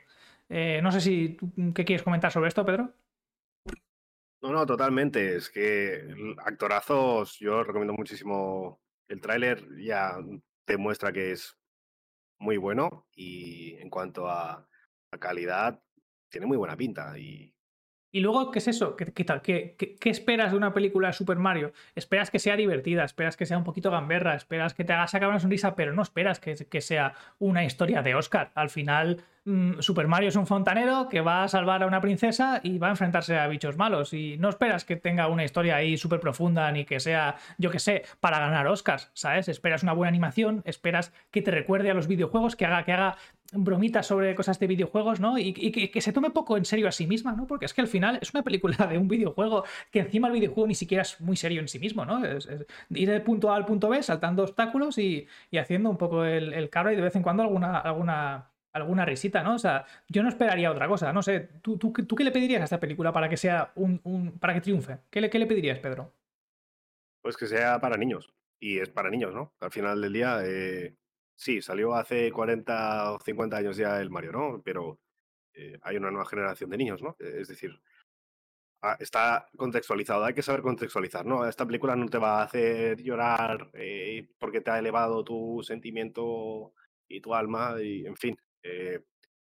Eh, 0.48 0.80
no 0.82 0.90
sé 0.92 1.02
si 1.02 1.36
qué 1.74 1.84
quieres 1.84 2.02
comentar 2.02 2.32
sobre 2.32 2.48
esto, 2.48 2.64
Pedro. 2.64 2.94
No, 4.46 4.52
no, 4.52 4.64
totalmente. 4.64 5.34
Es 5.34 5.50
que 5.50 6.06
actorazos, 6.38 7.36
yo 7.40 7.64
recomiendo 7.64 7.94
muchísimo 7.94 8.80
el 9.08 9.20
tráiler, 9.20 9.66
ya 9.76 10.18
te 10.64 10.76
muestra 10.76 11.12
que 11.12 11.32
es 11.32 11.58
muy 12.38 12.56
bueno 12.56 13.08
y 13.12 13.74
en 13.74 13.90
cuanto 13.90 14.28
a, 14.28 14.68
calidad, 15.18 15.82
tiene 16.30 16.46
muy 16.46 16.58
buena 16.58 16.76
pinta 16.76 17.18
y 18.16 18.20
luego, 18.20 18.50
¿qué 18.50 18.60
es 18.60 18.68
eso? 18.68 18.96
¿Qué, 18.96 19.12
qué, 19.76 20.10
esperas 20.10 20.52
de 20.52 20.56
una 20.56 20.72
película 20.72 21.08
de 21.08 21.12
Super 21.12 21.36
Mario? 21.36 21.72
Esperas 21.94 22.30
que 22.30 22.38
sea 22.38 22.56
divertida, 22.56 23.04
esperas 23.04 23.36
que 23.36 23.44
sea 23.44 23.58
un 23.58 23.64
poquito 23.64 23.90
gamberra, 23.90 24.34
esperas 24.34 24.72
que 24.72 24.84
te 24.84 24.94
haga 24.94 25.06
sacar 25.06 25.28
una 25.28 25.40
sonrisa, 25.40 25.74
pero 25.74 25.92
no 25.92 26.00
esperas 26.00 26.40
que, 26.40 26.80
sea 26.80 27.14
una 27.38 27.64
historia 27.64 28.02
de 28.02 28.14
Oscar. 28.14 28.52
Al 28.54 28.70
final, 28.70 29.22
Super 29.78 30.08
Mario 30.08 30.28
es 30.28 30.36
un 30.36 30.46
fontanero 30.46 31.08
que 31.08 31.20
va 31.20 31.44
a 31.44 31.48
salvar 31.48 31.82
a 31.84 31.86
una 31.86 32.00
princesa 32.00 32.60
y 32.64 32.78
va 32.78 32.88
a 32.88 32.90
enfrentarse 32.90 33.38
a 33.38 33.46
bichos 33.46 33.76
malos. 33.76 34.12
Y 34.12 34.36
no 34.38 34.48
esperas 34.48 34.84
que 34.84 34.96
tenga 34.96 35.28
una 35.28 35.44
historia 35.44 35.76
ahí 35.76 35.96
súper 35.96 36.18
profunda 36.18 36.70
ni 36.72 36.84
que 36.84 36.98
sea, 36.98 37.36
yo 37.56 37.70
qué 37.70 37.78
sé, 37.78 38.02
para 38.18 38.40
ganar 38.40 38.66
Oscars, 38.66 39.10
¿sabes? 39.14 39.48
Esperas 39.48 39.84
una 39.84 39.92
buena 39.92 40.08
animación, 40.08 40.62
esperas 40.64 41.12
que 41.30 41.42
te 41.42 41.52
recuerde 41.52 41.90
a 41.90 41.94
los 41.94 42.08
videojuegos, 42.08 42.56
que 42.56 42.66
haga, 42.66 42.84
que 42.84 42.92
haga 42.92 43.16
bromitas 43.52 44.06
sobre 44.06 44.34
cosas 44.34 44.58
de 44.58 44.66
videojuegos, 44.66 45.20
¿no? 45.20 45.38
Y, 45.38 45.52
que, 45.52 46.00
se 46.00 46.12
tome 46.12 46.30
poco 46.30 46.56
en 46.56 46.64
serio 46.64 46.88
a 46.88 46.92
sí 46.92 47.06
misma, 47.06 47.32
¿no? 47.32 47.46
Porque 47.46 47.66
es 47.66 47.74
que 47.74 47.80
al 47.80 47.88
final 47.88 48.18
es 48.20 48.34
una 48.34 48.42
película 48.42 48.86
de 48.86 48.98
un 48.98 49.08
videojuego 49.08 49.64
que 49.90 50.00
encima 50.00 50.28
el 50.28 50.34
videojuego 50.34 50.66
ni 50.66 50.74
siquiera 50.74 51.02
es 51.02 51.20
muy 51.20 51.36
serio 51.36 51.60
en 51.60 51.68
sí 51.68 51.78
mismo, 51.78 52.04
¿no? 52.04 52.24
Es, 52.24 52.48
ir 52.90 53.08
del 53.08 53.22
punto 53.22 53.52
A 53.52 53.56
al 53.56 53.64
punto 53.64 53.88
B 53.88 54.02
saltando 54.02 54.42
obstáculos 54.42 54.98
y, 54.98 55.28
haciendo 55.56 55.88
un 55.88 55.96
poco 55.96 56.24
el, 56.24 56.52
el 56.52 56.68
cabra 56.68 56.92
y 56.92 56.96
de 56.96 57.02
vez 57.02 57.16
en 57.16 57.22
cuando 57.22 57.42
alguna, 57.42 57.78
alguna, 57.78 58.50
alguna 58.76 59.04
risita, 59.04 59.42
¿no? 59.42 59.54
O 59.54 59.58
sea, 59.58 59.86
yo 60.08 60.22
no 60.22 60.28
esperaría 60.28 60.70
otra 60.70 60.88
cosa, 60.88 61.12
no 61.12 61.22
sé. 61.22 61.48
¿Tú, 61.62 61.78
tú, 61.78 61.92
qué 61.92 62.24
le 62.24 62.30
pedirías 62.30 62.60
a 62.60 62.64
esta 62.64 62.80
película 62.80 63.12
para 63.12 63.28
que 63.28 63.36
sea 63.36 63.72
un, 63.76 64.38
para 64.40 64.54
que 64.54 64.60
triunfe? 64.60 64.98
¿Qué 65.10 65.20
le, 65.20 65.30
¿Qué 65.30 65.38
le 65.38 65.46
pedirías, 65.46 65.78
Pedro? 65.78 66.12
Pues 67.22 67.36
que 67.36 67.46
sea 67.46 67.80
para 67.80 67.96
niños. 67.96 68.32
Y 68.60 68.78
es 68.78 68.88
para 68.88 69.10
niños, 69.10 69.34
¿no? 69.34 69.54
Al 69.60 69.70
final 69.70 70.00
del 70.00 70.12
día, 70.12 70.40
eh, 70.44 70.96
sí, 71.34 71.60
salió 71.60 71.94
hace 71.94 72.32
40 72.32 73.12
o 73.12 73.20
50 73.20 73.56
años 73.56 73.76
ya 73.76 74.00
el 74.00 74.10
Mario, 74.10 74.32
¿no? 74.32 74.62
Pero 74.64 74.98
eh, 75.54 75.78
hay 75.82 75.96
una 75.96 76.10
nueva 76.10 76.26
generación 76.26 76.70
de 76.70 76.76
niños, 76.76 77.02
¿no? 77.02 77.16
Es 77.18 77.48
decir, 77.48 77.80
ah, 78.82 78.96
está 79.00 79.48
contextualizado, 79.56 80.24
hay 80.24 80.34
que 80.34 80.42
saber 80.42 80.62
contextualizar, 80.62 81.26
¿no? 81.26 81.46
Esta 81.46 81.66
película 81.66 81.96
no 81.96 82.08
te 82.08 82.18
va 82.18 82.40
a 82.40 82.44
hacer 82.44 83.02
llorar 83.02 83.70
eh, 83.74 84.28
porque 84.38 84.60
te 84.60 84.70
ha 84.70 84.78
elevado 84.78 85.24
tu 85.24 85.62
sentimiento 85.62 86.74
y 87.08 87.20
tu 87.20 87.34
alma, 87.34 87.76
y 87.82 88.06
en 88.06 88.16
fin. 88.16 88.36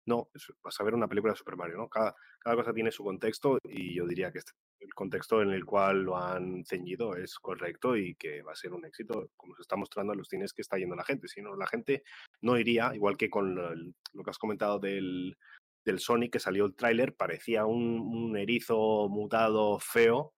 No, 0.06 0.28
vas 0.62 0.80
a 0.80 0.84
ver 0.84 0.94
una 0.94 1.08
película 1.08 1.32
de 1.32 1.38
Super 1.38 1.56
Mario, 1.56 1.76
¿no? 1.76 1.88
Cada, 1.88 2.14
cada 2.40 2.56
cosa 2.56 2.74
tiene 2.74 2.90
su 2.92 3.04
contexto 3.04 3.58
y 3.64 3.94
yo 3.94 4.06
diría 4.06 4.30
que 4.30 4.38
este 4.38 4.52
el 4.84 4.94
contexto 4.94 5.42
en 5.42 5.50
el 5.50 5.64
cual 5.64 6.02
lo 6.02 6.16
han 6.16 6.64
ceñido 6.64 7.16
es 7.16 7.38
correcto 7.38 7.96
y 7.96 8.14
que 8.16 8.42
va 8.42 8.52
a 8.52 8.56
ser 8.56 8.72
un 8.72 8.84
éxito, 8.84 9.30
como 9.36 9.54
se 9.56 9.62
está 9.62 9.76
mostrando 9.76 10.12
en 10.12 10.18
los 10.18 10.28
cines 10.28 10.52
que 10.52 10.62
está 10.62 10.76
yendo 10.76 10.94
la 10.94 11.04
gente. 11.04 11.28
Si 11.28 11.42
no, 11.42 11.56
la 11.56 11.66
gente 11.66 12.04
no 12.42 12.58
iría, 12.58 12.94
igual 12.94 13.16
que 13.16 13.30
con 13.30 13.54
lo, 13.54 14.24
que 14.24 14.30
has 14.30 14.38
comentado 14.38 14.78
del, 14.78 15.36
del 15.84 15.98
Sonic, 15.98 16.32
que 16.32 16.40
salió 16.40 16.66
el 16.66 16.76
tráiler, 16.76 17.14
parecía 17.14 17.64
un, 17.66 18.36
erizo 18.36 19.08
mutado 19.08 19.78
feo 19.78 20.34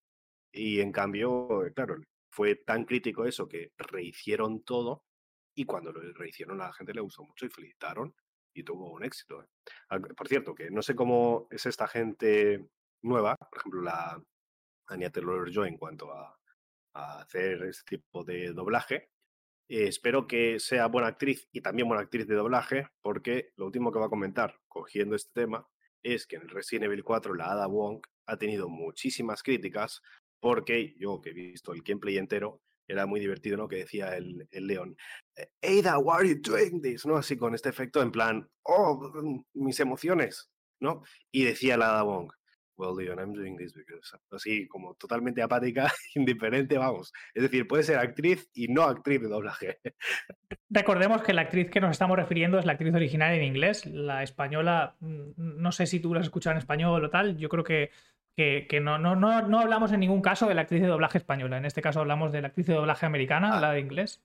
y 0.52 0.80
en 0.80 0.92
cambio, 0.92 1.48
claro, 1.74 1.96
fue 2.30 2.56
tan 2.56 2.84
crítico 2.84 3.24
eso 3.24 3.48
que 3.48 3.72
rehicieron 3.76 4.62
todo 4.62 5.02
y 5.54 5.64
cuando 5.64 5.92
lo 5.92 6.00
rehicieron 6.12 6.60
a 6.60 6.66
la 6.66 6.72
gente 6.72 6.94
le 6.94 7.00
gustó 7.00 7.24
mucho 7.24 7.46
y 7.46 7.50
felicitaron 7.50 8.14
y 8.56 8.64
tuvo 8.64 8.92
un 8.92 9.04
éxito. 9.04 9.46
Por 10.16 10.28
cierto, 10.28 10.54
que 10.54 10.70
no 10.70 10.82
sé 10.82 10.94
cómo 10.94 11.46
es 11.50 11.66
esta 11.66 11.86
gente 11.86 12.68
nueva, 13.02 13.36
por 13.36 13.58
ejemplo, 13.58 13.82
la, 13.82 14.20
Anya 14.88 15.10
Taylor-Joy 15.10 15.68
en 15.68 15.76
cuanto 15.76 16.12
a, 16.12 16.38
hacer 16.94 17.62
este 17.64 17.98
tipo 17.98 18.24
de 18.24 18.52
doblaje. 18.54 19.10
Eh, 19.68 19.88
espero 19.88 20.26
que 20.26 20.58
sea 20.58 20.86
buena 20.86 21.08
actriz 21.08 21.46
y 21.52 21.60
también 21.60 21.88
buena 21.88 22.02
actriz 22.02 22.26
de 22.26 22.34
doblaje, 22.34 22.88
porque 23.02 23.52
lo 23.56 23.66
último 23.66 23.92
que 23.92 23.98
va 23.98 24.06
a 24.06 24.10
comentar, 24.10 24.58
cogiendo 24.66 25.14
este 25.14 25.42
tema, 25.42 25.68
es 26.02 26.26
que 26.26 26.36
en 26.36 26.48
Resident 26.48 26.84
Evil 26.84 27.04
4 27.04 27.34
la 27.34 27.52
Ada 27.52 27.66
Wong 27.66 28.00
ha 28.26 28.38
tenido 28.38 28.70
muchísimas 28.70 29.42
críticas, 29.42 30.00
porque 30.40 30.94
yo 30.96 31.20
que 31.20 31.30
he 31.30 31.34
visto 31.34 31.74
el 31.74 31.82
gameplay 31.82 32.16
entero, 32.16 32.62
era 32.88 33.06
muy 33.06 33.20
divertido, 33.20 33.56
¿no? 33.56 33.68
Que 33.68 33.76
decía 33.76 34.16
el, 34.16 34.48
el 34.50 34.66
león, 34.66 34.96
Ada, 35.62 35.98
why 35.98 36.16
are 36.18 36.28
you 36.28 36.40
doing 36.40 36.80
this? 36.80 37.06
¿No? 37.06 37.16
Así 37.16 37.36
con 37.36 37.54
este 37.54 37.68
efecto 37.68 38.02
en 38.02 38.10
plan, 38.10 38.48
oh, 38.62 39.10
mm, 39.14 39.44
mis 39.54 39.80
emociones, 39.80 40.50
¿no? 40.80 41.02
Y 41.30 41.44
decía 41.44 41.76
la 41.76 41.90
Ada 41.90 42.02
Wong, 42.04 42.30
well, 42.76 42.94
Leon, 42.96 43.18
I'm 43.18 43.32
doing 43.32 43.56
this 43.56 43.74
because... 43.74 44.16
Así 44.30 44.66
como 44.68 44.94
totalmente 44.94 45.42
apática, 45.42 45.90
indiferente, 46.14 46.78
vamos. 46.78 47.12
Es 47.34 47.42
decir, 47.42 47.66
puede 47.66 47.82
ser 47.82 47.98
actriz 47.98 48.48
y 48.54 48.68
no 48.68 48.82
actriz 48.82 49.20
de 49.20 49.28
doblaje. 49.28 49.78
Recordemos 50.70 51.22
que 51.22 51.32
la 51.32 51.42
actriz 51.42 51.70
que 51.70 51.80
nos 51.80 51.92
estamos 51.92 52.16
refiriendo 52.16 52.58
es 52.58 52.66
la 52.66 52.72
actriz 52.72 52.94
original 52.94 53.34
en 53.34 53.44
inglés. 53.44 53.86
La 53.86 54.22
española, 54.22 54.96
mm, 55.00 55.32
no 55.36 55.72
sé 55.72 55.86
si 55.86 56.00
tú 56.00 56.14
la 56.14 56.20
has 56.20 56.26
escuchado 56.26 56.52
en 56.52 56.58
español 56.58 57.04
o 57.04 57.10
tal, 57.10 57.36
yo 57.38 57.48
creo 57.48 57.64
que, 57.64 57.90
que, 58.36 58.80
no, 58.80 58.98
no, 58.98 59.16
no, 59.16 59.42
no, 59.42 59.60
hablamos 59.60 59.92
en 59.92 60.00
ningún 60.00 60.20
caso 60.20 60.46
de 60.46 60.54
la 60.54 60.62
actriz 60.62 60.82
de 60.82 60.88
doblaje 60.88 61.18
española. 61.18 61.56
En 61.56 61.64
este 61.64 61.82
caso 61.82 62.00
hablamos 62.00 62.32
de 62.32 62.42
la 62.42 62.48
actriz 62.48 62.66
de 62.66 62.74
doblaje 62.74 63.06
americana, 63.06 63.56
ah. 63.56 63.60
la 63.60 63.72
de 63.72 63.80
inglés. 63.80 64.22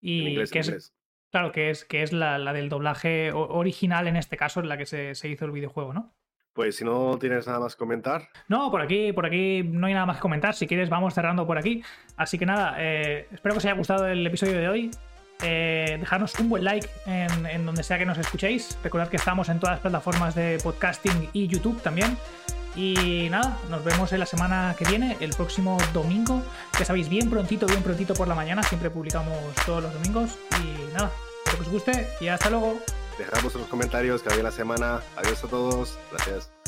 Y 0.00 0.34
que 0.46 0.58
es, 0.60 0.94
Claro, 1.32 1.50
que 1.50 1.70
es, 1.70 1.86
que 1.86 2.02
es 2.02 2.12
la, 2.12 2.38
la, 2.38 2.52
del 2.52 2.68
doblaje 2.68 3.32
original 3.32 4.06
en 4.06 4.16
este 4.16 4.36
caso, 4.36 4.60
en 4.60 4.68
la 4.68 4.76
que 4.76 4.84
se, 4.84 5.14
se 5.14 5.28
hizo 5.28 5.46
el 5.46 5.50
videojuego, 5.50 5.94
¿no? 5.94 6.12
Pues 6.52 6.76
si 6.76 6.84
no 6.84 7.18
tienes 7.18 7.46
nada 7.46 7.58
más 7.58 7.74
que 7.74 7.78
comentar. 7.78 8.28
No, 8.48 8.70
por 8.70 8.82
aquí, 8.82 9.14
por 9.14 9.24
aquí 9.24 9.62
no 9.62 9.86
hay 9.86 9.94
nada 9.94 10.04
más 10.04 10.16
que 10.16 10.22
comentar. 10.22 10.54
Si 10.54 10.66
quieres, 10.66 10.90
vamos 10.90 11.14
cerrando 11.14 11.46
por 11.46 11.56
aquí. 11.56 11.82
Así 12.16 12.38
que 12.38 12.44
nada, 12.44 12.76
eh, 12.78 13.26
espero 13.32 13.54
que 13.54 13.58
os 13.58 13.64
haya 13.64 13.74
gustado 13.74 14.06
el 14.06 14.26
episodio 14.26 14.58
de 14.58 14.68
hoy. 14.68 14.90
Eh, 15.42 16.02
un 16.38 16.48
buen 16.48 16.64
like 16.64 16.88
en, 17.06 17.66
donde 17.66 17.82
sea 17.82 17.98
que 17.98 18.06
nos 18.06 18.18
escuchéis. 18.18 18.78
Recordad 18.82 19.08
que 19.08 19.16
estamos 19.16 19.48
en 19.48 19.60
todas 19.60 19.74
las 19.74 19.80
plataformas 19.80 20.34
de 20.34 20.58
podcasting 20.62 21.30
y 21.32 21.48
YouTube 21.48 21.80
también. 21.82 22.16
Y 22.74 23.28
nada, 23.30 23.58
nos 23.68 23.84
vemos 23.84 24.12
en 24.12 24.20
la 24.20 24.26
semana 24.26 24.74
que 24.78 24.84
viene, 24.86 25.16
el 25.20 25.30
próximo 25.30 25.78
domingo. 25.92 26.42
Ya 26.78 26.84
sabéis, 26.84 27.08
bien 27.08 27.28
prontito, 27.28 27.66
bien 27.66 27.82
prontito 27.82 28.14
por 28.14 28.28
la 28.28 28.34
mañana. 28.34 28.62
Siempre 28.62 28.88
publicamos 28.88 29.36
todos 29.66 29.82
los 29.82 29.92
domingos. 29.92 30.38
Y 30.62 30.92
nada, 30.94 31.10
espero 31.44 31.58
que 31.58 31.62
os 31.62 31.68
guste 31.68 32.08
y 32.20 32.28
hasta 32.28 32.48
luego. 32.48 32.78
Dejad 33.18 33.42
vuestros 33.42 33.66
comentarios 33.66 34.22
que 34.22 34.30
había 34.30 34.44
la 34.44 34.52
semana. 34.52 35.00
Adiós 35.16 35.44
a 35.44 35.48
todos. 35.48 35.98
Gracias. 36.10 36.61